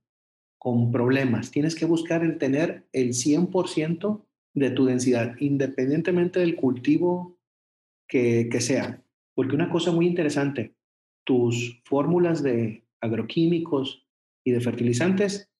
con 0.59 0.91
problemas. 0.91 1.49
Tienes 1.49 1.73
que 1.73 1.85
buscar 1.85 2.23
el 2.23 2.37
tener 2.37 2.85
el 2.93 3.09
100% 3.13 4.23
de 4.53 4.69
tu 4.69 4.85
densidad, 4.85 5.35
independientemente 5.39 6.41
del 6.41 6.55
cultivo 6.55 7.39
que 8.07 8.61
sea. 8.61 9.01
Porque 9.33 9.55
una 9.55 9.71
cosa 9.71 9.91
muy 9.91 10.05
interesante, 10.05 10.75
tus 11.25 11.81
fórmulas 11.83 12.41
de 12.41 12.85
agroquímicos 13.01 14.07
y 14.45 14.51
de 14.51 14.61
fertilizantes, 14.61 15.51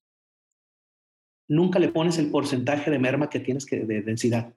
nunca 1.48 1.80
le 1.80 1.90
pones 1.90 2.18
el 2.18 2.32
porcentaje 2.32 2.90
de 2.90 3.00
merma 3.00 3.30
que 3.30 3.40
tienes 3.40 3.66
de 3.66 4.02
densidad. 4.02 4.54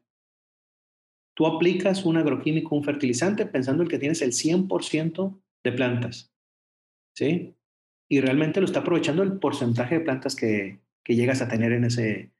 Tú 1.34 1.46
aplicas 1.46 2.04
un 2.04 2.16
agroquímico, 2.16 2.74
un 2.74 2.84
fertilizante, 2.84 3.46
pensando 3.46 3.82
el 3.82 3.88
que 3.88 3.98
tienes 3.98 4.22
el 4.22 4.32
100% 4.32 5.40
de 5.64 5.72
plantas. 5.72 6.32
¿Sí? 7.16 7.54
Y 8.08 8.20
realmente 8.20 8.60
lo 8.60 8.66
está 8.66 8.80
aprovechando 8.80 9.22
el 9.22 9.38
porcentaje 9.38 9.98
de 9.98 10.04
plantas 10.04 10.34
que, 10.34 10.80
que 11.04 11.14
llegas 11.14 11.42
a 11.42 11.48
tener 11.48 11.72
en 11.72 11.84
ese, 11.84 12.32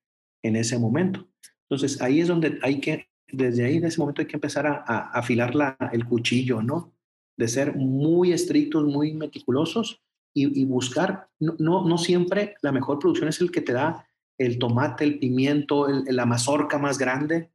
en 0.43 0.57
ese 0.57 0.79
momento. 0.79 1.29
Entonces, 1.63 2.01
ahí 2.01 2.21
es 2.21 2.29
donde 2.29 2.59
hay 2.63 2.81
que, 2.81 3.09
desde 3.29 3.65
ahí, 3.65 3.79
de 3.79 3.89
ese 3.89 4.01
momento, 4.01 4.23
hay 4.23 4.27
que 4.27 4.37
empezar 4.37 4.67
a, 4.67 4.83
a 4.87 5.11
afilar 5.13 5.55
la, 5.55 5.77
el 5.93 6.05
cuchillo, 6.05 6.63
¿no? 6.63 6.98
De 7.39 7.49
ser 7.49 7.77
muy 7.77 8.33
estrictos, 8.33 8.85
muy 8.85 9.15
meticulosos 9.15 10.03
y, 10.35 10.61
y 10.61 10.65
buscar, 10.65 11.29
no, 11.41 11.55
no, 11.59 11.89
no, 11.89 11.97
siempre 11.97 12.57
la 12.63 12.73
mejor 12.73 12.99
producción 12.99 13.29
es 13.29 13.41
el 13.41 13.51
que 13.51 13.63
te 13.63 13.73
da 13.73 14.07
el 14.39 14.59
tomate, 14.59 15.05
el 15.05 15.19
pimiento, 15.19 15.89
el, 15.89 16.05
la 16.15 16.27
mazorca 16.27 16.79
más 16.79 16.99
grande, 16.99 17.51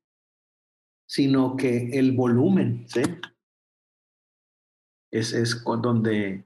sino 1.08 1.56
que 1.56 1.98
el 2.00 2.12
volumen, 2.12 2.86
¿sí? 2.88 3.02
Es, 5.12 5.34
es 5.34 5.64
donde, 5.64 6.46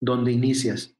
donde 0.00 0.32
inicias. 0.32 0.96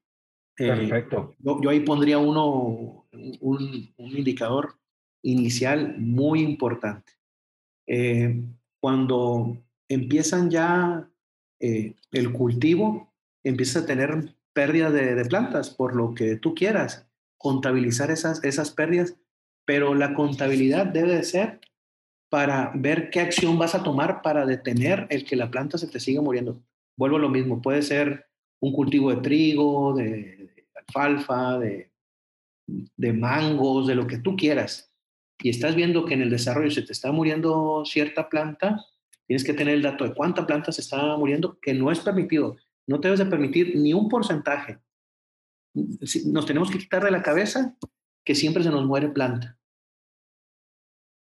Eh, 0.58 0.66
Perfecto. 0.66 1.34
yo, 1.38 1.70
ahí 1.70 1.80
pondría 1.80 2.18
uno, 2.18 3.06
un, 3.40 3.94
indicador 3.96 4.74
inicial 5.22 5.96
muy 5.98 6.42
importante. 6.42 7.12
Eh, 7.86 8.44
cuando 8.80 9.56
empiezan 9.88 10.50
ya 10.50 11.08
eh, 11.60 11.94
el 12.12 12.32
cultivo, 12.32 13.12
empiezas 13.44 13.84
a 13.84 13.86
tener 13.86 14.34
pérdida 14.52 14.90
de, 14.90 15.14
de, 15.14 15.24
plantas, 15.24 15.70
por 15.70 15.94
lo 15.94 16.14
que 16.14 16.36
tú 16.36 16.54
quieras, 16.54 17.06
contabilizar 17.36 18.10
esas, 18.10 18.42
esas 18.44 18.70
pérdidas, 18.70 19.16
pero 19.64 19.94
la 19.94 20.14
contabilidad 20.14 20.86
debe 20.86 21.16
de 21.16 21.22
ser 21.22 21.60
para 22.30 22.72
ver 22.74 23.10
qué 23.10 23.20
acción 23.20 23.58
vas 23.58 23.74
a 23.74 23.82
tomar 23.82 24.22
para 24.22 24.44
detener 24.44 25.06
el 25.10 25.24
que 25.24 25.36
la 25.36 25.50
planta 25.50 25.78
se 25.78 25.86
te 25.86 26.00
siga 26.00 26.20
muriendo. 26.20 26.62
Vuelvo 26.96 27.16
a 27.16 27.20
lo 27.20 27.28
mismo, 27.28 27.62
puede 27.62 27.82
ser 27.82 28.26
un 28.60 28.72
cultivo 28.72 29.10
de 29.10 29.22
trigo, 29.22 29.94
de, 29.94 30.66
alfalfa, 30.74 31.58
de, 31.58 31.92
de 32.66 33.12
mangos, 33.12 33.86
de 33.86 33.94
lo 33.94 34.06
que 34.06 34.18
tú 34.18 34.36
quieras, 34.36 34.92
y 35.40 35.50
estás 35.50 35.74
viendo 35.76 36.04
que 36.04 36.14
en 36.14 36.22
el 36.22 36.30
desarrollo 36.30 36.70
se 36.70 36.82
te 36.82 36.92
está 36.92 37.12
muriendo 37.12 37.84
cierta 37.84 38.28
planta, 38.28 38.84
tienes 39.28 39.44
que 39.44 39.52
tener 39.52 39.74
el 39.74 39.82
dato 39.82 40.04
de 40.04 40.14
cuánta 40.14 40.46
planta 40.46 40.72
se 40.72 40.80
está 40.80 41.16
muriendo, 41.18 41.60
que 41.60 41.74
no 41.74 41.92
es 41.92 42.00
permitido. 42.00 42.56
No 42.86 42.98
te 42.98 43.08
debes 43.08 43.18
de 43.18 43.26
permitir 43.26 43.76
ni 43.76 43.92
un 43.92 44.08
porcentaje. 44.08 44.78
Nos 45.74 46.46
tenemos 46.46 46.70
que 46.70 46.78
quitar 46.78 47.04
de 47.04 47.10
la 47.10 47.22
cabeza 47.22 47.76
que 48.24 48.34
siempre 48.34 48.62
se 48.62 48.70
nos 48.70 48.86
muere 48.86 49.10
planta. 49.10 49.58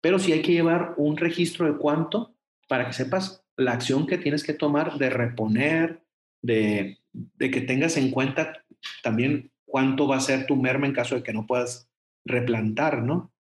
Pero 0.00 0.20
sí 0.20 0.32
hay 0.32 0.42
que 0.42 0.52
llevar 0.52 0.94
un 0.96 1.16
registro 1.16 1.66
de 1.66 1.76
cuánto 1.76 2.36
para 2.68 2.86
que 2.86 2.92
sepas 2.92 3.44
la 3.56 3.72
acción 3.72 4.06
que 4.06 4.16
tienes 4.16 4.44
que 4.44 4.54
tomar 4.54 4.96
de 4.96 5.10
reponer, 5.10 6.04
de, 6.40 6.98
de 7.12 7.50
que 7.50 7.62
tengas 7.62 7.96
en 7.96 8.12
cuenta 8.12 8.64
también 9.02 9.50
cuánto 9.64 10.06
va 10.06 10.18
a 10.18 10.20
ser 10.20 10.46
tu 10.46 10.54
merma 10.54 10.86
en 10.86 10.92
caso 10.92 11.16
de 11.16 11.24
que 11.24 11.32
no 11.32 11.48
puedas 11.48 11.90
replantar, 12.24 13.02
¿no? 13.02 13.32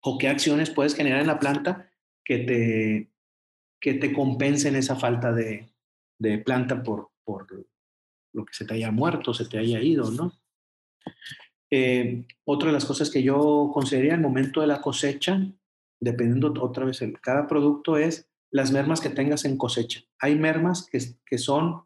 O 0.00 0.16
qué 0.16 0.28
acciones 0.28 0.70
puedes 0.70 0.94
generar 0.94 1.20
en 1.20 1.26
la 1.26 1.38
planta 1.38 1.90
que 2.24 2.38
te, 2.38 3.10
que 3.86 3.94
te 3.94 4.12
compensen 4.12 4.74
esa 4.74 4.96
falta 4.96 5.32
de, 5.32 5.68
de 6.18 6.38
planta 6.38 6.82
por, 6.82 7.12
por 7.22 7.46
lo 8.32 8.44
que 8.44 8.52
se 8.52 8.64
te 8.64 8.74
haya 8.74 8.90
muerto, 8.90 9.32
se 9.32 9.44
te 9.44 9.58
haya 9.58 9.80
ido, 9.80 10.10
¿no? 10.10 10.32
Eh, 11.70 12.24
otra 12.44 12.66
de 12.66 12.72
las 12.72 12.84
cosas 12.84 13.10
que 13.10 13.22
yo 13.22 13.70
consideraría 13.72 14.14
el 14.14 14.20
momento 14.20 14.60
de 14.60 14.66
la 14.66 14.80
cosecha 14.80 15.40
dependiendo 16.00 16.52
otra 16.64 16.84
vez, 16.84 17.00
el, 17.00 17.20
cada 17.20 17.46
producto 17.46 17.96
es 17.96 18.28
las 18.50 18.72
mermas 18.72 19.00
que 19.00 19.08
tengas 19.08 19.44
en 19.44 19.56
cosecha. 19.56 20.02
Hay 20.18 20.34
mermas 20.34 20.88
que, 20.90 20.98
que 21.24 21.38
son 21.38 21.84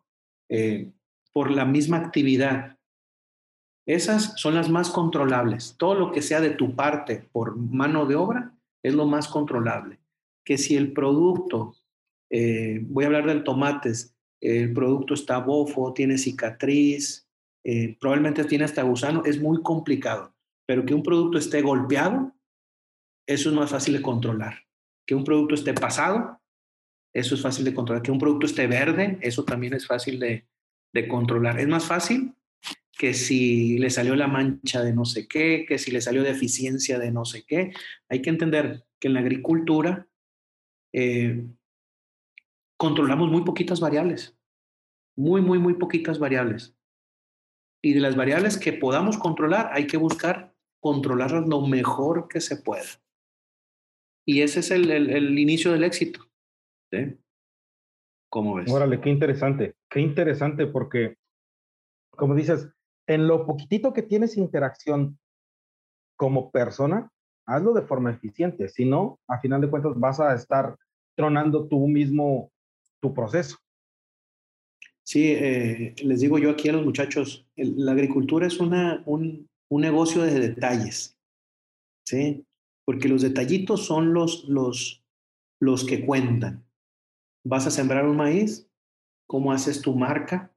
eh, 0.48 0.90
por 1.34 1.50
la 1.50 1.66
misma 1.66 1.98
actividad. 1.98 2.78
Esas 3.84 4.40
son 4.40 4.54
las 4.54 4.70
más 4.70 4.88
controlables. 4.88 5.74
Todo 5.76 5.96
lo 5.96 6.12
que 6.12 6.22
sea 6.22 6.40
de 6.40 6.52
tu 6.52 6.74
parte 6.74 7.28
por 7.30 7.58
mano 7.58 8.06
de 8.06 8.14
obra 8.14 8.54
es 8.82 8.94
lo 8.94 9.04
más 9.04 9.28
controlable. 9.28 10.00
Que 10.46 10.56
si 10.56 10.78
el 10.78 10.94
producto, 10.94 11.76
eh, 12.30 12.80
voy 12.84 13.04
a 13.04 13.08
hablar 13.08 13.26
del 13.26 13.44
tomates, 13.44 14.14
el 14.40 14.72
producto 14.72 15.14
está 15.14 15.38
bofo, 15.38 15.92
tiene 15.92 16.16
cicatriz, 16.16 17.28
eh, 17.64 17.96
probablemente 18.00 18.44
tiene 18.44 18.64
hasta 18.64 18.82
gusano, 18.82 19.24
es 19.24 19.40
muy 19.40 19.62
complicado. 19.62 20.34
Pero 20.66 20.86
que 20.86 20.94
un 20.94 21.02
producto 21.02 21.36
esté 21.36 21.60
golpeado, 21.62 22.34
eso 23.26 23.50
es 23.50 23.54
más 23.54 23.70
fácil 23.70 23.94
de 23.94 24.02
controlar. 24.02 24.66
Que 25.06 25.14
un 25.14 25.24
producto 25.24 25.54
esté 25.54 25.74
pasado, 25.74 26.40
eso 27.12 27.34
es 27.34 27.42
fácil 27.42 27.64
de 27.64 27.74
controlar. 27.74 28.02
Que 28.02 28.12
un 28.12 28.18
producto 28.18 28.46
esté 28.46 28.66
verde, 28.66 29.18
eso 29.20 29.44
también 29.44 29.74
es 29.74 29.86
fácil 29.86 30.18
de, 30.20 30.46
de 30.92 31.08
controlar. 31.08 31.58
Es 31.58 31.68
más 31.68 31.84
fácil 31.84 32.34
que 32.96 33.14
si 33.14 33.78
le 33.78 33.90
salió 33.90 34.14
la 34.14 34.28
mancha 34.28 34.82
de 34.82 34.92
no 34.92 35.04
sé 35.04 35.26
qué, 35.26 35.64
que 35.66 35.78
si 35.78 35.90
le 35.90 36.00
salió 36.00 36.22
deficiencia 36.22 36.98
de 36.98 37.10
no 37.10 37.24
sé 37.24 37.44
qué. 37.46 37.72
Hay 38.08 38.22
que 38.22 38.30
entender 38.30 38.84
que 38.98 39.08
en 39.08 39.14
la 39.14 39.20
agricultura 39.20 40.06
eh, 40.92 41.46
controlamos 42.80 43.30
muy 43.30 43.44
poquitas 43.44 43.78
variables, 43.78 44.34
muy, 45.14 45.42
muy, 45.42 45.58
muy 45.58 45.74
poquitas 45.74 46.18
variables. 46.18 46.74
Y 47.82 47.92
de 47.92 48.00
las 48.00 48.16
variables 48.16 48.56
que 48.56 48.72
podamos 48.72 49.18
controlar, 49.18 49.68
hay 49.74 49.86
que 49.86 49.98
buscar 49.98 50.54
controlarlas 50.80 51.46
lo 51.46 51.60
mejor 51.66 52.26
que 52.26 52.40
se 52.40 52.56
pueda. 52.56 52.88
Y 54.26 54.40
ese 54.40 54.60
es 54.60 54.70
el, 54.70 54.90
el, 54.90 55.38
inicio 55.38 55.72
del 55.72 55.84
éxito. 55.84 56.20
¿sí? 56.90 57.18
¿Cómo 58.30 58.54
ves? 58.54 58.72
Órale, 58.72 58.98
qué 58.98 59.10
interesante, 59.10 59.76
qué 59.90 60.00
interesante 60.00 60.66
porque, 60.66 61.18
como 62.12 62.34
dices, 62.34 62.66
en 63.06 63.28
lo 63.28 63.44
poquitito 63.44 63.92
que 63.92 64.02
tienes 64.02 64.38
interacción 64.38 65.18
como 66.16 66.50
persona, 66.50 67.12
hazlo 67.44 67.74
de 67.74 67.82
forma 67.82 68.10
eficiente. 68.10 68.70
Si 68.70 68.86
no, 68.86 69.20
a 69.28 69.38
final 69.38 69.60
de 69.60 69.68
cuentas 69.68 69.92
vas 70.00 70.18
a 70.18 70.34
estar 70.34 70.78
tronando 71.14 71.68
tú 71.68 71.86
mismo 71.86 72.49
tu 73.00 73.12
proceso. 73.14 73.58
Sí, 75.02 75.32
eh, 75.32 75.94
les 76.04 76.20
digo 76.20 76.38
yo 76.38 76.50
aquí 76.50 76.68
a 76.68 76.72
los 76.72 76.84
muchachos, 76.84 77.46
la 77.56 77.92
agricultura 77.92 78.46
es 78.46 78.60
una, 78.60 79.02
un, 79.06 79.48
un, 79.68 79.80
negocio 79.80 80.22
de 80.22 80.38
detalles, 80.38 81.18
¿sí? 82.06 82.46
Porque 82.84 83.08
los 83.08 83.22
detallitos 83.22 83.84
son 83.86 84.14
los, 84.14 84.44
los, 84.44 85.04
los 85.60 85.84
que 85.84 86.06
cuentan. 86.06 86.64
Vas 87.44 87.66
a 87.66 87.70
sembrar 87.70 88.06
un 88.06 88.16
maíz, 88.16 88.70
¿cómo 89.26 89.52
haces 89.52 89.80
tu 89.80 89.96
marca? 89.96 90.54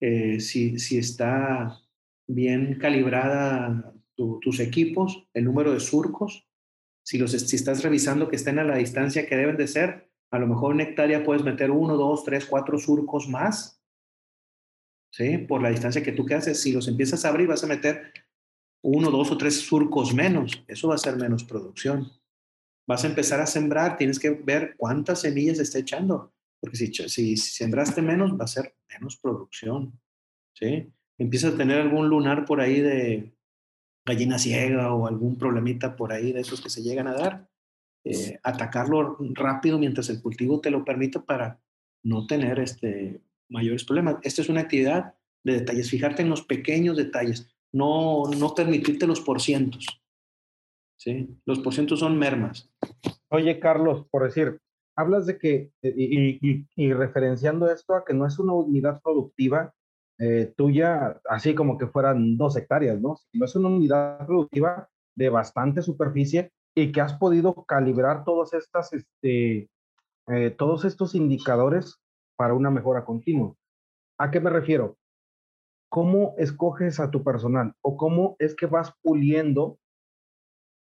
Eh, 0.00 0.40
si, 0.40 0.78
si 0.78 0.96
está 0.96 1.82
bien 2.26 2.78
calibrada 2.78 3.94
tus 4.14 4.58
equipos, 4.60 5.28
el 5.34 5.44
número 5.44 5.72
de 5.72 5.80
surcos, 5.80 6.48
si, 7.04 7.18
los, 7.18 7.32
si 7.32 7.56
estás 7.56 7.82
revisando 7.82 8.28
que 8.28 8.36
estén 8.36 8.58
a 8.58 8.64
la 8.64 8.76
distancia 8.76 9.26
que 9.26 9.36
deben 9.36 9.56
de 9.56 9.66
ser, 9.66 10.10
a 10.30 10.38
lo 10.38 10.46
mejor 10.46 10.74
en 10.74 10.80
hectárea 10.80 11.24
puedes 11.24 11.42
meter 11.42 11.70
uno, 11.70 11.96
dos, 11.96 12.24
tres, 12.24 12.46
cuatro 12.46 12.78
surcos 12.78 13.28
más, 13.28 13.82
¿sí? 15.10 15.38
Por 15.38 15.62
la 15.62 15.70
distancia 15.70 16.02
que 16.02 16.12
tú 16.12 16.26
que 16.26 16.34
haces. 16.34 16.60
Si 16.60 16.72
los 16.72 16.88
empiezas 16.88 17.24
a 17.24 17.28
abrir, 17.28 17.48
vas 17.48 17.64
a 17.64 17.68
meter 17.68 18.12
uno, 18.82 19.10
dos 19.10 19.30
o 19.30 19.38
tres 19.38 19.60
surcos 19.60 20.14
menos. 20.14 20.62
Eso 20.68 20.88
va 20.88 20.94
a 20.96 20.98
ser 20.98 21.16
menos 21.16 21.44
producción. 21.44 22.10
Vas 22.86 23.04
a 23.04 23.08
empezar 23.08 23.40
a 23.40 23.46
sembrar, 23.46 23.96
tienes 23.96 24.18
que 24.18 24.30
ver 24.30 24.74
cuántas 24.76 25.20
semillas 25.20 25.58
está 25.58 25.78
echando. 25.78 26.32
Porque 26.60 26.76
si, 26.76 26.92
si, 26.92 27.36
sembraste 27.36 28.02
menos, 28.02 28.38
va 28.38 28.44
a 28.44 28.48
ser 28.48 28.74
menos 28.90 29.16
producción. 29.16 29.98
¿sí? 30.54 30.92
Empiezas 31.18 31.54
a 31.54 31.56
tener 31.56 31.80
algún 31.80 32.08
lunar 32.08 32.44
por 32.44 32.60
ahí 32.60 32.80
de 32.80 33.34
gallina 34.06 34.38
ciega 34.38 34.94
o 34.94 35.06
algún 35.06 35.36
problemita 35.36 35.94
por 35.94 36.12
ahí 36.12 36.32
de 36.32 36.40
esos 36.40 36.60
que 36.60 36.70
se 36.70 36.82
llegan 36.82 37.06
a 37.06 37.14
dar. 37.14 37.50
Eh, 38.10 38.40
atacarlo 38.42 39.18
rápido 39.34 39.78
mientras 39.78 40.08
el 40.08 40.22
cultivo 40.22 40.60
te 40.60 40.70
lo 40.70 40.82
permite 40.82 41.20
para 41.20 41.60
no 42.02 42.26
tener 42.26 42.58
este, 42.58 43.20
mayores 43.50 43.84
problemas. 43.84 44.16
Esta 44.22 44.40
es 44.40 44.48
una 44.48 44.62
actividad 44.62 45.14
de 45.44 45.54
detalles, 45.54 45.90
fijarte 45.90 46.22
en 46.22 46.30
los 46.30 46.42
pequeños 46.42 46.96
detalles, 46.96 47.50
no, 47.72 48.24
no 48.38 48.54
permitirte 48.54 49.06
los 49.06 49.20
porcientos. 49.20 49.86
¿sí? 50.96 51.28
Los 51.44 51.58
porcientos 51.58 52.00
son 52.00 52.18
mermas. 52.18 52.70
Oye, 53.28 53.60
Carlos, 53.60 54.06
por 54.10 54.24
decir, 54.24 54.58
hablas 54.96 55.26
de 55.26 55.38
que, 55.38 55.72
eh, 55.82 56.66
y, 56.76 56.92
referenciando 56.92 57.70
esto 57.70 57.94
a 57.94 58.04
que 58.06 58.14
no 58.14 58.26
es 58.26 58.38
una 58.38 58.54
unidad 58.54 59.02
productiva 59.02 59.74
eh, 60.18 60.52
tuya, 60.56 61.20
así 61.28 61.54
como 61.54 61.76
que 61.76 61.86
fueran 61.86 62.36
dos 62.38 62.56
hectáreas, 62.56 63.00
¿no? 63.00 63.18
No 63.34 63.44
es 63.44 63.54
una 63.54 63.68
unidad 63.68 64.26
productiva 64.26 64.88
de 65.14 65.28
bastante 65.28 65.82
superficie 65.82 66.52
y 66.82 66.92
que 66.92 67.00
has 67.00 67.14
podido 67.14 67.64
calibrar 67.64 68.24
todas 68.24 68.54
estas, 68.54 68.92
este, 68.92 69.68
eh, 70.28 70.50
todos 70.56 70.84
estos 70.84 71.16
indicadores 71.16 72.00
para 72.36 72.54
una 72.54 72.70
mejora 72.70 73.04
continua. 73.04 73.52
¿A 74.16 74.30
qué 74.30 74.38
me 74.38 74.50
refiero? 74.50 74.96
¿Cómo 75.90 76.34
escoges 76.38 77.00
a 77.00 77.10
tu 77.10 77.24
personal 77.24 77.74
o 77.80 77.96
cómo 77.96 78.36
es 78.38 78.54
que 78.54 78.66
vas 78.66 78.92
puliendo 79.02 79.78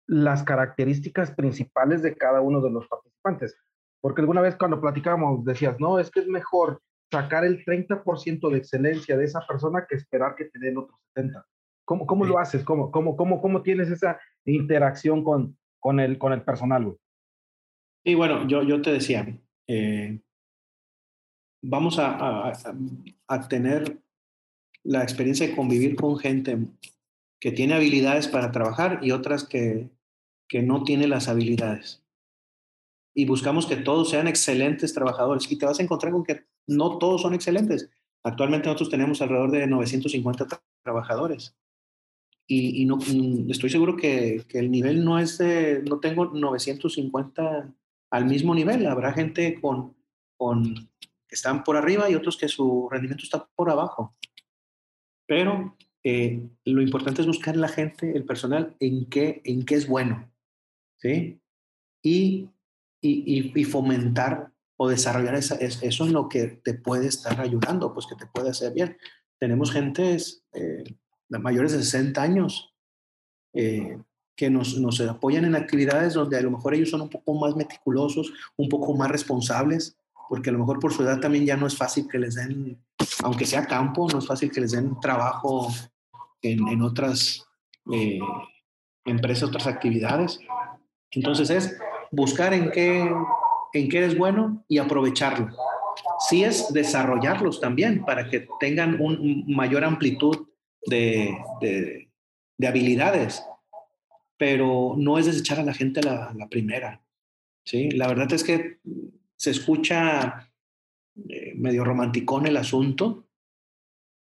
las 0.05 0.43
características 0.43 1.31
principales 1.31 2.03
de 2.03 2.15
cada 2.15 2.41
uno 2.41 2.61
de 2.61 2.69
los 2.69 2.87
participantes? 2.87 3.57
Porque 3.99 4.21
alguna 4.21 4.41
vez 4.41 4.55
cuando 4.57 4.79
platicábamos 4.79 5.43
decías, 5.43 5.79
no, 5.79 5.97
es 5.97 6.11
que 6.11 6.19
es 6.19 6.27
mejor 6.27 6.81
sacar 7.11 7.45
el 7.45 7.65
30% 7.65 8.51
de 8.51 8.57
excelencia 8.59 9.17
de 9.17 9.25
esa 9.25 9.41
persona 9.47 9.87
que 9.89 9.95
esperar 9.95 10.35
que 10.35 10.45
te 10.45 10.59
den 10.59 10.77
otros 10.77 10.99
70%. 11.15 11.43
¿Cómo, 11.83 12.05
cómo 12.05 12.25
lo 12.25 12.37
haces? 12.37 12.63
¿Cómo, 12.63 12.91
cómo, 12.91 13.17
cómo, 13.17 13.41
cómo 13.41 13.63
tienes 13.63 13.89
esa 13.89 14.19
interacción 14.45 15.23
con, 15.23 15.57
con, 15.80 15.99
el, 15.99 16.17
con 16.17 16.34
el 16.34 16.41
personal? 16.41 16.86
Güey? 16.86 16.97
Y 18.05 18.15
bueno, 18.15 18.47
yo, 18.47 18.63
yo 18.63 18.82
te 18.82 18.91
decía, 18.91 19.27
eh, 19.67 20.19
vamos 21.61 21.99
a, 21.99 22.49
a, 22.49 22.53
a, 23.27 23.47
tener 23.47 24.01
la 24.84 25.03
experiencia 25.03 25.47
de 25.47 25.55
convivir 25.55 25.95
con 25.95 26.17
gente 26.17 26.57
que 27.39 27.51
tiene 27.51 27.75
habilidades 27.75 28.27
para 28.27 28.51
trabajar 28.51 28.99
y 29.01 29.11
otras 29.11 29.43
que, 29.43 29.89
que 30.47 30.61
no 30.61 30.84
tiene 30.84 31.07
las 31.07 31.27
habilidades 31.27 32.03
y 33.19 33.25
buscamos 33.25 33.65
que 33.65 33.75
todos 33.75 34.09
sean 34.09 34.27
excelentes 34.27 34.93
trabajadores 34.93 35.51
y 35.51 35.57
te 35.57 35.65
vas 35.65 35.80
a 35.80 35.84
encontrar 35.84 36.13
con 36.13 36.23
que 36.23 36.45
no 36.67 36.97
todos 36.99 37.21
son 37.21 37.34
excelentes. 37.34 37.89
Actualmente 38.23 38.67
nosotros 38.67 38.89
tenemos 38.89 39.21
alrededor 39.21 39.51
de 39.51 39.67
950 39.67 40.47
trabajadores 40.84 41.53
y, 42.50 42.82
y 42.82 42.86
no, 42.86 42.97
mm, 42.97 43.50
estoy 43.50 43.70
seguro 43.70 43.95
que, 43.95 44.43
que, 44.50 44.60
el 44.60 44.70
nivel 44.70 45.06
no 45.06 45.20
es 45.20 45.38
de, 45.38 45.82
no 45.88 46.00
tengo 46.00 46.26
950 46.26 47.74
al 48.12 48.26
mismo 48.26 48.54
nivel. 48.54 48.88
Habrá 48.88 49.14
gente 49.14 49.62
con, 49.62 49.95
con, 50.36 50.76
que 50.76 51.36
están 51.36 51.64
por 51.64 51.78
arriba 51.78 52.10
y 52.10 52.16
otros 52.16 52.36
que 52.36 52.50
su 52.50 52.89
rendimiento 52.91 53.24
está 53.24 53.47
por 53.56 53.70
abajo. 53.70 54.16
Pero 55.26 55.78
eh, 56.04 56.45
lo 56.66 56.82
importante 56.82 57.22
es 57.22 57.28
buscar 57.28 57.56
la 57.56 57.70
gente, 57.70 58.12
el 58.14 58.26
personal, 58.26 58.76
en 58.82 59.06
qué, 59.06 59.41
en 59.45 59.64
qué 59.64 59.76
es 59.76 59.88
bueno. 59.88 60.30
¿sí? 60.97 61.39
Y 62.02 62.50
y, 63.02 63.52
y, 63.56 63.64
fomentar 63.64 64.52
o 64.78 64.89
desarrollar 64.89 65.36
esa, 65.36 65.56
eso 65.56 66.06
en 66.06 66.14
lo 66.14 66.30
que 66.30 66.47
te 66.47 66.74
puede 66.74 67.08
estar 67.08 67.39
ayudando, 67.39 67.93
pues 67.93 68.08
que 68.08 68.16
te 68.16 68.28
puede 68.28 68.50
hacer 68.50 68.74
bien. 68.74 68.97
Tenemos 69.39 69.72
gentes 69.72 70.43
eh, 70.54 70.84
mayores 71.30 71.71
de 71.71 71.84
60 71.84 72.21
años 72.21 72.73
eh, 73.53 73.97
que 74.36 74.49
nos, 74.49 74.80
nos 74.80 74.99
apoyan 75.01 75.45
en 75.45 75.55
actividades 75.55 76.13
donde 76.13 76.38
a 76.38 76.41
lo 76.41 76.51
mejor 76.51 76.73
ellos 76.73 76.89
son 76.89 77.01
un 77.01 77.09
poco 77.09 77.34
más 77.34 77.55
meticulosos, 77.55 78.32
un 78.55 78.69
poco 78.69 78.95
más 78.95 79.11
responsables, 79.11 79.97
porque 80.30 80.49
a 80.49 80.53
lo 80.53 80.59
mejor 80.59 80.80
por 80.80 80.93
su 80.93 81.03
edad 81.03 81.19
también 81.19 81.45
ya 81.45 81.57
no 81.57 81.67
es 81.67 81.75
fácil 81.75 82.07
que 82.07 82.19
les 82.19 82.36
den, 82.36 82.82
aunque 83.23 83.45
sea 83.45 83.65
campo, 83.65 84.07
no 84.11 84.19
es 84.19 84.27
fácil 84.27 84.49
que 84.51 84.61
les 84.61 84.71
den 84.71 84.99
trabajo 84.99 85.67
en, 86.41 86.67
en 86.67 86.82
otras 86.82 87.45
eh, 87.91 88.19
empresas, 89.05 89.49
otras 89.49 89.67
actividades. 89.67 90.39
Entonces 91.11 91.49
es 91.49 91.77
buscar 92.11 92.53
en 92.53 92.71
qué, 92.71 93.11
en 93.73 93.89
qué 93.89 93.97
eres 93.97 94.17
bueno 94.17 94.63
y 94.67 94.77
aprovecharlo. 94.77 95.49
Sí 96.27 96.43
es 96.43 96.71
desarrollarlos 96.73 97.59
también 97.59 98.03
para 98.05 98.30
que 98.30 98.47
tengan 98.59 99.01
un, 99.01 99.45
mayor 99.47 99.84
amplitud 99.84 100.47
de, 100.86 101.38
de, 101.61 102.67
habilidades, 102.67 103.43
pero 104.38 104.95
no 104.97 105.17
es 105.17 105.25
desechar 105.25 105.59
a 105.59 105.63
la 105.63 105.73
gente 105.73 106.01
la, 106.01 106.47
primera. 106.49 107.01
¿sí? 107.65 107.91
La 107.91 108.07
verdad 108.07 108.32
es 108.34 108.43
que 108.43 108.80
se 109.36 109.51
escucha 109.51 110.51
eh, 111.27 111.53
medio 111.55 111.84
romanticón 111.84 112.45
el 112.45 112.57
asunto, 112.57 113.27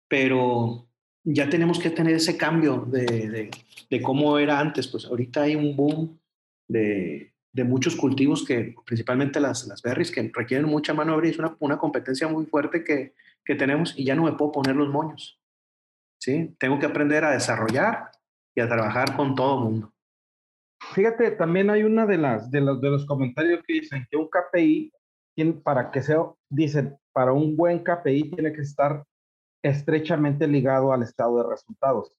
pero 0.07 0.87
ya 1.23 1.49
tenemos 1.49 1.79
que 1.79 1.89
tener 1.91 2.15
ese 2.15 2.37
cambio 2.37 2.85
de, 2.87 3.49
de, 3.89 4.01
cómo 4.01 4.37
era 4.37 4.59
antes. 4.59 4.87
Pues 4.87 5.05
ahorita 5.05 5.43
hay 5.43 5.55
un 5.55 5.75
boom 5.75 6.19
de, 6.67 7.33
de 7.53 7.63
muchos 7.63 7.95
cultivos 7.95 8.45
que, 8.45 8.75
principalmente 8.85 9.39
las, 9.39 9.67
las 9.67 9.81
berries, 9.81 10.11
que 10.11 10.31
requieren 10.33 10.67
mucha 10.67 10.93
mano 10.93 11.11
de 11.11 11.17
obra 11.17 11.29
es 11.29 11.39
una, 11.39 11.55
una 11.59 11.77
competencia 11.77 12.27
muy 12.27 12.45
fuerte 12.45 12.83
que, 12.83 13.13
que, 13.43 13.55
tenemos 13.55 13.97
y 13.97 14.05
ya 14.05 14.15
no 14.15 14.23
me 14.23 14.33
puedo 14.33 14.51
poner 14.51 14.75
los 14.75 14.89
moños. 14.89 15.40
¿Sí? 16.21 16.55
Tengo 16.59 16.79
que 16.79 16.85
aprender 16.85 17.25
a 17.25 17.31
desarrollar 17.31 18.11
y 18.55 18.61
a 18.61 18.67
trabajar 18.67 19.15
con 19.15 19.35
todo 19.35 19.59
mundo. 19.59 19.93
Fíjate, 20.93 21.31
también 21.31 21.69
hay 21.69 21.83
una 21.83 22.05
de 22.05 22.17
las 22.17 22.49
de 22.51 22.61
los, 22.61 22.81
de 22.81 22.89
los 22.89 23.05
comentarios 23.05 23.61
que 23.65 23.73
dicen 23.73 24.07
que 24.09 24.17
un 24.17 24.29
KPI, 24.29 24.91
para 25.63 25.91
que 25.91 26.01
sea, 26.01 26.23
dicen, 26.49 26.97
para 27.13 27.33
un 27.33 27.55
buen 27.55 27.83
KPI 27.83 28.31
tiene 28.31 28.53
que 28.53 28.61
estar 28.61 29.03
estrechamente 29.63 30.47
ligado 30.47 30.91
al 30.91 31.03
estado 31.03 31.37
de 31.37 31.49
resultados. 31.49 32.11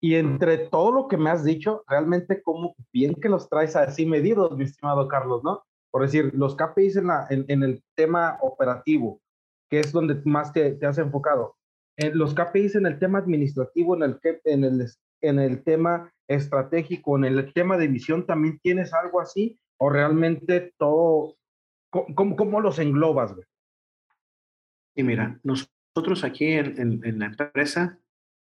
Y 0.00 0.14
entre 0.16 0.58
todo 0.58 0.92
lo 0.92 1.08
que 1.08 1.16
me 1.16 1.30
has 1.30 1.44
dicho, 1.44 1.82
realmente 1.88 2.42
como 2.42 2.74
bien 2.92 3.14
que 3.14 3.28
los 3.28 3.48
traes 3.48 3.76
así 3.76 4.04
medidos, 4.04 4.56
mi 4.56 4.64
estimado 4.64 5.08
Carlos, 5.08 5.42
¿no? 5.42 5.62
Por 5.90 6.02
decir, 6.02 6.32
los 6.34 6.56
KPIs 6.56 6.96
en, 6.96 7.06
la, 7.06 7.26
en, 7.30 7.62
el 7.62 7.82
tema 7.94 8.38
operativo, 8.42 9.20
que 9.70 9.80
es 9.80 9.92
donde 9.92 10.20
más 10.24 10.52
te, 10.52 10.72
te 10.72 10.86
has 10.86 10.98
enfocado. 10.98 11.56
En 11.96 12.18
los 12.18 12.34
KPIs 12.34 12.74
en 12.74 12.86
el 12.86 12.98
tema 12.98 13.18
administrativo, 13.18 13.96
en 13.96 14.02
el, 14.02 14.20
en 14.44 14.64
el, 14.64 14.86
en 15.22 15.38
el 15.38 15.62
tema 15.62 16.12
estratégico, 16.28 17.16
en 17.16 17.24
el 17.24 17.52
tema 17.52 17.76
de 17.76 17.88
visión, 17.88 18.26
¿también 18.26 18.58
tienes 18.60 18.92
algo 18.92 19.20
así? 19.20 19.58
¿O 19.78 19.88
realmente 19.88 20.74
todo, 20.78 21.36
cómo, 21.90 22.36
cómo 22.36 22.60
los 22.60 22.78
englobas, 22.78 23.34
güey? 23.34 23.46
Y 24.94 25.02
mira, 25.02 25.38
nosotros 25.42 26.24
aquí 26.24 26.46
en, 26.52 27.02
en, 27.04 27.18
la 27.18 27.26
empresa 27.26 27.98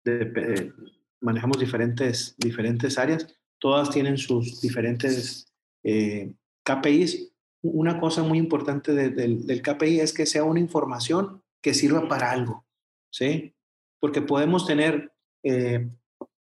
de, 0.06 0.72
manejamos 1.20 1.60
diferentes, 1.60 2.36
diferentes 2.38 3.00
áreas, 3.00 3.36
todas 3.60 3.90
tienen 3.90 4.18
sus 4.18 4.62
diferentes 4.62 5.52
eh, 5.84 6.36
KPIs. 6.64 7.34
Una 7.64 8.00
cosa 8.00 8.22
muy 8.24 8.38
importante 8.38 8.94
del 8.94 9.62
KPI 9.62 10.02
es 10.02 10.14
que 10.14 10.26
sea 10.26 10.44
una 10.44 10.60
información 10.60 11.42
que 11.62 11.74
sirva 11.74 12.08
para 12.08 12.30
algo, 12.30 12.66
¿sí? 13.14 13.54
Porque 14.00 14.22
podemos 14.22 14.66
tener 14.66 15.14
eh, 15.44 15.88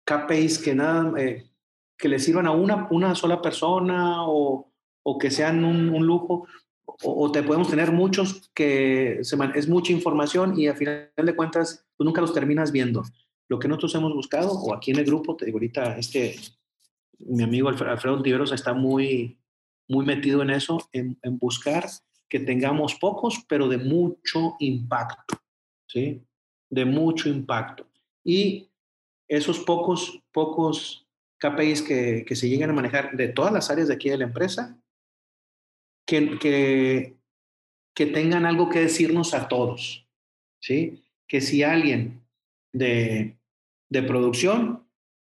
KPIs 0.06 0.60
que 0.60 0.76
nada, 0.76 1.14
eh, 1.20 1.50
que 1.98 2.10
le 2.10 2.20
sirvan 2.20 2.46
a 2.46 2.52
una, 2.52 2.88
una 2.92 3.16
sola 3.16 3.42
persona 3.42 4.28
o, 4.28 4.72
o 5.04 5.18
que 5.18 5.32
sean 5.32 5.64
un, 5.64 6.06
lujo, 6.06 6.46
o, 6.86 7.32
te 7.32 7.42
podemos 7.42 7.70
tener 7.70 7.92
muchos 7.92 8.52
que 8.54 9.20
es 9.20 9.70
mucha 9.70 9.94
información 9.94 10.60
y 10.60 10.68
al 10.68 10.76
final 10.76 11.10
de 11.16 11.36
cuentas 11.36 11.86
tú 11.98 12.04
nunca 12.04 12.22
los 12.22 12.34
terminas 12.34 12.72
viendo. 12.72 13.04
Lo 13.50 13.60
que 13.60 13.70
nosotros 13.70 13.96
hemos 13.96 14.14
buscado, 14.14 14.52
o 14.52 14.74
aquí 14.74 14.92
en 14.92 15.00
el 15.00 15.06
grupo, 15.06 15.38
te 15.38 15.46
digo 15.46 15.56
ahorita, 15.56 15.98
es 15.98 16.10
que 16.10 16.36
mi 17.20 17.44
amigo 17.44 17.70
Alfredo 17.70 18.22
Tiveros 18.22 18.52
está 18.52 18.74
muy, 18.74 19.40
muy 19.88 20.06
metido 20.06 20.42
en 20.42 20.50
eso, 20.50 20.78
en, 20.92 21.18
en, 21.24 21.40
buscar 21.40 21.86
que 22.30 22.42
tengamos 22.42 22.96
pocos, 22.96 23.46
pero 23.48 23.70
de 23.70 23.78
mucho 23.78 24.56
impacto, 24.60 25.38
¿sí? 25.88 26.27
De 26.70 26.86
mucho 26.86 27.30
impacto. 27.30 27.88
Y 28.24 28.70
esos 29.28 29.60
pocos, 29.60 30.22
pocos 30.32 31.08
KPIs 31.40 31.82
que, 31.82 32.26
que 32.28 32.36
se 32.36 32.50
llegan 32.50 32.70
a 32.70 32.74
manejar 32.74 33.16
de 33.16 33.28
todas 33.28 33.54
las 33.54 33.70
áreas 33.70 33.88
de 33.88 33.94
aquí 33.94 34.10
de 34.10 34.18
la 34.18 34.26
empresa, 34.26 34.78
que, 36.06 36.40
que, 36.40 37.18
que 37.94 38.06
tengan 38.06 38.46
algo 38.46 38.70
que 38.70 38.80
decirnos 38.80 39.34
a 39.34 39.48
todos, 39.48 40.08
¿sí? 40.62 41.04
Que 41.28 41.42
si 41.42 41.64
alguien 41.64 42.24
de, 42.74 43.38
de 43.90 44.04
producción 44.04 44.88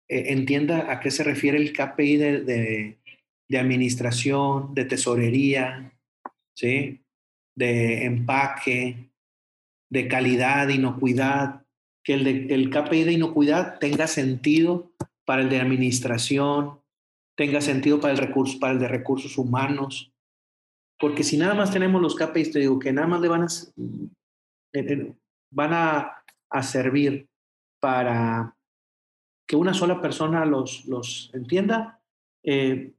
eh, 0.07 0.33
entienda 0.33 0.91
a 0.91 0.99
qué 0.99 1.11
se 1.11 1.23
refiere 1.23 1.57
el 1.57 1.73
KPI 1.73 2.17
de, 2.17 2.41
de, 2.41 2.97
de, 3.47 3.59
administración, 3.59 4.73
de 4.73 4.85
tesorería, 4.85 5.93
¿sí? 6.55 7.01
de 7.55 8.05
empaque, 8.05 9.10
de 9.91 10.07
calidad, 10.07 10.67
de 10.67 10.75
inocuidad, 10.75 11.63
que 12.03 12.13
el, 12.15 12.23
de, 12.23 12.55
el 12.55 12.69
KPI 12.71 13.03
de 13.03 13.11
inocuidad 13.11 13.77
tenga 13.77 14.07
sentido 14.07 14.91
para 15.25 15.43
el 15.43 15.49
de 15.49 15.59
administración, 15.59 16.79
tenga 17.37 17.61
sentido 17.61 17.99
para 17.99 18.13
el, 18.13 18.17
recurso, 18.17 18.57
para 18.59 18.73
el 18.73 18.79
de 18.79 18.87
recursos 18.87 19.37
humanos, 19.37 20.11
porque 20.97 21.23
si 21.23 21.37
nada 21.37 21.53
más 21.53 21.71
tenemos 21.71 22.01
los 22.01 22.15
KPIs, 22.15 22.51
te 22.51 22.59
digo 22.59 22.79
que 22.79 22.93
nada 22.93 23.07
más 23.07 23.21
le 23.21 23.27
van 23.27 23.43
a, 23.43 23.47
van 25.51 25.73
a, 25.73 26.23
a 26.49 26.63
servir 26.63 27.27
para 27.79 28.55
que 29.47 29.55
una 29.55 29.73
sola 29.73 29.99
persona 29.99 30.45
los, 30.45 30.85
los 30.85 31.31
entienda, 31.33 31.99
eh, 32.43 32.93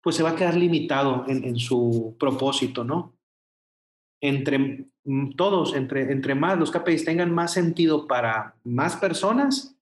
pues 0.00 0.14
se 0.14 0.22
va 0.22 0.30
a 0.30 0.36
quedar 0.36 0.54
limitado 0.54 1.24
en, 1.26 1.42
en, 1.44 1.56
su 1.56 2.16
propósito, 2.18 2.84
¿no? 2.84 3.17
Entre 4.20 4.86
mm, 5.04 5.36
todos, 5.36 5.74
entre, 5.74 6.10
entre 6.12 6.34
más 6.34 6.58
los 6.58 6.70
KPIs 6.70 7.04
tengan 7.04 7.32
más 7.32 7.52
sentido 7.52 8.06
para 8.06 8.56
más 8.64 8.96
personas, 8.96 9.76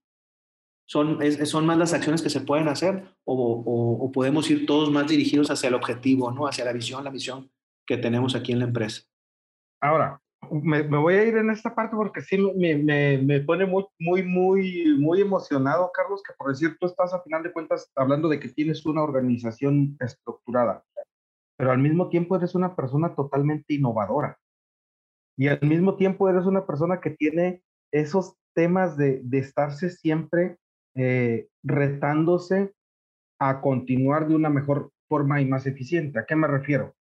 son, 0.89 1.18
son 1.47 1.66
más 1.66 1.78
las 1.78 1.95
acciones 1.95 2.22
que 2.22 2.30
se 2.30 2.41
pueden 2.41 2.68
hacer 2.68 3.05
o, 3.24 3.99
o, 4.01 4.12
podemos 4.12 4.49
ir 4.51 4.66
todos 4.66 4.91
más 4.91 5.09
dirigidos 5.09 5.51
hacia 5.51 5.68
el 5.68 5.74
objetivo, 5.74 6.30
¿no? 6.30 6.47
Hacia 6.47 6.64
la 6.64 6.72
visión, 6.72 7.03
la 7.03 7.11
misión 7.11 7.51
que 7.87 7.97
tenemos 7.97 8.37
aquí 8.37 8.53
en 8.53 8.61
la 8.61 8.66
empresa. 8.66 9.03
Ahora, 9.80 10.20
me, 10.51 10.82
voy 10.82 11.14
a 11.14 11.24
ir 11.24 11.37
en 11.37 11.51
esta 11.51 11.74
parte 11.74 11.97
porque 11.97 12.20
sí 12.20 12.39
me, 12.39 12.76
me, 12.76 13.18
me, 13.18 13.41
pone 13.41 13.66
muy, 13.66 13.84
muy, 13.99 14.22
muy, 14.22 14.97
muy 14.99 15.20
emocionado, 15.20 15.91
Carlos, 15.93 16.22
que 16.22 16.34
por 16.34 16.49
decir, 16.49 16.76
tú 16.78 16.87
estás 16.87 17.12
a 17.12 17.22
final 17.22 17.43
de 17.43 17.53
cuentas 17.53 17.91
hablando 17.95 18.28
de 18.28 18.41
que 18.41 18.49
tienes 18.49 18.84
una 18.87 19.03
organización 19.03 19.97
estructurada, 20.01 20.84
pero 21.57 21.73
al 21.73 21.79
mismo 21.79 22.09
tiempo 22.09 22.37
eres 22.37 22.55
una 22.55 22.77
persona 22.77 23.15
totalmente 23.15 23.75
innovadora. 23.75 24.39
Y 25.37 25.49
al 25.49 25.61
mismo 25.63 25.97
tiempo 25.97 26.29
eres 26.29 26.47
una 26.47 26.67
persona 26.67 27.01
que 27.01 27.11
tiene 27.11 27.63
esos 27.93 28.35
temas 28.55 28.97
de, 28.97 29.21
de 29.23 29.39
estarse 29.39 29.91
siempre 29.91 30.59
eh, 30.95 31.49
retándose 31.63 32.73
a 33.39 33.61
continuar 33.61 34.29
de 34.29 34.35
una 34.35 34.49
mejor 34.49 34.91
forma 35.09 35.41
y 35.41 35.47
más 35.47 35.67
eficiente. 35.67 36.19
¿A 36.19 36.25
qué 36.25 36.35
me 36.37 36.47
refiero? 36.47 36.95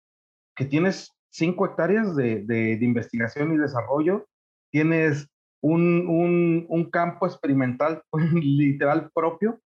Que 0.57 0.65
tienes 0.65 1.13
cinco 1.31 1.67
hectáreas 1.67 2.17
de, 2.17 2.43
de, 2.43 2.73
investigación 2.81 3.53
y 3.53 3.59
desarrollo, 3.59 4.27
tienes 4.71 5.29
un, 5.63 6.07
un, 6.09 6.67
un 6.69 6.91
campo 6.91 7.27
experimental 7.27 8.03
literal 8.35 9.11
propio. 9.15 9.61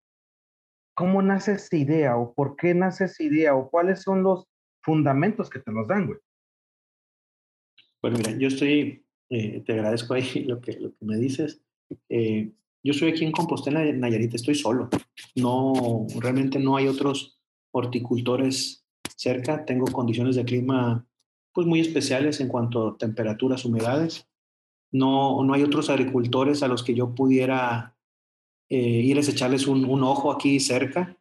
¿Cómo 0.96 1.22
nace 1.22 1.52
esa 1.52 1.76
idea 1.76 2.16
o 2.16 2.34
por 2.34 2.56
qué 2.56 2.72
nace 2.72 3.04
esa 3.04 3.22
idea 3.22 3.54
o 3.54 3.68
cuáles 3.68 4.02
son 4.02 4.22
los 4.22 4.46
fundamentos 4.84 5.50
que 5.50 5.60
te 5.60 5.72
los 5.72 5.88
dan, 5.88 6.06
güey? 6.06 6.18
Bueno, 8.02 8.18
mira, 8.18 8.36
yo 8.38 8.48
estoy, 8.48 9.04
eh, 9.30 9.62
te 9.64 9.72
agradezco 9.72 10.14
ahí 10.14 10.44
lo 10.46 10.60
que, 10.60 10.72
lo 10.78 10.90
que 10.90 11.04
me 11.04 11.16
dices. 11.16 11.62
Eh, 12.08 12.52
yo 12.82 12.92
estoy 12.92 13.10
aquí 13.10 13.24
en 13.24 13.32
Compostela, 13.32 13.82
Nayarit, 13.82 14.34
estoy 14.34 14.54
solo. 14.54 14.90
No, 15.34 16.06
realmente 16.20 16.58
no 16.58 16.76
hay 16.76 16.86
otros 16.86 17.40
horticultores 17.72 18.86
cerca. 19.16 19.64
Tengo 19.64 19.86
condiciones 19.86 20.36
de 20.36 20.44
clima 20.44 21.06
pues 21.54 21.66
muy 21.66 21.80
especiales 21.80 22.40
en 22.40 22.48
cuanto 22.48 22.88
a 22.88 22.98
temperaturas, 22.98 23.64
humedades. 23.64 24.28
No, 24.92 25.42
no 25.42 25.54
hay 25.54 25.62
otros 25.62 25.88
agricultores 25.88 26.62
a 26.62 26.68
los 26.68 26.82
que 26.82 26.94
yo 26.94 27.14
pudiera 27.14 27.96
eh, 28.68 28.76
irles 28.76 29.28
a 29.28 29.32
echarles 29.32 29.66
un, 29.66 30.02
ojo 30.02 30.32
aquí 30.32 30.60
cerca. 30.60 31.16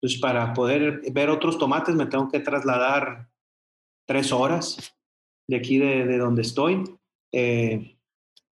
Entonces, 0.00 0.20
para 0.20 0.54
poder 0.54 1.02
ver 1.12 1.28
otros 1.28 1.58
tomates 1.58 1.94
me 1.94 2.06
tengo 2.06 2.28
que 2.28 2.40
trasladar 2.40 3.28
tres 4.06 4.32
horas 4.32 4.96
de 5.48 5.56
aquí 5.56 5.78
de, 5.78 6.06
de 6.06 6.18
donde 6.18 6.42
estoy. 6.42 6.84
Eh, 7.32 7.98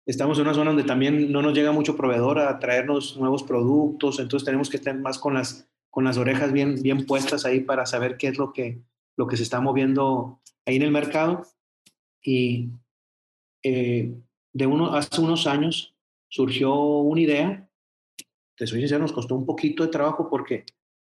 estamos 0.06 0.38
en 0.38 0.42
una 0.42 0.54
zona 0.54 0.70
donde 0.70 0.84
también 0.84 1.32
no 1.32 1.40
nos 1.40 1.54
llega 1.54 1.72
mucho 1.72 1.96
proveedor 1.96 2.38
a 2.38 2.58
traernos 2.58 3.16
nuevos 3.16 3.42
productos, 3.42 4.18
entonces 4.18 4.44
tenemos 4.44 4.68
que 4.68 4.76
estar 4.76 4.96
más 4.98 5.18
con 5.18 5.34
las, 5.34 5.68
con 5.88 6.04
las 6.04 6.18
orejas 6.18 6.52
bien, 6.52 6.82
bien 6.82 7.06
puestas 7.06 7.44
ahí 7.44 7.60
para 7.60 7.86
saber 7.86 8.16
qué 8.16 8.28
es 8.28 8.38
lo 8.38 8.52
que, 8.52 8.80
lo 9.16 9.26
que 9.26 9.36
se 9.36 9.42
está 9.42 9.60
moviendo 9.60 10.40
ahí 10.66 10.76
en 10.76 10.82
el 10.82 10.90
mercado 10.90 11.46
y 12.22 12.68
eh, 13.62 14.14
de 14.52 14.66
uno, 14.66 14.94
hace 14.94 15.20
unos 15.20 15.46
años 15.46 15.94
surgió 16.28 16.74
una 16.74 17.20
idea, 17.20 17.68
te 18.56 18.66
soy 18.66 18.80
sincero, 18.80 19.00
nos 19.00 19.12
costó 19.12 19.34
un 19.34 19.46
poquito 19.46 19.84
de 19.84 19.90
trabajo 19.90 20.28
porque 20.28 20.64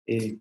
eh, 0.08 0.39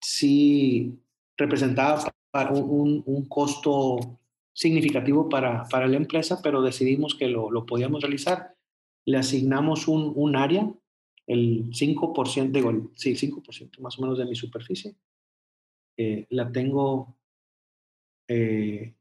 sí 0.00 0.98
representaba 1.36 2.12
un, 2.50 3.02
un, 3.06 3.28
costo 3.28 4.20
significativo 4.52 5.28
para, 5.28 5.64
para 5.64 5.86
la 5.86 5.96
empresa, 5.96 6.40
pero 6.42 6.62
decidimos 6.62 7.14
que 7.14 7.28
lo, 7.28 7.50
lo 7.50 7.66
podíamos 7.66 8.02
realizar. 8.02 8.54
Le 9.06 9.18
asignamos 9.18 9.88
un, 9.88 10.12
un 10.14 10.36
área, 10.36 10.70
el 11.26 11.70
5%, 11.70 12.50
digo, 12.50 12.90
sí, 12.94 13.12
5% 13.14 13.78
más 13.80 13.98
o 13.98 14.02
menos 14.02 14.18
de 14.18 14.26
mi 14.26 14.34
superficie. 14.34 14.94
Eh, 15.96 16.26
la 16.30 16.50
tengo 16.50 17.16
eh, 18.28 18.94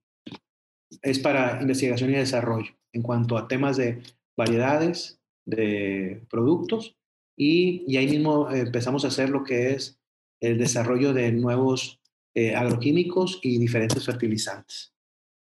es 1.04 1.20
para 1.20 1.62
investigación 1.62 2.10
y 2.10 2.14
desarrollo 2.14 2.72
en 2.94 3.04
cuanto 3.04 3.38
a 3.38 3.48
temas 3.48 3.78
de 3.78 4.02
variedades, 4.36 5.22
de 5.46 6.26
productos 6.30 6.98
y, 7.40 7.86
y 7.88 7.96
ahí 7.96 8.08
mismo 8.08 8.52
empezamos 8.52 9.06
a 9.06 9.08
hacer 9.08 9.30
lo 9.30 9.46
que 9.46 9.72
es 9.72 9.98
el 10.42 10.58
desarrollo 10.58 11.14
de 11.14 11.32
nuevos 11.32 12.02
eh, 12.36 12.54
agroquímicos 12.54 13.40
y 13.42 13.58
diferentes 13.58 14.06
fertilizantes. 14.06 14.94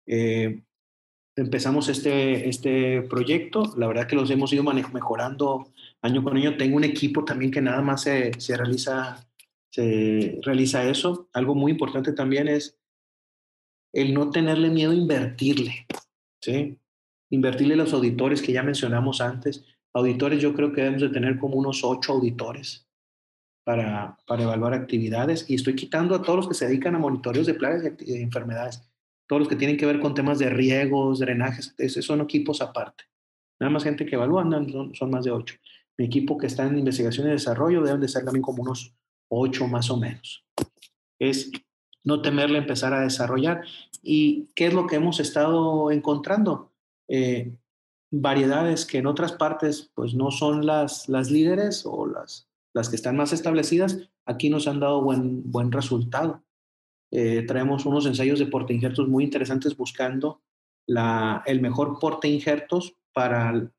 Eh, 0.06 0.62
empezamos 1.34 1.88
este, 1.88 2.50
este 2.50 3.00
proyecto, 3.00 3.74
la 3.78 3.86
verdad 3.86 4.06
que 4.06 4.14
los 4.14 4.30
hemos 4.30 4.52
ido 4.52 4.62
mejorando 4.62 5.72
año 6.02 6.22
con 6.22 6.36
año. 6.36 6.58
Tengo 6.58 6.76
un 6.76 6.84
equipo 6.84 7.24
también 7.24 7.50
que 7.50 7.62
nada 7.62 7.80
más 7.80 8.02
se, 8.02 8.38
se 8.38 8.58
realiza, 8.58 9.26
se 9.70 10.38
realiza 10.42 10.86
eso. 10.86 11.30
Algo 11.32 11.54
muy 11.54 11.72
importante 11.72 12.12
también 12.12 12.46
es 12.46 12.78
el 13.94 14.12
no 14.12 14.30
tenerle 14.30 14.68
miedo 14.68 14.90
a 14.90 14.96
invertirle, 14.96 15.86
¿sí? 16.42 16.78
invertirle 17.30 17.74
los 17.74 17.94
auditores 17.94 18.42
que 18.42 18.52
ya 18.52 18.62
mencionamos 18.62 19.22
antes. 19.22 19.64
Auditores 19.96 20.42
yo 20.42 20.52
creo 20.52 20.74
que 20.74 20.82
debemos 20.82 21.00
de 21.00 21.08
tener 21.08 21.38
como 21.38 21.56
unos 21.56 21.82
ocho 21.82 22.12
auditores 22.12 22.86
para, 23.64 24.18
para 24.26 24.42
evaluar 24.42 24.74
actividades 24.74 25.48
y 25.48 25.54
estoy 25.54 25.74
quitando 25.74 26.14
a 26.14 26.20
todos 26.20 26.36
los 26.36 26.48
que 26.48 26.54
se 26.54 26.66
dedican 26.66 26.94
a 26.94 26.98
monitoreos 26.98 27.46
de 27.46 27.54
plagas 27.54 27.94
y 28.00 28.20
enfermedades, 28.20 28.86
todos 29.26 29.40
los 29.40 29.48
que 29.48 29.56
tienen 29.56 29.78
que 29.78 29.86
ver 29.86 29.98
con 29.98 30.12
temas 30.12 30.38
de 30.38 30.50
riegos, 30.50 31.20
drenajes, 31.20 31.74
esos 31.78 32.04
son 32.04 32.20
equipos 32.20 32.60
aparte. 32.60 33.04
Nada 33.58 33.70
más 33.70 33.84
gente 33.84 34.04
que 34.04 34.16
evalúa, 34.16 34.42
son, 34.42 34.94
son 34.94 35.10
más 35.10 35.24
de 35.24 35.30
ocho. 35.30 35.54
Mi 35.96 36.04
equipo 36.04 36.36
que 36.36 36.46
está 36.46 36.66
en 36.66 36.78
investigación 36.78 37.28
y 37.28 37.30
desarrollo 37.30 37.82
deben 37.82 38.02
de 38.02 38.08
ser 38.08 38.22
también 38.22 38.42
como 38.42 38.64
unos 38.64 38.94
ocho 39.30 39.66
más 39.66 39.90
o 39.90 39.96
menos. 39.96 40.44
Es 41.18 41.50
no 42.04 42.20
temerle 42.20 42.58
empezar 42.58 42.92
a 42.92 43.00
desarrollar. 43.00 43.62
¿Y 44.02 44.50
qué 44.54 44.66
es 44.66 44.74
lo 44.74 44.86
que 44.86 44.96
hemos 44.96 45.20
estado 45.20 45.90
encontrando? 45.90 46.70
Eh, 47.08 47.56
variedades 48.10 48.86
que 48.86 48.98
en 48.98 49.06
otras 49.06 49.32
partes 49.32 49.90
pues 49.94 50.14
no 50.14 50.30
son 50.30 50.66
las, 50.66 51.08
las 51.08 51.30
líderes 51.30 51.84
o 51.86 52.06
las, 52.06 52.48
las 52.74 52.88
que 52.88 52.96
están 52.96 53.16
más 53.16 53.32
establecidas, 53.32 54.08
aquí 54.24 54.50
nos 54.50 54.68
han 54.68 54.80
dado 54.80 55.02
buen, 55.02 55.50
buen 55.50 55.72
resultado. 55.72 56.44
Eh, 57.12 57.42
traemos 57.46 57.86
unos 57.86 58.06
ensayos 58.06 58.38
de 58.38 58.46
porte 58.46 58.74
injertos 58.74 59.08
muy 59.08 59.24
interesantes 59.24 59.76
buscando 59.76 60.42
la, 60.86 61.42
el 61.46 61.60
mejor 61.60 61.98
porte 61.98 62.28
injertos 62.28 62.96
para 63.12 63.70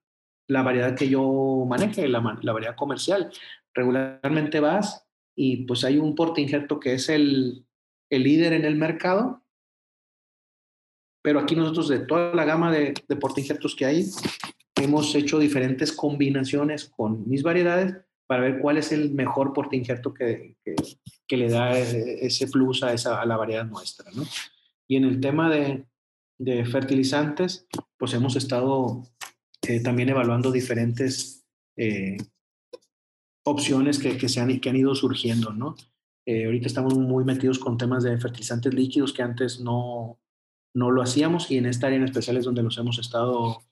la 0.47 0.63
variedad 0.63 0.95
que 0.95 1.09
yo 1.09 1.65
maneje, 1.67 2.07
la, 2.07 2.39
la 2.41 2.53
variedad 2.53 2.75
comercial. 2.75 3.32
Regularmente 3.73 4.59
vas 4.59 5.05
y 5.36 5.65
pues 5.65 5.84
hay 5.84 5.97
un 5.97 6.15
porte 6.15 6.41
injerto 6.41 6.80
que 6.80 6.93
es 6.93 7.09
el, 7.09 7.65
el 8.09 8.23
líder 8.23 8.53
en 8.53 8.65
el 8.65 8.75
mercado, 8.75 9.43
pero 11.22 11.39
aquí 11.39 11.55
nosotros 11.55 11.89
de 11.89 11.99
toda 11.99 12.34
la 12.34 12.45
gama 12.45 12.72
de, 12.72 12.93
de 13.07 13.15
portainjertos 13.15 13.76
que 13.76 13.86
hay, 13.86 14.09
hemos 14.76 15.13
hecho 15.15 15.39
diferentes 15.39 15.91
combinaciones 15.91 16.86
con 16.86 17.28
mis 17.28 17.43
variedades 17.43 17.95
para 18.28 18.41
ver 18.41 18.59
cuál 18.59 18.78
es 18.78 18.91
el 18.91 19.11
mejor 19.11 19.53
portainjerto 19.53 20.13
que, 20.13 20.57
que, 20.63 20.76
que, 21.28 21.38
le 21.38 21.49
da 21.49 21.78
ese 21.78 22.47
plus 22.47 22.84
a, 22.84 22.93
esa, 22.93 23.22
a 23.22 23.26
la 23.26 23.38
variedad 23.38 23.65
nuestra. 23.65 24.11
¿no? 24.11 24.24
Y 24.88 24.97
en 24.97 25.05
el 25.05 25.22
tema 25.22 25.49
de, 25.49 25.86
de 26.38 26.65
fertilizantes, 26.65 27.68
pues 27.97 28.13
hemos 28.13 28.36
estado 28.36 29.03
eh, 29.61 29.80
también 29.80 30.09
evaluando 30.09 30.51
diferentes 30.51 31.45
eh, 31.78 32.18
opciones 33.45 33.97
que, 33.97 34.18
que, 34.18 34.30
se 34.30 34.41
han, 34.41 34.59
que 34.59 34.70
han 34.70 34.76
ido 34.76 34.93
surgiendo, 34.93 35.51
¿no? 35.53 35.76
Eh, 36.26 36.45
ahorita 36.45 36.68
estamos 36.68 36.93
muy 36.97 37.24
metidos 37.24 37.57
con 37.57 37.78
temas 37.78 38.03
de 38.03 38.18
fertilizantes 38.20 38.74
líquidos 38.74 39.13
que 39.13 39.24
antes 39.24 39.61
no, 39.61 40.20
no 40.74 40.91
lo 40.91 41.01
hacíamos 41.01 41.49
y 41.51 41.57
en 41.57 41.65
esta 41.65 41.88
área 41.88 41.97
en 41.97 42.05
especial 42.05 42.38
es 42.38 42.45
donde 42.45 42.63
los 42.63 42.78
hemos 42.78 42.99
estado 42.99 43.63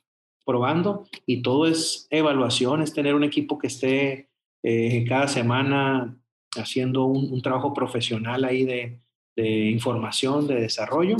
probando 0.45 1.07
y 1.25 1.41
todo 1.41 1.67
es 1.67 2.07
evaluación, 2.09 2.81
es 2.81 2.93
tener 2.93 3.15
un 3.15 3.23
equipo 3.23 3.57
que 3.57 3.67
esté 3.67 4.29
eh, 4.63 5.05
cada 5.07 5.27
semana 5.27 6.17
haciendo 6.55 7.05
un, 7.05 7.41
trabajo 7.41 7.73
profesional 7.73 8.43
ahí 8.45 8.65
de, 8.65 9.01
información, 9.69 10.47
de 10.47 10.55
desarrollo 10.55 11.17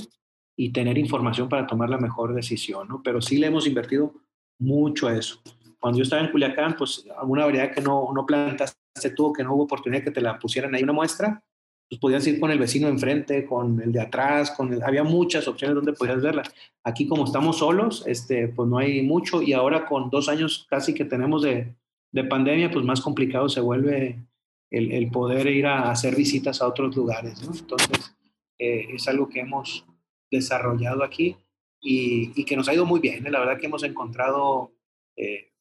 y 0.55 0.71
tener 0.71 0.97
información 0.97 1.49
para 1.49 1.67
tomar 1.67 1.89
la 1.89 1.97
mejor 1.97 2.33
decisión, 2.33 2.87
¿no? 2.87 3.03
Pero 3.03 3.21
sí 3.21 3.37
le 3.37 3.47
hemos 3.47 3.67
invertido 3.67 4.13
mucho 4.57 5.07
a 5.07 5.17
eso. 5.17 5.41
Cuando 5.79 5.97
yo 5.97 6.03
estaba 6.03 6.23
en 6.23 6.31
Culiacán, 6.31 6.75
pues 6.77 7.05
alguna 7.19 7.45
variedad 7.45 7.73
que 7.73 7.81
no, 7.81 8.09
no 8.13 8.25
plantaste 8.25 9.09
tuvo 9.15 9.33
que 9.33 9.43
no 9.43 9.53
hubo 9.53 9.63
oportunidad 9.63 10.03
que 10.03 10.11
te 10.11 10.21
la 10.21 10.39
pusieran 10.39 10.73
ahí 10.73 10.83
una 10.83 10.93
muestra, 10.93 11.43
pues 11.89 11.99
podías 11.99 12.25
ir 12.27 12.39
con 12.39 12.51
el 12.51 12.59
vecino 12.59 12.87
enfrente, 12.87 13.45
con 13.45 13.79
el 13.81 13.91
de 13.91 14.01
atrás, 14.01 14.51
con 14.51 14.73
el, 14.73 14.81
había 14.83 15.03
muchas 15.03 15.47
opciones 15.47 15.75
donde 15.75 15.93
podías 15.93 16.21
verla. 16.21 16.43
Aquí 16.83 17.07
como 17.07 17.25
estamos 17.25 17.59
solos, 17.59 18.03
este, 18.07 18.47
pues 18.47 18.67
no 18.67 18.77
hay 18.77 19.03
mucho 19.03 19.41
y 19.41 19.53
ahora 19.53 19.85
con 19.85 20.09
dos 20.09 20.27
años 20.27 20.65
casi 20.69 20.93
que 20.93 21.05
tenemos 21.05 21.43
de, 21.43 21.75
de 22.11 22.23
pandemia, 22.23 22.71
pues 22.71 22.83
más 22.85 23.01
complicado 23.01 23.49
se 23.49 23.61
vuelve 23.61 24.25
el, 24.71 24.91
el, 24.91 25.11
poder 25.11 25.47
ir 25.47 25.67
a 25.67 25.91
hacer 25.91 26.15
visitas 26.15 26.61
a 26.61 26.67
otros 26.67 26.95
lugares. 26.95 27.43
¿no? 27.43 27.53
Entonces, 27.53 28.15
eh, 28.57 28.87
es 28.93 29.07
algo 29.07 29.29
que 29.29 29.41
hemos 29.41 29.85
desarrollado 30.31 31.03
aquí 31.03 31.37
y, 31.79 32.31
y, 32.35 32.45
que 32.45 32.55
nos 32.55 32.67
ha 32.67 32.73
ido 32.73 32.85
muy 32.85 32.99
bien. 32.99 33.27
¿eh? 33.27 33.31
La 33.31 33.39
verdad 33.39 33.59
que 33.59 33.67
hemos 33.67 33.83
encontrado 33.83 34.71
eh, 35.15 35.51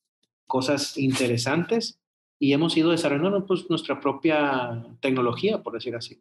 cosas 0.47 0.97
interesantes 0.97 2.01
y 2.39 2.53
hemos 2.53 2.76
ido 2.76 2.91
desarrollando 2.91 3.47
pues, 3.47 3.68
nuestra 3.70 4.01
propia 4.01 4.85
tecnología, 5.01 5.62
por 5.62 5.74
decir 5.74 5.95
así. 5.95 6.20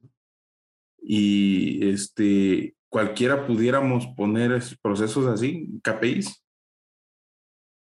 Y 1.02 1.86
este, 1.88 2.76
cualquiera 2.90 3.46
pudiéramos 3.46 4.08
poner 4.08 4.62
procesos 4.82 5.28
así, 5.28 5.80
KPIs. 5.84 6.44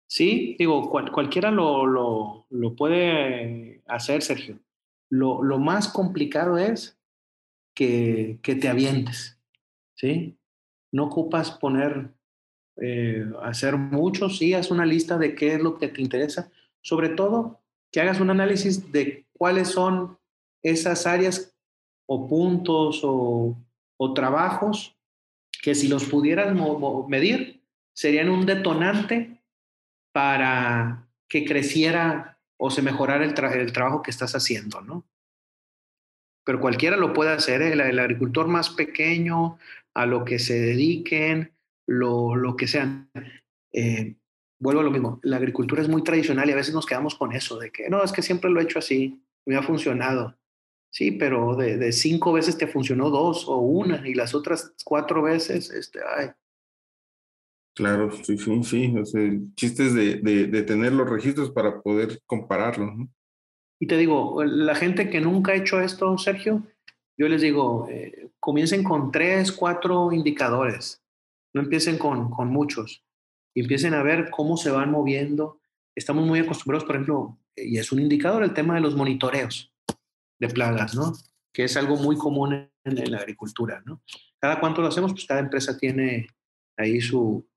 Sí, 0.07 0.55
digo, 0.59 0.89
cual, 0.89 1.11
cualquiera 1.11 1.51
lo, 1.51 1.86
lo, 1.86 2.45
lo, 2.49 2.76
puede 2.76 3.82
hacer, 3.88 4.22
Sergio. 4.22 4.59
Lo, 5.09 5.41
lo 5.41 5.57
más 5.57 5.88
complicado 5.88 6.57
es 6.57 6.99
que, 7.74 8.39
que, 8.43 8.55
te 8.55 8.67
avientes, 8.67 9.39
¿sí? 9.95 10.38
No 10.91 11.05
ocupas 11.05 11.51
poner, 11.51 12.13
eh, 12.82 13.26
hacer 13.41 13.78
mucho, 13.78 14.30
sí, 14.30 14.53
haz 14.53 14.69
una 14.69 14.86
lista 14.86 15.17
de 15.17 15.34
qué 15.34 15.55
es 15.55 15.61
lo 15.61 15.78
que 15.78 15.88
te 15.88 16.01
interesa. 16.01 16.51
Sobre 16.82 17.09
todo, 17.09 17.61
que 17.92 18.02
hagas 18.02 18.20
un 18.20 18.30
análisis 18.30 18.92
de 18.92 19.26
cuáles 19.34 19.70
son 19.70 20.18
esas 20.64 21.06
áreas 21.06 21.54
o 22.08 22.28
puntos 22.28 23.02
o, 23.04 23.58
trabajos 24.16 24.98
que 25.62 25.76
si 25.76 25.88
los 25.88 26.06
pudieras 26.06 26.56
medir 27.08 27.62
serían 27.94 28.30
un 28.30 28.48
detonante 28.48 29.39
para 30.12 31.08
que 31.30 31.46
creciera 31.46 32.39
o 32.58 32.72
se 32.72 32.82
mejorara 32.82 33.24
el, 33.24 33.36
tra 33.36 33.54
el 33.54 33.72
trabajo 33.72 34.02
que 34.02 34.10
estás 34.10 34.34
haciendo, 34.34 34.82
¿no? 34.82 35.06
Pero 36.44 36.60
cualquiera 36.60 36.98
lo 36.98 37.14
puede 37.14 37.32
hacer, 37.32 37.62
¿eh? 37.62 37.74
el, 37.74 37.82
el, 37.82 38.00
agricultor 38.00 38.48
más 38.48 38.72
pequeño, 38.72 39.60
a 39.94 40.06
lo 40.06 40.26
que 40.26 40.39
se 40.39 40.60
dediquen, 40.60 41.52
lo, 41.88 42.36
lo 42.36 42.56
que 42.56 42.68
sean. 42.68 43.10
Eh, 43.74 44.16
vuelvo 44.62 44.82
a 44.82 44.84
lo 44.84 44.91
mismo, 44.91 45.20
la 45.24 45.38
agricultura 45.38 45.82
es 45.82 45.89
muy 45.89 46.03
tradicional 46.03 46.47
y 46.47 46.53
a 46.53 46.55
veces 46.55 46.74
nos 46.74 46.86
quedamos 46.86 47.16
con 47.16 47.34
eso, 47.34 47.57
de 47.57 47.72
que 47.72 47.89
no, 47.89 48.03
es 48.03 48.12
que 48.12 48.22
siempre 48.22 48.49
lo 48.49 48.59
he 48.59 48.64
hecho 48.64 48.80
así, 48.80 49.22
me 49.45 49.55
ha 49.57 49.64
funcionado. 49.64 50.38
Sí, 50.93 51.12
pero 51.12 51.55
de, 51.55 51.78
de 51.78 51.91
cinco 51.91 52.34
veces 52.34 52.57
te 52.57 52.68
funcionó 52.68 53.09
dos 53.09 53.47
o 53.47 53.57
una 53.57 54.07
y 54.07 54.14
las 54.14 54.36
otras 54.36 54.74
cuatro 54.86 55.24
veces, 55.24 55.72
este, 55.72 55.99
ay. 56.05 56.32
Claro, 57.74 58.12
sí, 58.12 58.38
sí, 58.38 58.64
sí. 58.64 58.93
O 58.97 59.05
sea, 59.05 59.22
chistes 59.55 59.93
de, 59.93 60.18
de, 60.18 60.47
de, 60.47 60.62
tener 60.64 60.91
los 60.91 61.09
registros 61.09 61.49
para 61.51 61.82
poder 61.82 62.20
compararlos. 62.26 62.93
¿no? 62.95 63.09
Y 63.80 63.88
te 63.88 63.97
digo, 63.97 64.43
la 64.43 64.76
gente 64.76 65.09
que 65.09 65.22
nunca 65.22 65.53
ha 65.53 65.55
hecho 65.55 65.80
esto, 65.80 66.18
Sergio, 66.18 66.68
yo 67.18 67.30
les 67.30 67.41
digo, 67.41 67.88
eh, 67.89 68.30
comiencen 68.39 68.84
con 68.84 69.12
tres, 69.12 69.53
cuatro 69.53 70.12
indicadores. 70.12 71.01
No 71.53 71.62
empiecen 71.62 71.97
con, 71.97 72.30
con 72.30 72.49
muchos 72.49 73.05
y 73.54 73.62
empiecen 73.62 73.93
a 73.93 74.04
ver 74.04 74.30
cómo 74.30 74.58
se 74.58 74.72
van 74.72 74.91
moviendo. 74.91 75.60
Estamos 75.95 76.26
muy 76.26 76.39
acostumbrados, 76.39 76.86
por 76.86 76.95
ejemplo, 76.95 77.38
y 77.56 77.78
es 77.78 77.91
un 77.91 77.99
indicador 77.99 78.43
el 78.43 78.54
tema 78.54 78.76
de 78.76 78.82
los 78.82 78.95
monitoreos 78.95 79.74
de 80.39 80.47
plagas, 80.49 80.95
¿no? 80.95 81.14
Que 81.54 81.66
es 81.66 81.76
algo 81.78 81.97
muy 81.97 82.18
común 82.18 82.70
en, 82.84 83.12
la 83.12 83.18
agricultura, 83.18 83.82
¿no? 83.86 84.02
Cada 84.39 84.60
cuánto 84.60 84.82
lo 84.82 84.88
hacemos, 84.88 85.12
pues 85.12 85.26
cada 85.26 85.41
empresa 85.41 85.78
tiene 85.78 86.28
ahí 86.78 87.02
su, 87.02 87.47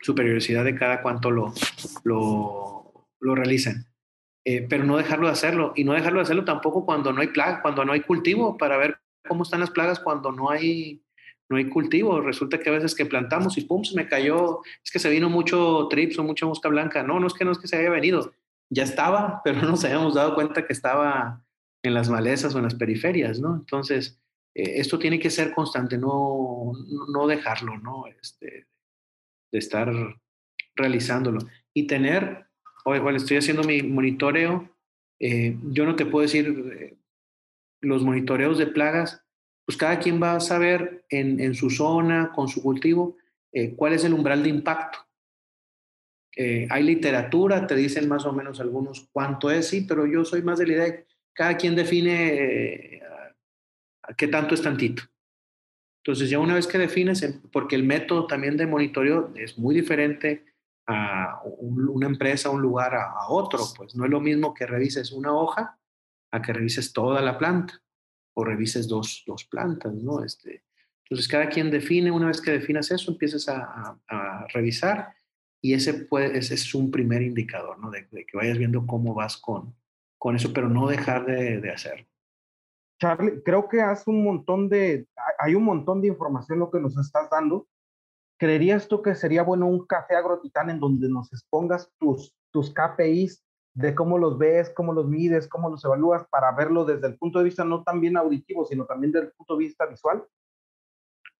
su 0.00 0.14
periodicidad 0.14 0.64
de 0.64 0.74
cada 0.74 1.02
cuánto 1.02 1.30
lo, 1.30 1.52
lo, 2.04 3.08
lo 3.20 3.34
realizan. 3.34 3.86
Eh, 4.44 4.66
pero 4.68 4.84
no 4.84 4.96
dejarlo 4.96 5.26
de 5.26 5.34
hacerlo 5.34 5.74
y 5.76 5.84
no 5.84 5.92
dejarlo 5.92 6.20
de 6.20 6.22
hacerlo 6.22 6.44
tampoco 6.44 6.86
cuando 6.86 7.12
no 7.12 7.20
hay 7.20 7.28
plaga, 7.28 7.60
cuando 7.60 7.84
no 7.84 7.92
hay 7.92 8.00
cultivo, 8.00 8.56
para 8.56 8.78
ver 8.78 8.98
cómo 9.28 9.42
están 9.42 9.60
las 9.60 9.70
plagas 9.70 10.00
cuando 10.00 10.32
no 10.32 10.50
hay 10.50 11.02
no 11.48 11.56
hay 11.56 11.68
cultivo. 11.68 12.20
Resulta 12.20 12.58
que 12.58 12.68
a 12.68 12.72
veces 12.72 12.94
que 12.94 13.06
plantamos 13.06 13.56
y 13.58 13.62
pum, 13.62 13.84
se 13.84 13.96
me 13.96 14.06
cayó, 14.06 14.60
es 14.84 14.90
que 14.90 14.98
se 14.98 15.10
vino 15.10 15.30
mucho 15.30 15.88
trips 15.88 16.18
o 16.18 16.24
mucha 16.24 16.46
mosca 16.46 16.68
blanca. 16.68 17.02
No, 17.02 17.18
no 17.18 17.26
es 17.26 17.34
que 17.34 17.44
no 17.44 17.52
es 17.52 17.58
que 17.58 17.68
se 17.68 17.76
haya 17.76 17.90
venido, 17.90 18.32
ya 18.70 18.82
estaba, 18.82 19.40
pero 19.44 19.60
no 19.60 19.70
nos 19.70 19.84
habíamos 19.84 20.14
dado 20.14 20.34
cuenta 20.34 20.66
que 20.66 20.72
estaba 20.72 21.44
en 21.82 21.94
las 21.94 22.08
malezas 22.08 22.54
o 22.54 22.58
en 22.58 22.64
las 22.64 22.74
periferias, 22.74 23.40
¿no? 23.40 23.54
Entonces, 23.54 24.20
eh, 24.54 24.74
esto 24.76 24.98
tiene 24.98 25.18
que 25.18 25.30
ser 25.30 25.54
constante, 25.54 25.96
no, 25.96 26.72
no 27.12 27.26
dejarlo, 27.26 27.78
¿no? 27.78 28.06
Este, 28.06 28.66
de 29.52 29.58
estar 29.58 29.92
realizándolo. 30.74 31.40
Y 31.72 31.86
tener, 31.86 32.46
oye, 32.84 33.00
bueno, 33.00 33.18
estoy 33.18 33.36
haciendo 33.36 33.62
mi 33.62 33.82
monitoreo, 33.82 34.68
eh, 35.20 35.56
yo 35.70 35.84
no 35.84 35.96
te 35.96 36.06
puedo 36.06 36.22
decir 36.22 36.72
eh, 36.72 36.96
los 37.80 38.02
monitoreos 38.02 38.58
de 38.58 38.66
plagas, 38.66 39.24
pues 39.68 39.76
cada 39.76 39.98
quien 39.98 40.18
va 40.18 40.34
a 40.34 40.40
saber 40.40 41.04
en, 41.10 41.40
en 41.40 41.54
su 41.54 41.68
zona, 41.68 42.32
con 42.34 42.48
su 42.48 42.62
cultivo, 42.62 43.18
eh, 43.52 43.74
cuál 43.76 43.92
es 43.92 44.02
el 44.02 44.14
umbral 44.14 44.42
de 44.42 44.48
impacto. 44.48 44.98
Eh, 46.34 46.66
hay 46.70 46.82
literatura, 46.84 47.66
te 47.66 47.76
dicen 47.76 48.08
más 48.08 48.24
o 48.24 48.32
menos 48.32 48.60
algunos 48.60 49.10
cuánto 49.12 49.50
es, 49.50 49.68
sí, 49.68 49.84
pero 49.86 50.06
yo 50.06 50.24
soy 50.24 50.40
más 50.40 50.58
de 50.58 50.68
la 50.68 50.72
idea 50.72 50.84
de 50.84 51.06
cada 51.34 51.58
quien 51.58 51.76
define 51.76 52.94
eh, 52.94 53.02
qué 54.16 54.28
tanto 54.28 54.54
es 54.54 54.62
tantito. 54.62 55.02
Entonces 56.02 56.30
ya 56.30 56.38
una 56.38 56.54
vez 56.54 56.66
que 56.66 56.78
defines, 56.78 57.22
porque 57.52 57.76
el 57.76 57.84
método 57.84 58.26
también 58.26 58.56
de 58.56 58.66
monitoreo 58.66 59.34
es 59.36 59.58
muy 59.58 59.74
diferente 59.74 60.46
a 60.86 61.42
una 61.44 62.06
empresa, 62.06 62.48
un 62.48 62.62
lugar, 62.62 62.94
a, 62.94 63.28
otro, 63.28 63.60
pues 63.76 63.94
no 63.94 64.06
es 64.06 64.10
lo 64.10 64.20
mismo 64.20 64.54
que 64.54 64.64
revises 64.64 65.12
una 65.12 65.34
hoja 65.34 65.78
a 66.30 66.40
que 66.40 66.54
revises 66.54 66.94
toda 66.94 67.20
la 67.20 67.36
planta 67.36 67.82
o 68.38 68.44
revises 68.44 68.86
dos, 68.86 69.24
dos 69.26 69.44
plantas, 69.44 69.92
¿no? 69.94 70.22
Este, 70.22 70.62
entonces 71.02 71.26
cada 71.26 71.48
quien 71.48 71.72
define, 71.72 72.12
una 72.12 72.28
vez 72.28 72.40
que 72.40 72.52
definas 72.52 72.88
eso, 72.92 73.10
empiezas 73.10 73.48
a, 73.48 73.98
revisar 74.54 75.12
y 75.60 75.74
ese, 75.74 75.92
puede, 75.94 76.38
ese 76.38 76.54
es 76.54 76.72
un 76.72 76.92
primer 76.92 77.20
indicador, 77.22 77.80
¿no? 77.80 77.90
De, 77.90 78.06
que 78.08 78.36
vayas 78.36 78.56
viendo 78.56 78.86
cómo 78.86 79.12
vas 79.12 79.36
con, 79.38 79.74
con 80.18 80.36
eso, 80.36 80.52
pero 80.52 80.68
no 80.68 80.86
dejar 80.86 81.26
de, 81.26 81.60
de 81.60 81.70
hacerlo. 81.72 82.06
Charlie, 83.00 83.42
creo 83.44 83.68
que 83.68 83.80
hace 83.80 84.08
un 84.08 84.22
montón 84.22 84.68
de, 84.68 85.08
hay 85.40 85.56
un 85.56 85.64
montón 85.64 86.00
de 86.00 86.06
información 86.06 86.60
lo 86.60 86.70
que 86.70 86.78
nos 86.78 86.96
estás 86.96 87.28
dando. 87.28 87.66
¿Creerías 88.38 88.86
tú 88.86 89.02
que 89.02 89.16
sería 89.16 89.42
bueno 89.42 89.66
un 89.66 89.84
café 89.84 90.14
agrotitán 90.14 90.70
en 90.70 90.78
donde 90.78 91.08
nos 91.08 91.32
expongas 91.32 91.90
tus, 91.98 92.36
tus 92.52 92.72
KPIs 92.72 93.42
de 93.78 93.94
cómo 93.94 94.18
los 94.18 94.36
ves, 94.38 94.70
cómo 94.70 94.92
los 94.92 95.06
mides, 95.06 95.46
cómo 95.46 95.70
los 95.70 95.84
evalúas 95.84 96.26
para 96.28 96.50
verlo 96.50 96.84
desde 96.84 97.06
el 97.06 97.16
punto 97.16 97.38
de 97.38 97.44
vista 97.44 97.64
no 97.64 97.84
también 97.84 98.16
auditivo, 98.16 98.64
sino 98.64 98.84
también 98.86 99.12
desde 99.12 99.28
el 99.28 99.32
punto 99.32 99.56
de 99.56 99.64
vista 99.64 99.86
visual? 99.86 100.24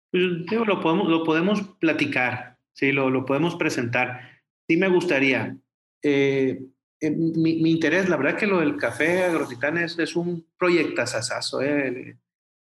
Pues, 0.09 0.23
lo 0.49 0.79
podemos, 0.79 1.09
lo 1.09 1.23
podemos 1.25 1.61
platicar, 1.79 2.57
sí, 2.71 2.93
lo, 2.93 3.09
lo 3.09 3.25
podemos 3.25 3.55
presentar. 3.55 4.21
Sí 4.69 4.77
me 4.77 4.87
gustaría. 4.87 5.57
Eh, 6.01 6.63
eh, 7.01 7.11
mi, 7.11 7.61
mi, 7.61 7.71
interés, 7.71 8.07
la 8.07 8.15
verdad 8.15 8.37
que 8.37 8.47
lo 8.47 8.59
del 8.59 8.77
café 8.77 9.25
agrotitán 9.25 9.77
es, 9.77 9.99
es 9.99 10.15
un 10.15 10.45
proyectazazazo, 10.57 11.61
eh, 11.61 12.17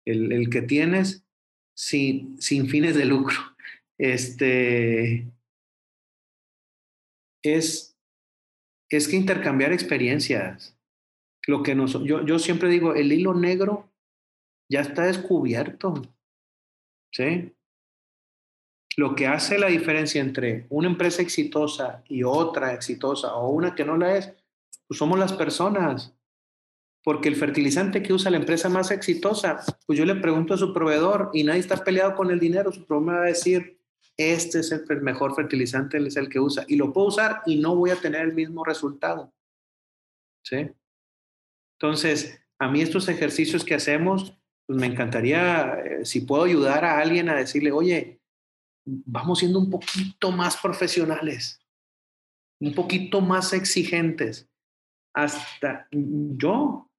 el, 0.05 0.33
el, 0.33 0.49
que 0.49 0.63
tienes 0.63 1.27
sin, 1.75 2.41
sin 2.41 2.69
fines 2.69 2.95
de 2.95 3.05
lucro. 3.05 3.37
Este, 3.99 5.27
es, 7.43 7.96
es 8.97 9.09
que 9.09 9.17
intercambiar 9.17 9.73
experiencias. 9.73 10.77
Lo 11.47 11.63
que 11.63 11.75
nos, 11.75 12.03
yo, 12.03 12.39
siempre 12.39 12.69
digo, 12.69 12.95
el 12.95 13.13
hilo 13.13 13.35
negro 13.35 13.93
ya 14.69 14.81
está 14.81 15.05
descubierto. 15.05 15.95
¿Sí? 17.13 17.53
Lo 18.97 19.15
que 19.15 19.27
hace 19.27 19.59
la 19.59 19.69
diferencia 19.69 20.21
entre 20.21 20.67
una 20.71 20.89
empresa 20.89 21.23
exitosa 21.23 22.03
y 22.09 22.23
otra 22.23 22.73
exitosa 22.73 23.35
o 23.35 23.51
una 23.51 23.75
que 23.75 23.85
no 23.85 23.97
la 23.97 24.17
es, 24.17 24.33
pues 24.89 24.99
somos 24.99 25.19
las 25.19 25.33
personas. 25.33 26.15
Porque 27.05 27.29
el 27.29 27.37
fertilizante 27.37 28.03
que 28.03 28.13
usa 28.13 28.33
la 28.33 28.39
empresa 28.39 28.69
más 28.69 28.91
exitosa, 28.91 29.61
pues 29.87 29.99
yo 29.99 30.05
le 30.05 30.17
pregunto 30.17 30.55
a 30.55 30.59
su 30.59 30.73
proveedor 30.73 31.31
y 31.33 31.45
nadie 31.45 31.61
está 31.61 31.77
peleado 31.85 32.17
con 32.17 32.31
el 32.31 32.41
dinero, 32.41 32.73
su 32.73 32.85
proveedor 32.85 33.13
me 33.13 33.19
va 33.19 33.25
a 33.25 33.29
decir, 33.29 33.76
este 34.17 34.61
es 34.61 34.73
el 34.73 35.03
mejor 35.03 35.35
fertilizante, 35.35 35.99
él 35.99 36.07
es 36.07 36.17
el 36.17 36.29
que 36.29 36.41
usa 36.41 36.65
y 36.69 36.77
lo 36.77 36.93
puedo 36.93 37.09
usar 37.09 37.43
y 37.47 37.57
no 37.57 37.77
voy 37.77 37.91
a 37.91 38.01
tener 38.01 38.23
el 38.23 38.35
mismo 38.35 38.65
resultado. 38.65 39.33
¿Sí? 40.43 40.71
Entonces, 41.79 42.41
a 42.59 42.69
mí 42.69 42.81
estos 42.81 43.09
ejercicios 43.09 43.65
que 43.65 43.75
hacemos, 43.75 44.39
pues 44.67 44.79
me 44.79 44.87
encantaría, 44.87 45.79
eh, 45.81 46.05
si 46.05 46.23
puedo 46.23 46.45
ayudar 46.45 46.85
a 46.85 46.99
alguien 46.99 47.29
a 47.29 47.37
decirle, 47.37 47.73
oye, 47.73 48.21
vamos 48.87 49.41
siendo 49.41 49.59
un 49.59 49.71
poquito 49.71 50.31
más 50.31 50.57
profesionales, 50.57 51.61
un 52.61 52.75
poquito 52.75 53.21
más 53.21 53.53
exigentes. 53.53 54.49
Hasta 55.15 55.89
yo, 55.91 56.91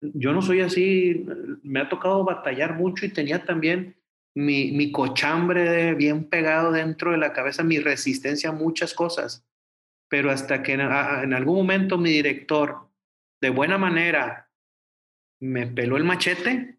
yo 0.00 0.32
no 0.32 0.42
soy 0.42 0.60
así, 0.60 1.24
me 1.62 1.80
ha 1.80 1.88
tocado 1.88 2.24
batallar 2.24 2.74
mucho 2.74 3.06
y 3.06 3.12
tenía 3.12 3.44
también 3.44 3.96
mi, 4.36 4.70
mi 4.72 4.92
cochambre 4.92 5.94
bien 5.94 6.28
pegado 6.28 6.70
dentro 6.70 7.10
de 7.10 7.16
la 7.16 7.32
cabeza, 7.32 7.64
mi 7.64 7.78
resistencia 7.78 8.50
a 8.50 8.52
muchas 8.52 8.92
cosas. 8.92 9.46
Pero 10.08 10.30
hasta 10.30 10.62
que 10.62 10.74
en, 10.74 10.82
algún 10.82 11.56
momento 11.56 11.96
mi 11.96 12.10
director, 12.10 12.90
de 13.40 13.48
buena 13.48 13.78
manera, 13.78 14.50
me 15.40 15.66
peló 15.66 15.96
el 15.96 16.04
machete, 16.04 16.78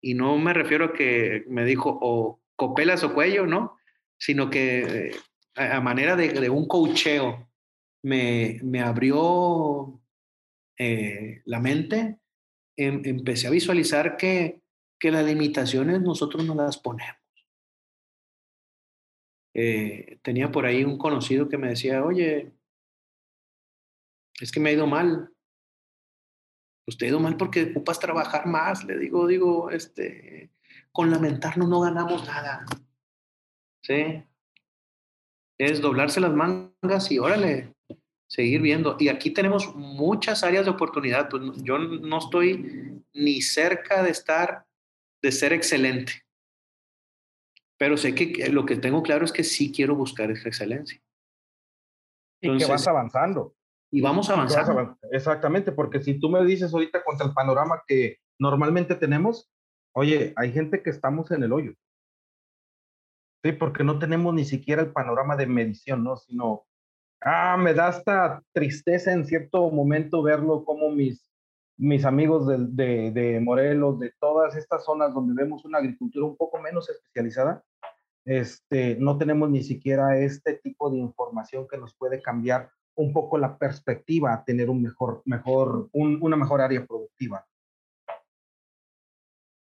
y 0.00 0.14
no 0.14 0.38
me 0.38 0.52
refiero 0.52 0.86
a 0.86 0.92
que 0.92 1.44
me 1.48 1.64
dijo, 1.64 1.98
o 2.00 2.40
copelas 2.54 3.02
o 3.02 3.12
cuello, 3.12 3.44
¿no? 3.44 3.76
Sino 4.16 4.48
que 4.48 5.08
eh, 5.08 5.16
a, 5.56 5.80
manera 5.80 6.14
de, 6.14 6.48
un 6.48 6.68
cocheo 6.68 7.50
me, 8.04 8.60
me 8.62 8.80
abrió 8.80 10.00
eh, 10.78 11.42
la 11.44 11.58
mente, 11.58 12.20
em, 12.76 13.02
empecé 13.04 13.48
a 13.48 13.50
visualizar 13.50 14.16
que, 14.16 14.61
que 15.02 15.10
las 15.10 15.26
limitaciones 15.26 16.00
nosotros 16.00 16.44
no 16.44 16.54
las 16.54 16.78
ponemos. 16.78 17.16
Eh, 19.52 20.20
tenía 20.22 20.52
por 20.52 20.64
ahí 20.64 20.84
un 20.84 20.96
conocido 20.96 21.48
que 21.48 21.58
me 21.58 21.70
decía, 21.70 22.04
oye, 22.04 22.52
es 24.40 24.52
que 24.52 24.60
me 24.60 24.70
ha 24.70 24.74
ido 24.74 24.86
mal. 24.86 25.34
Usted 26.86 27.06
ha 27.06 27.08
ido 27.08 27.18
mal 27.18 27.36
porque 27.36 27.72
ocupas 27.72 27.98
trabajar 27.98 28.46
más. 28.46 28.84
Le 28.84 28.96
digo, 28.96 29.26
digo, 29.26 29.70
este, 29.70 30.52
con 30.92 31.10
lamentarnos 31.10 31.68
no 31.68 31.80
ganamos 31.80 32.24
nada. 32.24 32.64
¿Sí? 33.82 34.22
Es 35.58 35.80
doblarse 35.80 36.20
las 36.20 36.32
mangas 36.32 37.10
y 37.10 37.18
órale, 37.18 37.74
seguir 38.28 38.62
viendo. 38.62 38.96
Y 39.00 39.08
aquí 39.08 39.32
tenemos 39.32 39.74
muchas 39.74 40.44
áreas 40.44 40.64
de 40.64 40.70
oportunidad. 40.70 41.28
Pues 41.28 41.42
yo 41.64 41.78
no 41.78 42.18
estoy 42.18 43.02
ni 43.12 43.42
cerca 43.42 44.04
de 44.04 44.10
estar, 44.10 44.64
de 45.22 45.32
ser 45.32 45.52
excelente. 45.52 46.12
Pero 47.78 47.96
sé 47.96 48.14
que 48.14 48.48
lo 48.50 48.66
que 48.66 48.76
tengo 48.76 49.02
claro 49.02 49.24
es 49.24 49.32
que 49.32 49.44
sí 49.44 49.72
quiero 49.72 49.94
buscar 49.94 50.30
esa 50.30 50.48
excelencia. 50.48 51.00
y 52.40 52.56
que 52.58 52.66
vas 52.66 52.86
avanzando. 52.86 53.54
Y 53.90 54.00
vamos 54.00 54.28
avanzando. 54.30 54.98
Exactamente, 55.10 55.70
porque 55.72 56.02
si 56.02 56.18
tú 56.18 56.28
me 56.28 56.44
dices 56.44 56.72
ahorita 56.72 57.04
contra 57.04 57.26
el 57.26 57.34
panorama 57.34 57.82
que 57.86 58.18
normalmente 58.38 58.94
tenemos, 58.94 59.52
Oye, 59.94 60.32
hay 60.36 60.52
gente 60.52 60.82
que 60.82 60.90
estamos 60.90 61.30
en 61.30 61.42
el 61.42 61.52
hoyo. 61.52 61.74
Sí, 63.44 63.52
porque 63.52 63.84
no 63.84 63.98
tenemos 63.98 64.32
ni 64.32 64.44
siquiera 64.44 64.82
el 64.82 64.92
panorama 64.92 65.36
de 65.36 65.46
medición, 65.46 66.02
¿no? 66.02 66.16
Sino, 66.16 66.64
ah, 67.20 67.56
me 67.58 67.74
da 67.74 67.88
hasta 67.88 68.42
tristeza 68.52 69.12
en 69.12 69.26
cierto 69.26 69.70
momento 69.70 70.22
verlo 70.22 70.64
como 70.64 70.90
mis, 70.90 71.30
mis 71.82 72.04
amigos 72.04 72.46
de, 72.46 72.58
de, 72.58 73.10
de 73.10 73.40
Morelos, 73.40 73.98
de 73.98 74.12
todas 74.20 74.54
estas 74.54 74.84
zonas 74.84 75.12
donde 75.12 75.34
vemos 75.34 75.64
una 75.64 75.78
agricultura 75.78 76.24
un 76.24 76.36
poco 76.36 76.60
menos 76.60 76.88
especializada, 76.88 77.64
este, 78.24 78.96
no 79.00 79.18
tenemos 79.18 79.50
ni 79.50 79.64
siquiera 79.64 80.16
este 80.16 80.54
tipo 80.62 80.90
de 80.90 80.98
información 80.98 81.66
que 81.66 81.78
nos 81.78 81.92
puede 81.96 82.22
cambiar 82.22 82.70
un 82.94 83.12
poco 83.12 83.36
la 83.36 83.58
perspectiva 83.58 84.32
a 84.32 84.44
tener 84.44 84.70
un 84.70 84.80
mejor, 84.80 85.22
mejor, 85.24 85.88
un, 85.92 86.18
una 86.22 86.36
mejor 86.36 86.60
área 86.60 86.86
productiva. 86.86 87.44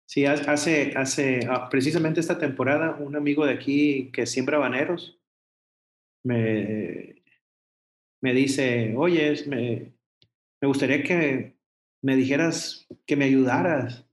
Sí, 0.05 0.26
hace, 0.26 0.91
hace 0.97 1.47
ah, 1.49 1.70
precisamente 1.70 2.20
esta 2.20 2.38
temporada, 2.38 2.97
un 2.99 3.16
amigo 3.16 3.45
de 3.45 3.53
aquí 3.53 4.12
que 4.12 4.26
siembra 4.26 4.57
baneros 4.57 5.18
me, 6.26 7.24
me 8.22 8.34
dice, 8.34 8.93
oye, 8.97 9.34
me, 9.47 9.93
me 10.59 10.68
gustaría 10.68 11.03
que 11.03 11.61
me 12.02 12.16
dijeras, 12.16 12.88
que 13.06 13.16
me 13.16 13.26
ayudaras. 13.26 14.06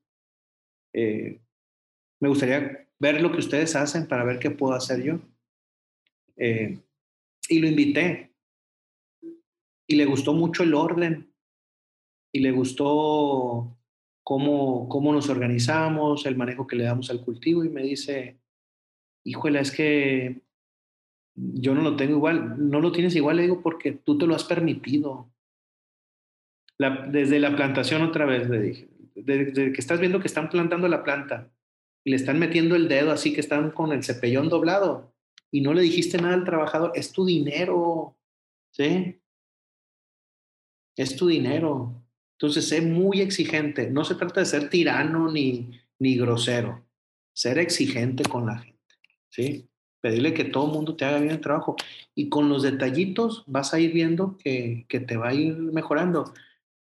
Eh, 0.93 1.41
me 2.21 2.29
gustaría 2.29 2.89
ver 2.99 3.21
lo 3.21 3.33
que 3.33 3.39
ustedes 3.39 3.77
hacen 3.77 4.07
para 4.07 4.25
ver 4.25 4.39
qué 4.39 4.51
puedo 4.51 4.75
hacer 4.75 5.03
yo. 5.03 5.21
Eh, 6.37 6.79
y 7.49 7.59
lo 7.59 7.69
invité. 7.69 8.33
Y 9.87 9.97
le 9.97 10.05
gustó 10.05 10.35
mucho 10.35 10.63
el 10.63 10.75
orden. 10.75 11.33
Y 12.33 12.41
le 12.41 12.51
gustó 12.51 13.79
cómo, 14.23 14.89
cómo 14.89 15.13
nos 15.13 15.31
organizamos, 15.31 16.27
el 16.27 16.37
manejo 16.37 16.67
que 16.67 16.77
le 16.77 16.85
damos 16.85 17.09
al 17.09 17.25
cultivo 17.25 17.65
y 17.65 17.71
me 17.71 17.83
dice, 17.83 18.39
híjole, 19.25 19.61
es 19.61 19.71
que 19.71 20.43
yo 21.35 21.75
no 21.75 21.81
lo 21.81 21.97
tengo 21.97 22.17
igual, 22.17 22.71
no 22.71 22.81
lo 22.81 22.93
tienes 22.93 23.17
igual, 23.17 23.37
le 23.37 23.45
digo, 23.45 23.63
porque 23.63 23.93
tú 23.93 24.19
te 24.19 24.27
lo 24.27 24.35
has 24.35 24.45
permitido. 24.45 25.31
Desde 26.79 27.41
la 27.41 27.55
plantación 27.55 28.03
otra 28.03 28.25
vez, 28.25 28.49
le 28.49 28.61
dije, 28.61 28.89
desde, 29.15 29.73
que 29.73 29.81
estás 29.81 30.01
viendo 30.01 30.21
que 30.21 30.29
están 30.29 30.49
plantando 30.49 30.87
la 30.89 31.03
planta 31.03 31.51
y 32.05 32.11
le 32.11 32.17
están 32.17 32.39
metiendo 32.39 32.77
el 32.77 32.89
dedo 32.89 33.11
así 33.11 33.33
que 33.33 33.41
están 33.41 33.73
con 33.73 33.93
el 33.93 34.05
cepellón 34.05 34.49
doblado 34.49 35.13
y 35.51 35.61
no 35.61 35.75
le 35.75 35.83
dijiste 35.83 36.19
nada 36.19 36.35
al 36.35 36.45
trabajador, 36.45 36.93
es 36.95 37.13
tu 37.13 37.25
dinero, 37.25 38.17
¿sí? 38.71 39.21
Es 40.97 41.17
tu 41.17 41.27
dinero. 41.27 42.05
Entonces, 42.33 42.69
sé 42.69 42.81
muy 42.81 43.21
exigente. 43.21 43.91
No 43.91 44.05
se 44.05 44.15
trata 44.15 44.41
de 44.41 44.47
ser 44.47 44.69
tirano 44.69 45.31
ni, 45.31 45.71
ni 45.99 46.17
grosero. 46.17 46.85
Ser 47.33 47.59
exigente 47.59 48.25
con 48.25 48.47
la 48.47 48.59
gente. 48.59 48.79
¿sí? 49.31 49.69
Pedirle 50.01 50.35
que 50.35 50.45
todo 50.45 50.67
el 50.67 50.73
mundo 50.73 50.97
te 50.97 51.05
haga 51.05 51.19
bien 51.19 51.33
el 51.33 51.41
trabajo. 51.41 51.77
Y 52.15 52.29
con 52.29 52.49
los 52.49 52.63
detallitos 52.63 53.45
vas 53.47 53.75
a 53.75 53.81
ir 53.81 53.93
viendo 53.93 54.37
que, 54.37 54.87
que 54.89 55.01
te 55.01 55.17
va 55.17 55.29
a 55.29 55.35
ir 55.35 55.57
mejorando. 55.57 56.33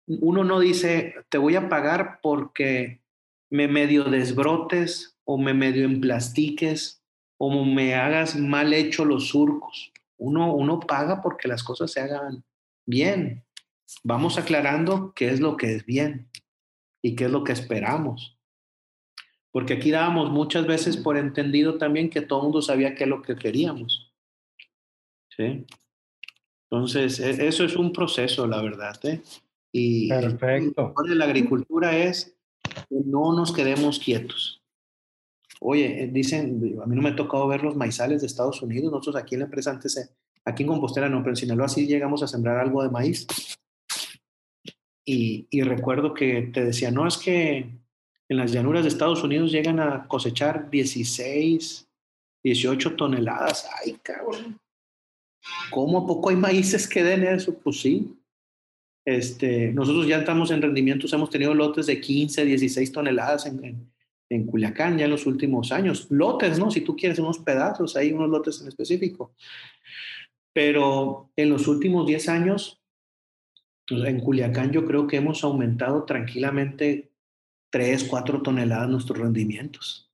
Uno 0.08 0.44
no 0.44 0.60
dice, 0.60 1.16
te 1.30 1.38
voy 1.38 1.56
a 1.56 1.70
pagar 1.70 2.20
porque 2.22 3.02
me 3.50 3.68
medio 3.68 4.06
desbrotes 4.06 5.18
o 5.26 5.38
me 5.38 5.54
medio 5.54 5.86
emplastiques 5.86 7.04
o 7.38 7.66
me 7.66 7.96
hagas 7.96 8.36
mal 8.36 8.74
hecho 8.74 9.06
los 9.06 9.28
surcos. 9.28 9.92
Uno, 10.18 10.54
uno 10.54 10.80
paga 10.80 11.22
porque 11.22 11.48
las 11.48 11.64
cosas 11.64 11.92
se 11.92 12.00
hagan 12.00 12.44
bien. 12.86 13.44
Vamos 14.04 14.38
aclarando 14.38 15.14
qué 15.14 15.30
es 15.30 15.40
lo 15.40 15.58
que 15.58 15.76
es 15.76 15.86
bien 15.86 16.30
y 17.02 17.16
qué 17.16 17.26
es 17.26 17.32
lo 17.32 17.44
que 17.44 17.52
esperamos. 17.52 18.38
Porque 19.52 19.74
aquí 19.74 19.92
dábamos 19.92 20.32
muchas 20.32 20.68
veces 20.68 20.98
por 20.98 21.18
entendido 21.18 21.78
también 21.78 22.10
que 22.10 22.22
todo 22.22 22.40
el 22.40 22.44
mundo 22.44 22.62
sabía 22.62 22.96
qué 22.96 23.04
es 23.04 23.10
lo 23.10 23.22
que 23.22 23.36
queríamos. 23.36 24.14
¿Sí? 25.36 25.66
Entonces, 26.70 27.20
e, 27.20 27.48
eso 27.48 27.64
es 27.64 27.76
un 27.76 27.94
proceso, 27.94 28.48
la 28.48 28.62
verdad. 28.62 29.00
¿eh? 29.06 29.22
Y 29.80 30.10
Perfecto. 30.10 30.94
Lo 30.98 31.10
de 31.10 31.16
la 31.16 31.26
agricultura 31.26 31.96
es 31.96 32.36
que 32.90 32.96
no 33.06 33.34
nos 33.34 33.54
quedemos 33.54 34.00
quietos. 34.00 34.64
Oye, 35.60 36.04
eh, 36.04 36.08
dicen, 36.08 36.80
a 36.82 36.88
mí 36.88 36.96
no 36.96 37.02
me 37.02 37.10
ha 37.10 37.16
tocado 37.16 37.48
ver 37.48 37.64
los 37.64 37.76
maizales 37.76 38.22
de 38.22 38.28
Estados 38.28 38.62
Unidos. 38.64 38.92
Nosotros 38.92 39.16
aquí 39.16 39.36
en 39.36 39.42
la 39.42 39.46
empresa 39.46 39.70
antes, 39.70 39.96
eh, 39.98 40.10
aquí 40.46 40.64
en 40.64 40.70
Compostela 40.70 41.10
no, 41.10 41.20
pero 41.20 41.32
en 41.32 41.36
Sinaloa 41.36 41.68
sí 41.68 41.86
llegamos 41.86 42.24
a 42.24 42.28
sembrar 42.28 42.58
algo 42.58 42.82
de 42.82 42.90
maíz. 42.90 43.28
Y, 45.06 45.48
y 45.52 45.62
recuerdo 45.62 46.14
que 46.14 46.50
te 46.54 46.66
decía, 46.66 46.90
no, 46.90 47.08
es 47.08 47.18
que 47.18 47.58
en 48.30 48.38
las 48.38 48.52
llanuras 48.52 48.84
de 48.84 48.90
Estados 48.90 49.24
Unidos 49.24 49.52
llegan 49.52 49.80
a 49.80 50.08
cosechar 50.08 50.72
16, 50.72 51.88
18 52.44 52.96
toneladas. 52.96 53.70
Ay, 53.80 53.98
cabrón. 54.02 54.60
¿Cómo 55.70 56.00
a 56.00 56.08
poco 56.08 56.30
hay 56.30 56.36
maíces 56.36 56.88
que 56.88 57.04
den 57.04 57.24
eso? 57.24 57.54
Pues 57.60 57.80
sí. 57.80 58.17
Este, 59.08 59.72
nosotros 59.72 60.06
ya 60.06 60.18
estamos 60.18 60.52
en 60.52 60.62
rendimientos, 60.62 61.14
hemos 61.14 61.30
tenido 61.30 61.54
lotes 61.54 61.86
de 61.86 62.02
15, 62.02 62.44
16 62.44 62.92
toneladas 62.92 63.46
en, 63.46 63.90
en, 64.30 64.46
Culiacán 64.46 64.98
ya 64.98 65.06
en 65.06 65.12
los 65.12 65.26
últimos 65.26 65.72
años. 65.72 66.08
Lotes, 66.10 66.60
¿no? 66.60 66.70
Si 66.70 66.82
tú 66.82 66.98
quieres 66.98 67.18
unos 67.18 67.40
pedazos, 67.40 67.96
hay 67.96 68.12
unos 68.12 68.30
lotes 68.30 68.60
en 68.60 68.68
específico. 68.68 69.34
Pero 70.52 71.32
en 71.38 71.50
los 71.50 71.70
últimos 71.70 72.06
10 72.06 72.28
años, 72.28 72.82
pues, 73.88 74.04
en 74.04 74.20
Culiacán 74.20 74.74
yo 74.74 74.86
creo 74.86 75.08
que 75.08 75.16
hemos 75.16 75.42
aumentado 75.46 76.04
tranquilamente 76.04 77.10
3, 77.70 78.04
4 78.10 78.42
toneladas 78.42 78.90
nuestros 78.90 79.20
rendimientos 79.20 80.12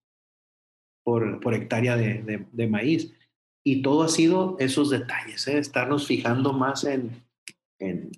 por, 1.03 1.39
por 1.39 1.55
hectárea 1.55 1.97
de, 1.97 2.45
de, 2.51 2.67
maíz. 2.67 3.11
Y 3.65 3.81
todo 3.81 4.03
ha 4.03 4.09
sido 4.09 4.55
esos 4.59 4.91
detalles, 4.91 5.47
¿eh? 5.47 5.57
estarnos 5.57 6.05
fijando 6.05 6.53
más 6.53 6.83
en, 6.83 7.23
en, 7.79 8.11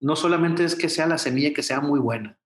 no 0.00 0.16
solamente 0.16 0.64
es 0.64 0.74
que 0.74 0.88
sea 0.88 1.06
la 1.06 1.18
semilla 1.18 1.52
que 1.52 1.62
sea 1.62 1.80
muy 1.80 2.00
buena, 2.00 2.38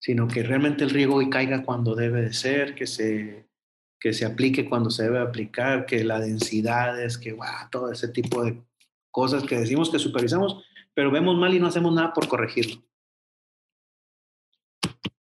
sino 0.00 0.26
que 0.28 0.42
realmente 0.42 0.84
el 0.84 0.90
riego 0.90 1.20
caiga 1.30 1.62
cuando 1.62 1.94
debe 1.94 2.22
de 2.22 2.32
ser, 2.32 2.74
que 2.74 2.86
se, 2.86 3.48
que 4.00 4.12
se 4.12 4.24
aplique 4.24 4.68
cuando 4.68 4.90
se 4.90 5.04
debe 5.04 5.20
aplicar, 5.20 5.86
que 5.86 6.02
la 6.04 6.18
densidad 6.18 7.00
es, 7.00 7.18
que 7.18 7.32
wow, 7.32 7.68
todo 7.70 7.92
ese 7.92 8.08
tipo 8.08 8.42
de 8.42 8.62
cosas 9.10 9.44
que 9.44 9.58
decimos 9.58 9.90
que 9.90 9.98
supervisamos, 9.98 10.64
pero 10.94 11.10
vemos 11.10 11.36
mal 11.36 11.54
y 11.54 11.60
no 11.60 11.66
hacemos 11.66 11.92
nada 11.92 12.12
por 12.12 12.28
corregirlo. 12.28 12.82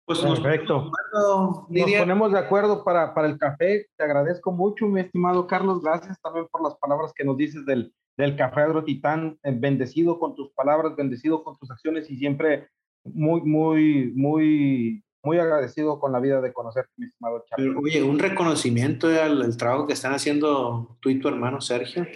Pues 0.05 0.19
Perfecto. 0.21 0.91
Nos, 1.13 1.67
ponemos 1.69 2.33
de 2.33 2.39
acuerdo 2.39 2.85
para, 2.85 3.15
para 3.15 3.29
el 3.29 3.39
café. 3.39 3.89
Te 3.97 4.05
agradezco 4.05 4.51
mucho, 4.51 4.87
mi 4.87 5.01
estimado 5.01 5.47
Carlos. 5.47 5.81
Gracias 5.81 6.21
también 6.21 6.49
por 6.51 6.63
las 6.63 6.75
palabras 6.77 7.13
que 7.15 7.25
nos 7.25 7.37
dices 7.37 7.65
del, 7.65 7.95
del 8.17 8.37
Café 8.37 8.63
Agrotitán. 8.63 9.39
Eh, 9.43 9.53
bendecido 9.55 10.19
con 10.19 10.35
tus 10.35 10.51
palabras, 10.53 10.97
bendecido 10.97 11.43
con 11.45 11.57
tus 11.59 11.71
acciones 11.71 12.11
y 12.11 12.17
siempre 12.17 12.69
muy, 13.05 13.41
muy, 13.43 14.13
muy, 14.15 15.05
muy 15.23 15.39
agradecido 15.39 15.99
con 15.99 16.13
la 16.13 16.21
vida 16.21 16.41
de 16.41 16.53
conocer 16.53 16.89
mi 16.97 17.07
estimado 17.07 17.45
Charlie. 17.49 17.75
Oye, 17.77 18.03
un 18.03 18.19
reconocimiento 18.19 19.09
al, 19.09 19.57
trabajo 19.57 19.87
que 19.87 19.95
están 19.95 20.15
haciendo 20.15 20.99
tú 21.01 21.11
y 21.11 21.19
tu 21.19 21.29
hermano 21.29 21.61
Sergio. 21.61 22.07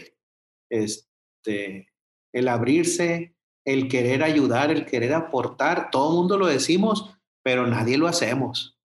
Este, 0.71 1.89
el 2.33 2.49
abrirse, 2.49 3.35
el 3.65 3.89
querer 3.89 4.23
ayudar, 4.23 4.71
el 4.71 4.87
querer 4.87 5.15
aportar, 5.15 5.91
todo 5.91 6.11
el 6.11 6.17
mundo 6.17 6.39
lo 6.39 6.47
decimos 6.47 7.17
pero 7.47 7.65
nadie 7.65 7.97
lo 7.97 8.09
hacemos. 8.09 8.77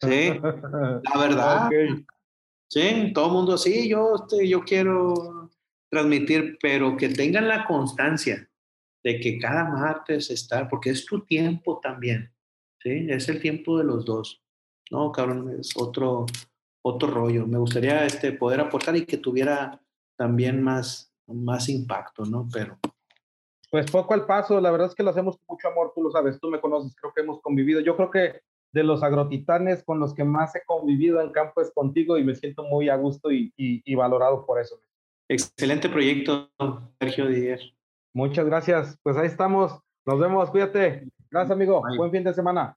Sí, 0.00 0.30
la 0.42 1.20
verdad. 1.20 1.68
Sí, 2.66 3.12
todo 3.12 3.26
el 3.26 3.32
mundo, 3.32 3.58
sí, 3.58 3.86
yo, 3.86 4.14
este, 4.14 4.48
yo 4.48 4.62
quiero 4.62 5.41
transmitir, 5.92 6.56
pero 6.60 6.96
que 6.96 7.10
tengan 7.10 7.46
la 7.46 7.66
constancia 7.66 8.48
de 9.04 9.20
que 9.20 9.38
cada 9.38 9.64
martes 9.64 10.30
está, 10.30 10.66
porque 10.66 10.90
es 10.90 11.04
tu 11.04 11.20
tiempo 11.26 11.80
también, 11.80 12.32
¿sí? 12.82 13.06
Es 13.10 13.28
el 13.28 13.40
tiempo 13.40 13.76
de 13.76 13.84
los 13.84 14.06
dos. 14.06 14.42
No, 14.90 15.12
cabrón, 15.12 15.54
es 15.60 15.76
otro, 15.76 16.24
otro 16.82 17.10
rollo. 17.10 17.46
Me 17.46 17.58
gustaría 17.58 18.06
este, 18.06 18.32
poder 18.32 18.60
aportar 18.60 18.96
y 18.96 19.04
que 19.04 19.18
tuviera 19.18 19.78
también 20.16 20.62
más, 20.62 21.12
más 21.26 21.68
impacto, 21.68 22.24
¿no? 22.24 22.48
Pero 22.50 22.78
pues 23.70 23.90
poco 23.90 24.14
al 24.14 24.24
paso, 24.24 24.60
la 24.60 24.70
verdad 24.70 24.88
es 24.88 24.94
que 24.94 25.02
lo 25.02 25.10
hacemos 25.10 25.36
con 25.36 25.56
mucho 25.56 25.68
amor, 25.68 25.92
tú 25.94 26.02
lo 26.02 26.10
sabes, 26.10 26.38
tú 26.40 26.48
me 26.50 26.60
conoces, 26.60 26.94
creo 26.94 27.12
que 27.14 27.22
hemos 27.22 27.40
convivido. 27.40 27.80
Yo 27.80 27.96
creo 27.96 28.10
que 28.10 28.40
de 28.72 28.82
los 28.82 29.02
agrotitanes 29.02 29.84
con 29.84 29.98
los 29.98 30.14
que 30.14 30.24
más 30.24 30.54
he 30.54 30.64
convivido 30.64 31.20
en 31.20 31.32
campo 31.32 31.60
es 31.60 31.70
contigo 31.70 32.16
y 32.16 32.24
me 32.24 32.34
siento 32.34 32.64
muy 32.64 32.88
a 32.88 32.96
gusto 32.96 33.30
y, 33.30 33.94
valorado 33.94 34.46
por 34.46 34.58
eso. 34.58 34.80
Excelente 35.28 35.88
proyecto, 35.88 36.50
Sergio 37.00 37.26
Didier. 37.26 37.60
Muchas 38.14 38.44
gracias, 38.44 38.98
pues 39.02 39.16
ahí 39.16 39.26
estamos, 39.26 39.80
nos 40.04 40.20
vemos, 40.20 40.50
cuídate. 40.50 41.08
Gracias, 41.30 41.52
amigo. 41.52 41.82
Buen 41.96 42.10
fin 42.10 42.24
de 42.24 42.34
semana. 42.34 42.76